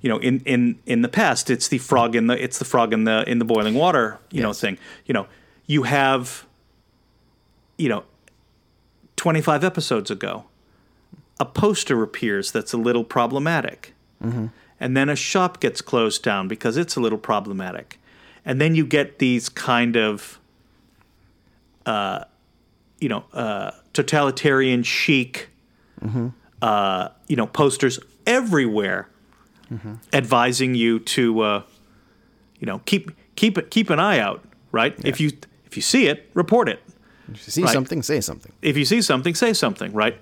You 0.00 0.08
know, 0.08 0.18
in, 0.18 0.40
in, 0.40 0.78
in 0.86 1.02
the 1.02 1.08
past, 1.08 1.48
it's 1.48 1.68
the 1.68 1.78
frog 1.78 2.16
in 2.16 2.26
the 2.26 2.34
it's 2.42 2.58
the 2.58 2.64
frog 2.64 2.92
in 2.92 3.04
the 3.04 3.22
in 3.30 3.38
the 3.38 3.44
boiling 3.44 3.74
water. 3.74 4.18
You 4.32 4.42
know, 4.42 4.52
thing. 4.52 4.78
You 5.06 5.14
know, 5.14 5.26
you 5.66 5.84
have. 5.84 6.44
You 7.76 7.88
know, 7.88 8.04
twenty 9.18 9.42
five 9.42 9.62
episodes 9.64 10.10
ago, 10.10 10.44
a 11.38 11.44
poster 11.44 12.02
appears 12.02 12.50
that's 12.50 12.72
a 12.72 12.78
little 12.78 13.04
problematic, 13.04 13.92
and 14.80 14.96
then 14.96 15.08
a 15.10 15.16
shop 15.16 15.60
gets 15.60 15.82
closed 15.82 16.22
down 16.22 16.48
because 16.48 16.76
it's 16.76 16.96
a 16.96 17.00
little 17.00 17.18
problematic, 17.18 17.98
and 18.44 18.60
then 18.60 18.74
you 18.74 18.86
get 18.86 19.18
these 19.18 19.48
kind 19.50 19.96
of 19.96 20.38
you 23.00 23.08
know, 23.08 23.24
uh, 23.32 23.70
totalitarian 23.92 24.82
chic, 24.82 25.48
uh, 26.60 27.08
you 27.28 27.36
know, 27.36 27.46
posters 27.46 27.98
everywhere, 28.26 29.08
advising 30.12 30.74
you 30.74 30.98
to, 31.00 31.40
uh, 31.40 31.62
you 32.58 32.66
know, 32.66 32.80
keep 32.86 33.10
keep 33.36 33.56
it 33.58 33.70
keep 33.70 33.90
an 33.90 34.00
eye 34.00 34.18
out. 34.18 34.42
Right? 34.72 34.94
If 35.04 35.20
you 35.20 35.30
if 35.66 35.76
you 35.76 35.82
see 35.82 36.08
it, 36.08 36.28
report 36.34 36.68
it. 36.68 36.80
If 37.32 37.46
you 37.46 37.52
see 37.52 37.62
Right. 37.62 37.72
something 37.72 38.02
say 38.02 38.20
something 38.20 38.52
If 38.62 38.76
you 38.76 38.84
see 38.84 39.02
something, 39.02 39.34
say 39.34 39.52
something. 39.52 39.92
Right? 39.92 40.20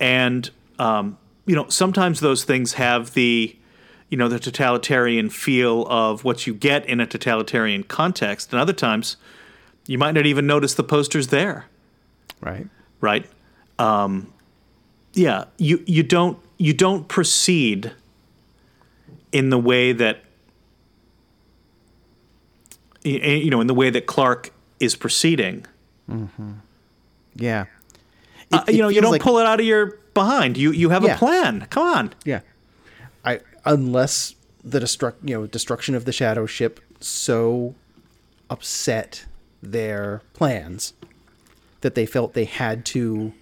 And 0.00 0.50
um, 0.78 1.18
you 1.46 1.54
know, 1.54 1.68
sometimes 1.68 2.20
those 2.20 2.44
things 2.44 2.74
have 2.74 3.14
the 3.14 3.56
you 4.08 4.16
know 4.16 4.28
the 4.28 4.38
totalitarian 4.38 5.30
feel 5.30 5.86
of 5.88 6.24
what 6.24 6.46
you 6.46 6.54
get 6.54 6.86
in 6.86 7.00
a 7.00 7.06
totalitarian 7.06 7.82
context, 7.84 8.52
and 8.52 8.60
other 8.60 8.72
times 8.72 9.16
you 9.86 9.98
might 9.98 10.12
not 10.12 10.26
even 10.26 10.46
notice 10.46 10.74
the 10.74 10.84
posters 10.84 11.28
there 11.28 11.66
right 12.40 12.66
right? 13.00 13.26
Um, 13.78 14.32
yeah, 15.12 15.44
you 15.58 15.82
you 15.86 16.02
don't 16.02 16.38
you 16.58 16.72
don't 16.72 17.06
proceed 17.06 17.92
in 19.30 19.50
the 19.50 19.58
way 19.58 19.92
that 19.92 20.20
you 23.04 23.50
know 23.50 23.60
in 23.60 23.66
the 23.66 23.74
way 23.74 23.90
that 23.90 24.06
Clark 24.06 24.52
is 24.80 24.96
proceeding. 24.96 25.66
Yeah 27.34 27.64
Uh, 28.52 28.62
It- 28.68 28.74
you 28.74 28.82
know, 28.82 28.88
you 28.88 29.00
don't 29.00 29.10
like- 29.12 29.22
pull 29.22 29.38
it 29.38 29.46
out 29.46 29.58
of 29.58 29.66
your 29.66 29.98
behind. 30.12 30.56
You 30.56 30.70
you 30.70 30.90
have 30.90 31.02
Yeah. 31.02 31.14
a 31.14 31.18
plan. 31.18 31.66
Come 31.70 31.82
on. 31.82 32.14
Yeah, 32.24 32.40
I 33.24 33.40
unless 33.64 34.34
the 34.62 34.78
destruct 34.80 35.14
you 35.24 35.34
know 35.34 35.46
destruction 35.46 35.94
of 35.94 36.04
the 36.04 36.12
shadow 36.12 36.46
ship 36.46 36.78
so 37.00 37.74
upset 38.50 39.24
their 39.62 40.20
plans 40.34 40.92
that 41.80 41.94
they 41.94 42.04
felt 42.06 42.34
they 42.34 42.44
had 42.44 42.84
to 42.86 43.32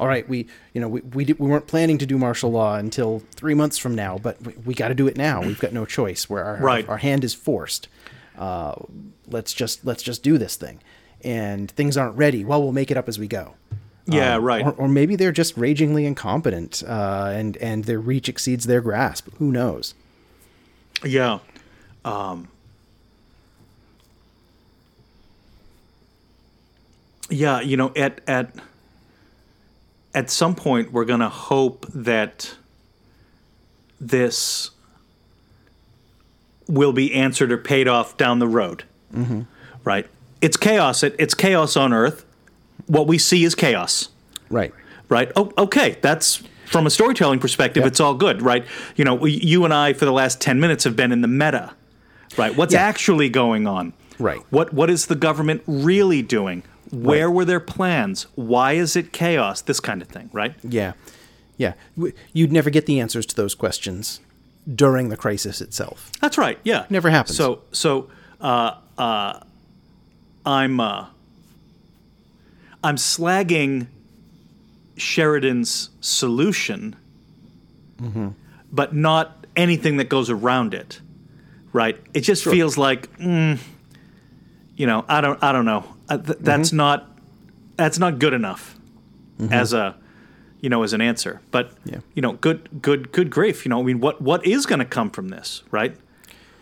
all 0.00 0.06
right, 0.08 0.28
we 0.28 0.46
you 0.74 0.80
know 0.80 0.88
we 0.88 1.00
we, 1.02 1.24
did, 1.24 1.38
we 1.38 1.48
weren't 1.48 1.66
planning 1.66 1.98
to 1.98 2.06
do 2.06 2.18
martial 2.18 2.50
law 2.50 2.76
until 2.76 3.22
three 3.34 3.54
months 3.54 3.78
from 3.78 3.94
now, 3.94 4.18
but 4.18 4.40
we, 4.42 4.52
we 4.64 4.74
got 4.74 4.88
to 4.88 4.94
do 4.94 5.06
it 5.06 5.16
now. 5.16 5.40
We've 5.42 5.58
got 5.60 5.72
no 5.72 5.84
choice. 5.86 6.28
Where 6.28 6.44
our 6.44 6.56
Right. 6.56 6.84
our, 6.86 6.92
our 6.92 6.98
hand 6.98 7.24
is 7.24 7.34
forced. 7.34 7.88
Uh, 8.38 8.74
let's 9.28 9.52
just 9.54 9.84
let's 9.86 10.02
just 10.02 10.22
do 10.22 10.36
this 10.38 10.56
thing, 10.56 10.80
and 11.24 11.70
things 11.70 11.96
aren't 11.96 12.16
ready. 12.16 12.44
Well, 12.44 12.62
we'll 12.62 12.72
make 12.72 12.90
it 12.90 12.96
up 12.96 13.08
as 13.08 13.18
we 13.18 13.26
go. 13.26 13.54
Yeah, 14.06 14.36
Um, 14.36 14.44
right. 14.44 14.64
Or, 14.64 14.72
or 14.72 14.88
maybe 14.88 15.16
they're 15.16 15.32
just 15.32 15.56
ragingly 15.56 16.06
incompetent, 16.06 16.82
uh, 16.86 17.30
and 17.32 17.56
and 17.56 17.84
their 17.84 17.98
reach 17.98 18.28
exceeds 18.28 18.64
their 18.66 18.80
grasp. 18.80 19.28
Who 19.38 19.50
knows? 19.50 19.94
Yeah. 21.04 21.40
Um, 22.04 22.48
yeah, 27.28 27.60
you 27.60 27.76
know, 27.76 27.92
at 27.96 28.20
at 28.26 28.52
at 30.14 30.30
some 30.30 30.54
point 30.54 30.92
we're 30.92 31.04
going 31.04 31.20
to 31.20 31.28
hope 31.28 31.86
that 31.92 32.54
this 34.00 34.70
will 36.68 36.92
be 36.92 37.12
answered 37.14 37.50
or 37.52 37.58
paid 37.58 37.88
off 37.88 38.16
down 38.16 38.38
the 38.38 38.46
road. 38.48 38.84
Mm-hmm. 39.12 39.42
Right? 39.84 40.06
It's 40.40 40.56
chaos. 40.56 41.02
It, 41.02 41.14
it's 41.18 41.34
chaos 41.34 41.76
on 41.76 41.92
Earth. 41.92 42.24
What 42.86 43.06
we 43.06 43.18
see 43.18 43.44
is 43.44 43.54
chaos 43.54 44.10
Right. 44.50 44.72
right? 45.08 45.30
Oh, 45.34 45.52
okay. 45.58 45.96
That's 46.02 46.42
from 46.66 46.86
a 46.86 46.90
storytelling 46.90 47.38
perspective. 47.40 47.82
Yep. 47.82 47.88
It's 47.88 48.00
all 48.00 48.14
good, 48.14 48.42
right? 48.42 48.64
You 48.96 49.04
know, 49.04 49.14
we, 49.14 49.32
you 49.32 49.64
and 49.64 49.72
I 49.74 49.92
for 49.92 50.04
the 50.04 50.12
last 50.12 50.40
ten 50.40 50.60
minutes 50.60 50.84
have 50.84 50.94
been 50.96 51.10
in 51.12 51.20
the 51.20 51.28
meta, 51.28 51.72
right? 52.36 52.56
What's 52.56 52.74
Yeah. 52.74 52.82
actually 52.82 53.28
going 53.28 53.66
on? 53.66 53.92
Right. 54.18 54.40
What 54.50 54.72
What 54.72 54.88
is 54.90 55.06
the 55.06 55.14
government 55.16 55.62
really 55.66 56.22
doing? 56.22 56.62
Where 56.92 57.28
Right. 57.28 57.34
were 57.34 57.44
their 57.44 57.60
plans? 57.60 58.26
Why 58.36 58.72
is 58.74 58.94
it 58.94 59.12
chaos? 59.12 59.60
This 59.62 59.80
kind 59.80 60.00
of 60.00 60.08
thing, 60.08 60.30
right? 60.32 60.54
Yeah, 60.62 60.92
yeah. 61.56 61.72
You'd 62.32 62.52
never 62.52 62.70
get 62.70 62.86
the 62.86 63.00
answers 63.00 63.26
to 63.26 63.34
those 63.34 63.54
questions 63.56 64.20
during 64.72 65.08
the 65.08 65.16
crisis 65.16 65.60
itself. 65.60 66.10
That's 66.20 66.38
right. 66.38 66.58
Yeah, 66.62 66.84
Never 66.90 67.10
happens. 67.10 67.36
So, 67.36 67.62
so 67.72 68.08
uh, 68.40 68.74
uh, 68.98 69.40
I'm 70.46 70.78
uh, 70.80 71.06
I'm 72.82 72.96
slagging 72.96 73.88
Sheridan's 74.96 75.90
solution, 76.00 76.96
Mm-hmm. 78.00 78.28
but 78.70 78.94
not 78.94 79.46
anything 79.56 79.96
that 79.96 80.10
goes 80.10 80.28
around 80.28 80.74
it. 80.74 81.00
Right? 81.72 81.98
It 82.14 82.20
just 82.20 82.44
feels 82.44 82.76
like, 82.78 83.10
mm, 83.18 83.58
you 84.76 84.86
know, 84.86 85.04
I 85.08 85.20
don't, 85.22 85.42
I 85.42 85.52
don't 85.52 85.64
know. 85.64 85.84
Uh, 86.08 86.18
th- 86.18 86.38
that's 86.40 86.68
Mm-hmm. 86.68 86.76
not 86.76 87.10
that's 87.76 87.98
not 87.98 88.18
good 88.18 88.32
enough 88.32 88.74
as 89.50 89.72
a 89.74 89.94
you 90.60 90.68
know 90.70 90.82
as 90.82 90.92
an 90.94 91.00
answer. 91.00 91.40
But 91.50 91.72
Yeah. 91.84 91.98
you 92.14 92.22
know, 92.22 92.32
good, 92.34 92.68
good, 92.80 93.12
good 93.12 93.28
grief. 93.30 93.64
You 93.66 93.70
know, 93.70 93.80
I 93.80 93.82
mean, 93.82 94.00
what 94.00 94.20
what 94.22 94.46
is 94.46 94.64
going 94.66 94.78
to 94.78 94.84
come 94.86 95.10
from 95.10 95.28
this, 95.28 95.62
right? 95.70 95.96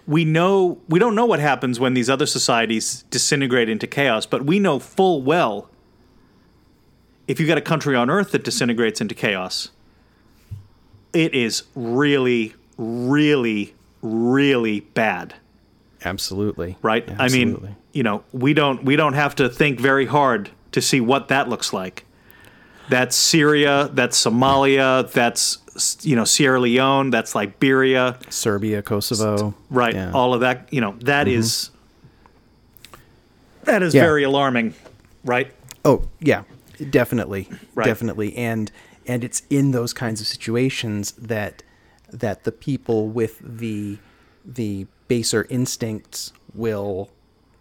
We 0.07 0.25
know 0.25 0.79
we 0.89 0.99
don't 0.99 1.15
know 1.15 1.27
what 1.27 1.41
happens 1.41 1.81
when 1.81 1.95
these 1.95 2.11
other 2.11 2.27
societies 2.27 3.05
disintegrate 3.11 3.69
into 3.69 3.87
chaos, 3.87 4.27
but 4.27 4.45
we 4.45 4.59
know 4.59 4.79
full 4.79 5.23
well 5.23 5.71
if 7.27 7.41
you've 7.41 7.49
got 7.49 7.59
a 7.59 7.63
country 7.63 7.97
on 7.97 8.11
Earth 8.11 8.33
that 8.33 8.45
disintegrates 8.45 9.01
into 9.01 9.15
chaos, 9.15 9.71
it 11.13 11.35
is 11.35 11.63
really, 11.75 12.55
really, 12.77 13.75
really 14.03 14.81
bad, 14.81 15.35
Absolutely. 16.05 16.77
right? 16.83 17.09
I 17.19 17.29
mean, 17.29 17.77
you 17.93 18.03
know, 18.03 18.25
we 18.33 18.53
don't 18.53 18.85
we 18.85 18.97
don't 18.97 19.15
have 19.15 19.35
to 19.37 19.49
think 19.49 19.81
very 19.81 20.07
hard 20.07 20.51
to 20.73 20.83
see 20.83 21.01
what 21.01 21.29
that 21.29 21.49
looks 21.49 21.73
like. 21.73 22.05
That's 22.91 23.17
Syria, 23.17 23.89
that's 23.93 24.23
Somalia, 24.23 25.11
that's 25.11 25.59
you 26.03 26.15
know 26.17 26.25
Sierra 26.25 26.61
Leone, 26.61 27.11
that's 27.11 27.35
Liberia, 27.35 28.19
Serbia, 28.31 28.83
Kosovo. 28.83 29.55
right? 29.71 29.95
Yeah. 29.95 30.13
All 30.13 30.33
of 30.35 30.41
that, 30.41 30.73
you 30.73 30.81
know, 30.81 30.95
that 31.01 31.29
is 31.29 31.71
that 33.65 33.83
is 33.83 33.95
Yeah. 33.95 34.03
very 34.03 34.23
alarming, 34.25 34.75
right? 35.25 35.53
Oh 35.85 36.03
yeah, 36.21 36.43
definitely, 36.91 37.49
Right. 37.75 37.85
definitely, 37.87 38.35
and 38.37 38.71
and 39.07 39.23
it's 39.25 39.43
in 39.51 39.71
those 39.73 39.93
kinds 39.93 40.21
of 40.21 40.27
situations 40.27 41.13
that 41.13 41.63
that 42.13 42.45
the 42.45 42.53
people 42.53 43.09
with 43.09 43.41
the 43.43 43.99
the 44.45 44.87
baser 45.09 45.47
instincts 45.51 46.33
will 46.55 47.11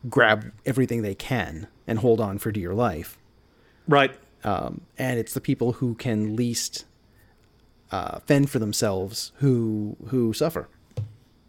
grab 0.10 0.52
everything 0.66 1.02
they 1.02 1.16
can 1.16 1.68
and 1.88 2.00
hold 2.00 2.20
on 2.22 2.38
for 2.38 2.52
dear 2.52 2.74
life, 2.74 3.18
Right. 3.88 4.12
um, 4.44 4.82
and 4.98 5.18
it's 5.20 5.34
the 5.34 5.42
people 5.42 5.74
who 5.74 5.96
can 5.96 6.36
least 6.36 6.86
uh, 7.94 8.20
fend 8.26 8.50
for 8.50 8.58
themselves 8.60 9.32
who 9.38 9.96
who 10.08 10.34
suffer. 10.34 10.68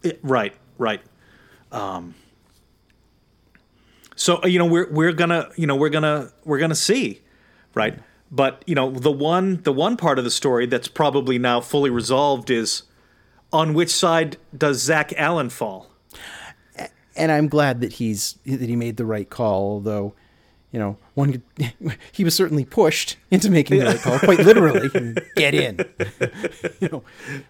It- 0.02 0.20
right, 0.22 0.54
right. 0.76 1.00
Um, 1.72 2.14
so 4.14 4.40
uh, 4.42 4.46
you 4.46 4.58
know 4.58 4.66
we're 4.66 4.90
we're 4.90 5.12
gonna 5.12 5.48
you 5.56 5.66
know 5.66 5.74
we're 5.76 5.88
gonna 5.88 6.30
we're 6.44 6.58
gonna 6.58 6.74
see, 6.74 7.22
right? 7.74 7.98
But 8.30 8.62
you 8.66 8.74
know 8.74 8.90
the 8.90 9.10
one 9.10 9.62
the 9.62 9.72
one 9.72 9.96
part 9.96 10.18
of 10.18 10.24
the 10.24 10.30
story 10.30 10.66
that's 10.66 10.88
probably 10.88 11.38
now 11.38 11.60
fully 11.60 11.90
resolved 11.90 12.50
is 12.50 12.82
on 13.52 13.72
which 13.72 13.90
side 13.90 14.36
does 14.56 14.82
Zach 14.82 15.12
Allen 15.16 15.48
fall? 15.50 15.90
and 17.16 17.30
I'm 17.30 17.46
glad 17.48 17.80
that 17.80 17.94
he's 17.94 18.38
that 18.44 18.68
he 18.68 18.76
made 18.76 18.96
the 18.96 19.06
right 19.06 19.30
call. 19.30 19.62
Although, 19.72 20.14
you 20.74 20.80
know, 20.80 20.96
one 21.14 21.30
could, 21.32 21.72
he 22.12 22.24
was 22.24 22.34
certainly 22.34 22.64
pushed 22.64 23.16
into 23.30 23.48
making 23.48 23.78
the 23.78 23.84
right 23.86 24.00
call, 24.00 24.18
quite 24.18 24.40
literally. 24.40 24.88
Get 25.36 25.54
in. 25.54 25.78
you 26.80 26.88
know, 26.90 27.04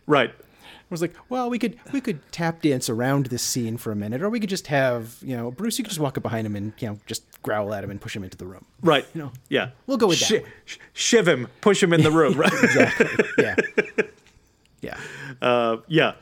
Right. 0.07 0.31
I 0.31 0.87
was 0.95 1.01
like, 1.01 1.15
well, 1.31 1.49
we 1.49 1.59
could 1.59 1.77
we 1.93 2.01
could 2.03 2.21
tap 2.31 2.61
dance 2.61 2.91
around 2.91 3.27
this 3.27 3.43
scene 3.43 3.79
for 3.79 3.91
a 3.91 3.97
minute, 3.97 4.21
or 4.23 4.29
we 4.29 4.39
could 4.39 4.51
just 4.51 4.67
have 4.67 5.17
you 5.23 5.35
know 5.37 5.51
Bruce. 5.51 5.79
You 5.79 5.83
could 5.85 5.89
just 5.89 5.99
walk 5.99 6.19
up 6.19 6.23
behind 6.23 6.47
him 6.47 6.55
and 6.55 6.73
you 6.79 6.89
know 6.89 6.99
just 7.07 7.25
growl 7.43 7.73
at 7.73 7.83
him 7.83 7.91
and 7.91 7.99
push 8.01 8.15
him 8.15 8.23
into 8.23 8.37
the 8.37 8.45
room. 8.47 8.65
Right. 8.83 9.07
You 9.15 9.23
know, 9.23 9.33
Yeah. 9.49 9.71
we'll 9.87 9.97
go 9.97 10.07
with 10.09 10.21
that 10.21 10.45
sh- 10.67 10.77
shiv 10.93 11.27
him, 11.27 11.49
push 11.63 11.83
him 11.83 11.95
in 11.95 12.03
the 12.03 12.11
room. 12.13 12.35
Right. 12.35 12.53
Exactly. 12.53 13.07
yeah. 13.39 13.57
Yeah. 14.83 14.99
Uh, 15.41 15.79
yeah. 15.89 16.13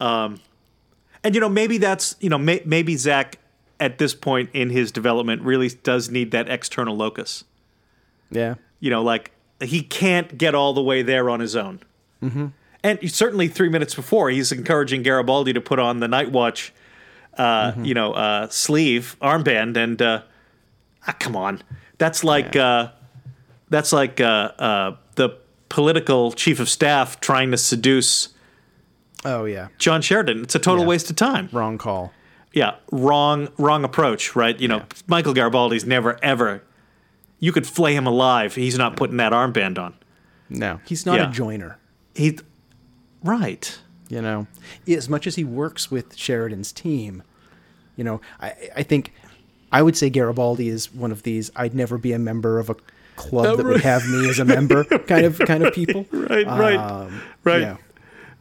Um, 0.00 0.38
and 1.24 1.34
you 1.34 1.40
know, 1.40 1.48
maybe 1.48 1.78
that's 1.78 2.14
you 2.20 2.30
know, 2.30 2.38
may, 2.38 2.62
maybe 2.64 2.96
Zach 2.96 3.38
at 3.82 3.98
this 3.98 4.14
point 4.14 4.48
in 4.52 4.70
his 4.70 4.92
development 4.92 5.42
really 5.42 5.68
does 5.68 6.08
need 6.08 6.30
that 6.30 6.48
external 6.48 6.96
locus. 6.96 7.42
Yeah. 8.30 8.54
You 8.78 8.90
know, 8.90 9.02
like 9.02 9.32
he 9.60 9.82
can't 9.82 10.38
get 10.38 10.54
all 10.54 10.72
the 10.72 10.82
way 10.82 11.02
there 11.02 11.28
on 11.28 11.40
his 11.40 11.56
own. 11.56 11.80
Mm-hmm. 12.22 12.46
And 12.84 13.10
certainly, 13.12 13.48
three 13.48 13.68
minutes 13.68 13.94
before, 13.94 14.30
he's 14.30 14.50
encouraging 14.52 15.02
Garibaldi 15.02 15.52
to 15.52 15.60
put 15.60 15.78
on 15.78 16.00
the 16.00 16.08
Night 16.08 16.30
Watch, 16.32 16.72
uh, 17.38 17.72
you 17.78 17.94
know, 17.94 18.12
uh, 18.12 18.48
sleeve 18.48 19.16
armband, 19.20 19.76
and 19.76 20.00
uh, 20.02 20.22
ah, 21.06 21.14
come 21.18 21.36
on, 21.36 21.62
that's 21.98 22.24
like 22.24 22.56
uh, 22.56 22.90
that's 23.68 23.92
like 23.92 24.20
uh, 24.20 24.24
uh, 24.58 24.96
the 25.14 25.30
political 25.68 26.32
chief 26.32 26.58
of 26.60 26.68
staff 26.68 27.20
trying 27.20 27.50
to 27.52 27.56
seduce 27.56 28.28
Oh 29.24 29.44
yeah. 29.44 29.68
John 29.78 30.02
Sheridan. 30.02 30.42
It's 30.42 30.54
a 30.54 30.58
total 30.58 30.82
Yeah. 30.84 30.88
waste 30.88 31.10
of 31.10 31.16
time. 31.16 31.48
Wrong 31.52 31.78
call. 31.78 32.12
Yeah, 32.54 32.74
wrong, 32.90 33.48
wrong 33.58 33.84
approach. 33.84 34.36
Right? 34.36 34.58
You 34.58 34.68
know, 34.68 34.76
Yeah. 34.78 34.84
Michael 35.06 35.34
Garibaldi's 35.34 35.84
never 35.84 36.18
ever. 36.22 36.62
You 37.40 37.50
could 37.52 37.66
flay 37.66 37.94
him 37.94 38.06
alive. 38.06 38.54
He's 38.54 38.78
not 38.78 38.96
putting 38.96 39.16
that 39.16 39.32
armband 39.32 39.78
on. 39.78 39.94
No, 40.48 40.80
he's 40.86 41.04
not 41.06 41.16
Yeah. 41.18 41.28
a 41.28 41.32
joiner. 41.32 41.78
He, 42.14 42.38
right? 43.22 43.78
you 44.08 44.20
know 44.20 44.46
as 44.86 45.08
much 45.08 45.26
as 45.26 45.36
he 45.36 45.44
works 45.44 45.90
with 45.90 46.14
sheridan's 46.16 46.70
team 46.70 47.22
you 47.96 48.04
know 48.04 48.20
i 48.40 48.52
i 48.76 48.82
think 48.82 49.10
i 49.70 49.80
would 49.80 49.96
say 49.96 50.10
garibaldi 50.10 50.68
is 50.68 50.92
one 50.92 51.10
of 51.10 51.22
these 51.22 51.50
i'd 51.56 51.74
never 51.74 51.96
be 51.96 52.12
a 52.12 52.18
member 52.18 52.58
of 52.58 52.68
a 52.68 52.76
club 53.16 53.56
that 53.56 53.64
would 53.64 53.80
have 53.80 54.06
me 54.10 54.28
as 54.28 54.38
a 54.38 54.44
member 54.44 54.84
kind 55.06 55.24
of 55.24 55.38
kind 55.38 55.62
of 55.64 55.72
people 55.72 56.04
Right, 56.12 56.46
right, 56.46 56.76
Um, 56.76 57.22
right. 57.42 57.60
yeah 57.62 57.76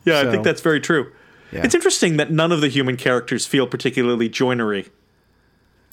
Yeah, 0.04 0.20
I 0.22 0.32
think 0.32 0.44
that's 0.44 0.60
very 0.62 0.82
true. 0.82 1.12
Yeah. 1.52 1.64
It's 1.66 1.76
interesting 1.76 2.18
that 2.18 2.32
none 2.32 2.52
of 2.52 2.62
the 2.62 2.70
human 2.70 2.96
characters 2.98 3.46
feel 3.46 3.68
particularly 3.68 4.30
joinery. 4.30 4.88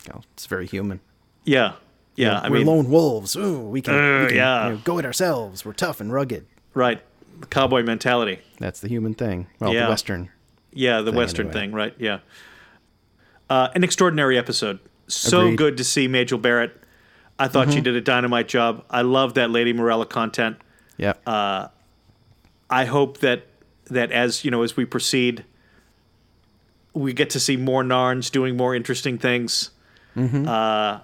Well, 0.09 0.25
it's 0.35 0.47
very 0.47 0.67
human 0.67 1.01
Yeah, 1.45 1.73
yeah. 2.15 2.39
I 2.41 2.49
we're 2.49 2.59
mean, 2.59 2.67
lone 2.67 2.91
wolves 2.91 3.35
Ooh, 3.37 3.61
we 3.61 3.83
can, 3.83 3.95
Uh, 3.95 4.21
we 4.23 4.27
can 4.29 4.37
yeah. 4.37 4.69
you 4.69 4.73
know, 4.75 4.81
go 4.85 4.99
it 4.99 5.05
ourselves 5.05 5.65
we're 5.65 5.73
tough 5.73 6.01
and 6.01 6.13
rugged 6.13 6.47
right? 6.75 7.03
The 7.41 7.47
cowboy 7.47 7.83
mentality. 7.83 8.39
that's 8.59 8.81
the 8.81 8.89
human 8.89 9.15
thing 9.15 9.49
well 9.61 9.75
Yeah. 9.75 9.85
the 9.85 9.91
western 9.91 10.31
Yeah, 10.73 11.01
the 11.03 11.13
Western 11.13 11.47
anyway. 11.49 11.61
thing, 11.61 11.73
right? 11.73 11.95
Yeah. 11.99 12.19
Uh, 13.51 13.69
an 13.75 13.83
extraordinary 13.83 14.37
episode. 14.39 14.79
So 15.09 15.41
Agreed. 15.41 15.59
good 15.59 15.77
to 15.79 15.85
see 15.85 16.07
Majel 16.07 16.39
Barrett. 16.39 16.77
I 17.39 17.49
thought 17.49 17.73
she 17.73 17.81
did 17.81 17.97
a 17.97 18.01
dynamite 18.01 18.49
job. 18.49 18.85
I 18.91 19.01
love 19.03 19.35
that 19.35 19.51
Lady 19.51 19.73
Morella 19.73 20.07
content. 20.07 20.57
yeah 20.99 21.15
Uh, 21.27 21.69
I 22.71 22.85
hope 22.85 23.19
that 23.19 23.47
that 23.89 24.13
as 24.13 24.45
you 24.45 24.51
know 24.51 24.63
as 24.63 24.77
we 24.77 24.85
proceed, 24.85 25.45
we 26.95 27.13
get 27.13 27.31
to 27.31 27.41
see 27.41 27.57
more 27.57 27.83
Narns 27.83 28.31
doing 28.31 28.57
more 28.57 28.75
interesting 28.75 29.19
things. 29.19 29.71
Uh, 30.17 31.01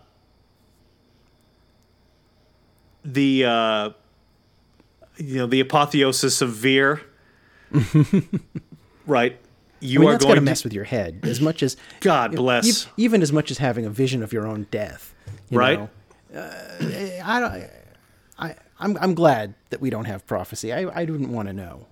the 3.05 3.45
uh, 3.45 3.91
you 5.17 5.37
know 5.39 5.47
the 5.47 5.61
apotheosis 5.61 6.41
of 6.43 6.51
Vir. 6.51 7.01
right. 9.07 9.39
You 9.81 9.99
I 9.99 10.01
mean, 10.01 10.09
are 10.09 10.13
that's 10.13 10.25
to 10.25 10.41
mess 10.41 10.65
with 10.65 10.73
your 10.73 10.85
head 10.85 11.21
as 11.25 11.41
much 11.41 11.63
as 11.63 11.77
God 12.01 12.35
bless. 12.35 12.87
ev- 12.87 12.93
even 12.97 13.21
as 13.23 13.33
much 13.33 13.51
as 13.51 13.59
having 13.59 13.85
a 13.85 13.91
vision 13.91 14.23
of 14.23 14.33
your 14.33 14.47
own 14.47 14.67
death. 14.71 15.15
you 15.51 15.59
Right. 15.59 15.79
know. 15.79 15.91
Uh, 16.35 17.21
I 17.25 17.41
don't. 17.41 17.71
I 18.39 18.55
I'm 18.81 18.97
I'm 19.01 19.15
glad 19.15 19.55
that 19.71 19.81
we 19.81 19.91
don't 19.91 20.07
have 20.07 20.27
prophecy. 20.27 20.73
I 20.73 20.89
I 21.01 21.05
didn't 21.05 21.31
want 21.33 21.49
to 21.49 21.53
know, 21.55 21.87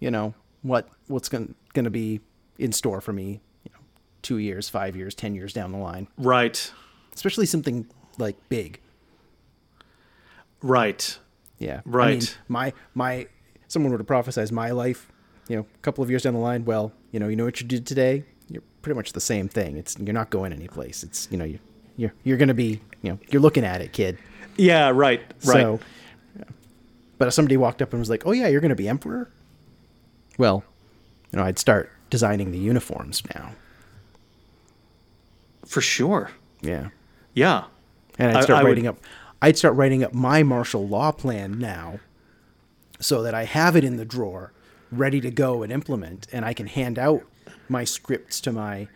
you 0.00 0.10
know 0.10 0.34
what 0.62 0.88
what's 1.06 1.28
going 1.28 1.54
going 1.74 1.84
to 1.84 1.90
be 1.90 2.20
in 2.58 2.72
store 2.72 3.00
for 3.00 3.12
me, 3.12 3.40
you 3.64 3.70
know, 3.72 3.78
two 4.22 4.38
years, 4.38 4.68
five 4.68 4.96
years, 4.96 5.14
ten 5.14 5.34
years 5.34 5.52
down 5.52 5.70
the 5.72 5.78
line, 5.78 6.08
right. 6.18 6.72
especially 7.14 7.46
something 7.46 7.86
like 8.18 8.36
big. 8.48 8.80
Right. 10.62 11.18
Yeah. 11.58 11.74
I 11.74 11.88
mean, 11.88 11.94
Right. 11.94 12.38
my 12.48 12.72
my 12.94 13.26
someone 13.68 13.92
were 13.92 13.98
to 13.98 14.04
prophesize 14.04 14.50
my 14.50 14.70
life, 14.70 15.08
you 15.48 15.56
know, 15.56 15.62
a 15.62 15.78
couple 15.82 16.02
of 16.02 16.10
years 16.10 16.22
down 16.22 16.34
the 16.34 16.40
line. 16.40 16.64
Well, 16.64 16.92
you 17.12 17.20
know, 17.20 17.28
you 17.28 17.36
know 17.36 17.44
what 17.44 17.60
you 17.60 17.66
did 17.66 17.86
today. 17.86 18.24
You're 18.48 18.62
pretty 18.82 18.96
much 18.96 19.12
the 19.12 19.20
same 19.20 19.48
thing. 19.48 19.76
It's 19.76 19.96
you're 19.98 20.14
not 20.14 20.30
going 20.30 20.52
anyplace. 20.52 21.02
It's 21.02 21.28
you 21.30 21.36
know 21.36 21.44
you 21.44 21.58
you're 21.96 22.12
you're 22.24 22.36
gonna 22.38 22.54
be 22.54 22.80
you 23.02 23.10
know 23.10 23.18
you're 23.30 23.42
looking 23.42 23.64
at 23.64 23.80
it, 23.80 23.92
kid. 23.92 24.18
Yeah. 24.56 24.88
Right. 24.88 25.20
Right. 25.44 25.62
So, 25.62 25.80
but 27.18 27.28
if 27.28 27.34
somebody 27.34 27.56
walked 27.56 27.82
up 27.82 27.92
and 27.92 28.00
was 28.00 28.10
like, 28.10 28.26
"Oh 28.26 28.32
yeah, 28.32 28.48
you're 28.48 28.60
gonna 28.60 28.74
be 28.74 28.88
emperor," 28.88 29.30
well, 30.38 30.64
you 31.32 31.38
know, 31.38 31.44
I'd 31.44 31.58
start 31.58 31.90
designing 32.10 32.52
the 32.52 32.58
uniforms 32.58 33.22
now. 33.34 33.52
For 35.66 35.80
sure. 35.80 36.30
Yeah. 36.62 36.88
Yeah. 37.34 37.64
and 38.18 38.32
I- 38.36 38.38
I'd 38.40 38.44
start 38.44 38.60
I 38.60 38.62
would- 38.62 38.68
writing 38.70 38.86
up. 38.86 38.98
I'd 39.40 39.56
start 39.56 39.74
writing 39.76 40.02
up 40.02 40.12
my 40.12 40.42
martial 40.42 40.88
law 40.88 41.12
plan 41.12 41.58
now, 41.60 42.00
so 42.98 43.22
that 43.22 43.32
I 43.34 43.44
have 43.44 43.76
it 43.76 43.84
in 43.84 43.96
the 43.96 44.04
drawer, 44.04 44.52
ready 44.90 45.20
to 45.20 45.30
go 45.30 45.62
and 45.62 45.70
implement, 45.72 46.26
and 46.32 46.44
I 46.44 46.52
can 46.54 46.66
hand 46.66 46.98
out 46.98 47.22
my 47.68 47.84
scripts 47.84 48.40
to 48.40 48.50
my 48.52 48.88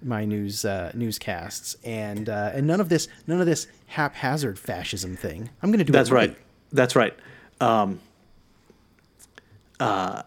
my 0.00 0.24
news 0.24 0.64
uh, 0.64 0.92
newscasts, 0.94 1.76
and 1.82 2.28
uh, 2.28 2.52
and 2.54 2.68
none 2.68 2.80
of 2.80 2.88
this 2.88 3.08
none 3.26 3.40
of 3.40 3.46
this 3.46 3.66
haphazard 3.86 4.56
fascism 4.60 5.16
thing. 5.16 5.50
I'm 5.60 5.70
going 5.72 5.80
to 5.80 5.84
do 5.84 5.92
That's 5.92 6.10
it 6.10 6.14
right. 6.14 6.36
That's 6.72 6.94
right. 6.94 7.16
Um, 7.60 7.98
uh, 9.80 10.22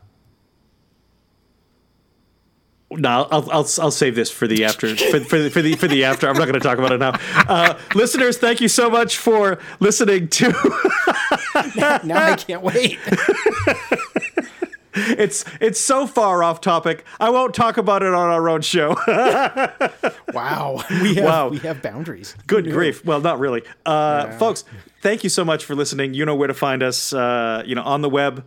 no, 2.97 3.27
I'll, 3.31 3.49
I'll 3.51 3.67
I'll 3.79 3.91
save 3.91 4.15
this 4.15 4.29
for 4.29 4.47
the 4.47 4.63
after 4.65 4.95
for, 4.95 5.19
for 5.21 5.39
the 5.39 5.49
for 5.49 5.61
the 5.61 5.75
for 5.75 5.87
the 5.87 6.03
after. 6.03 6.27
I'm 6.27 6.35
not 6.37 6.45
going 6.45 6.53
to 6.53 6.59
talk 6.59 6.77
about 6.77 6.91
it 6.91 6.99
now. 6.99 7.13
Uh, 7.47 7.77
listeners, 7.95 8.37
thank 8.37 8.61
you 8.61 8.67
so 8.67 8.89
much 8.89 9.17
for 9.17 9.57
listening 9.79 10.27
to. 10.29 10.49
now 12.03 12.31
I 12.31 12.35
can't 12.37 12.61
wait. 12.61 12.99
it's 14.93 15.45
it's 15.61 15.79
so 15.79 16.05
far 16.05 16.43
off 16.43 16.59
topic. 16.61 17.05
I 17.19 17.29
won't 17.29 17.53
talk 17.53 17.77
about 17.77 18.03
it 18.03 18.13
on 18.13 18.29
our 18.29 18.49
own 18.49 18.61
show. 18.61 18.95
wow, 20.33 20.83
we 21.01 21.15
have 21.15 21.23
Wow. 21.25 21.47
we 21.49 21.59
have 21.59 21.81
boundaries. 21.81 22.35
Good 22.47 22.65
grief. 22.69 23.05
Well, 23.05 23.21
not 23.21 23.39
really. 23.39 23.63
Uh, 23.85 24.31
Folks, 24.37 24.65
thank 25.01 25.23
you 25.23 25.29
so 25.29 25.45
much 25.45 25.63
for 25.65 25.75
listening. 25.75 26.13
You 26.13 26.25
know 26.25 26.35
where 26.35 26.47
to 26.47 26.53
find 26.53 26.83
us, 26.83 27.13
uh, 27.13 27.63
you 27.65 27.75
know, 27.75 27.83
on 27.83 28.01
the 28.01 28.09
web, 28.09 28.45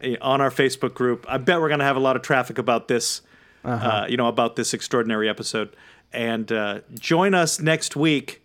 eh, 0.00 0.16
on 0.22 0.40
our 0.40 0.50
Facebook 0.50 0.94
group. 0.94 1.26
I 1.28 1.36
bet 1.38 1.60
we're 1.60 1.68
going 1.68 1.80
to 1.80 1.84
have 1.86 1.96
a 1.96 2.00
lot 2.00 2.16
of 2.16 2.22
traffic 2.22 2.56
about 2.58 2.88
this, 2.88 3.20
uh 3.64 4.06
you 4.08 4.16
know, 4.16 4.28
about 4.28 4.56
this 4.56 4.74
extraordinary 4.74 5.28
episode. 5.28 5.76
And 6.12 6.52
uh, 6.52 6.80
join 6.94 7.32
us 7.34 7.58
next 7.58 7.96
week 7.96 8.44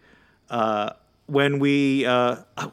uh, 0.50 0.92
when 1.26 1.60
we, 1.60 2.06
uh, 2.06 2.38
oh, 2.58 2.72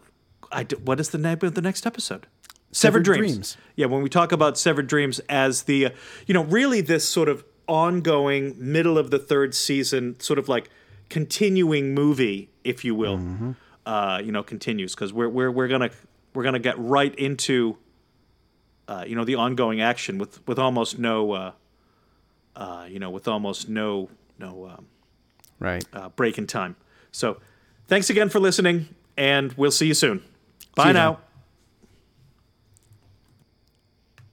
what 0.84 1.00
is 1.00 1.10
the 1.10 1.18
name 1.18 1.38
of 1.42 1.54
the 1.54 1.60
next 1.60 1.84
episode? 1.84 2.26
Severed, 2.70 2.72
Severed 2.72 3.04
Dreams. 3.04 3.32
Dreams. 3.32 3.56
Yeah, 3.74 3.86
when 3.86 4.02
we 4.02 4.08
talk 4.08 4.30
about 4.30 4.56
Severed 4.56 4.86
Dreams 4.86 5.18
as 5.28 5.62
the, 5.64 5.86
uh, 5.86 5.90
you 6.26 6.34
know, 6.34 6.44
really 6.44 6.80
this 6.80 7.08
sort 7.08 7.28
of 7.28 7.44
ongoing 7.66 8.54
middle 8.58 8.96
of 8.98 9.10
the 9.10 9.18
third 9.18 9.54
season, 9.54 10.18
sort 10.20 10.38
of 10.38 10.48
like 10.48 10.70
continuing 11.08 11.94
movie, 11.94 12.50
if 12.62 12.84
you 12.84 12.94
will, 12.94 13.56
uh, 13.86 14.20
you 14.24 14.32
know, 14.32 14.42
continues 14.42 14.94
because 14.94 15.12
we're 15.12 15.28
we're 15.28 15.50
we're 15.50 15.68
gonna 15.68 15.90
we're 16.34 16.42
gonna 16.44 16.58
get 16.58 16.78
right 16.78 17.14
into, 17.16 17.76
uh, 18.88 19.04
you 19.06 19.16
know, 19.16 19.24
the 19.24 19.34
ongoing 19.34 19.80
action 19.80 20.18
with 20.18 20.46
with 20.46 20.58
almost 20.58 20.98
no, 20.98 21.32
uh, 21.32 21.52
uh, 22.56 22.86
you 22.88 22.98
know, 22.98 23.10
with 23.10 23.28
almost 23.28 23.68
no 23.68 24.08
no 24.38 24.66
um, 24.66 24.86
Right. 25.58 25.84
uh, 25.92 26.08
break 26.10 26.36
in 26.38 26.46
time. 26.46 26.76
So, 27.12 27.40
thanks 27.86 28.10
again 28.10 28.28
for 28.28 28.40
listening, 28.40 28.88
and 29.16 29.52
we'll 29.54 29.70
see 29.70 29.86
you 29.86 29.94
soon. 29.94 30.22
Bye 30.74 30.88
you, 30.88 30.92
now. 30.94 31.12
John. 31.14 31.20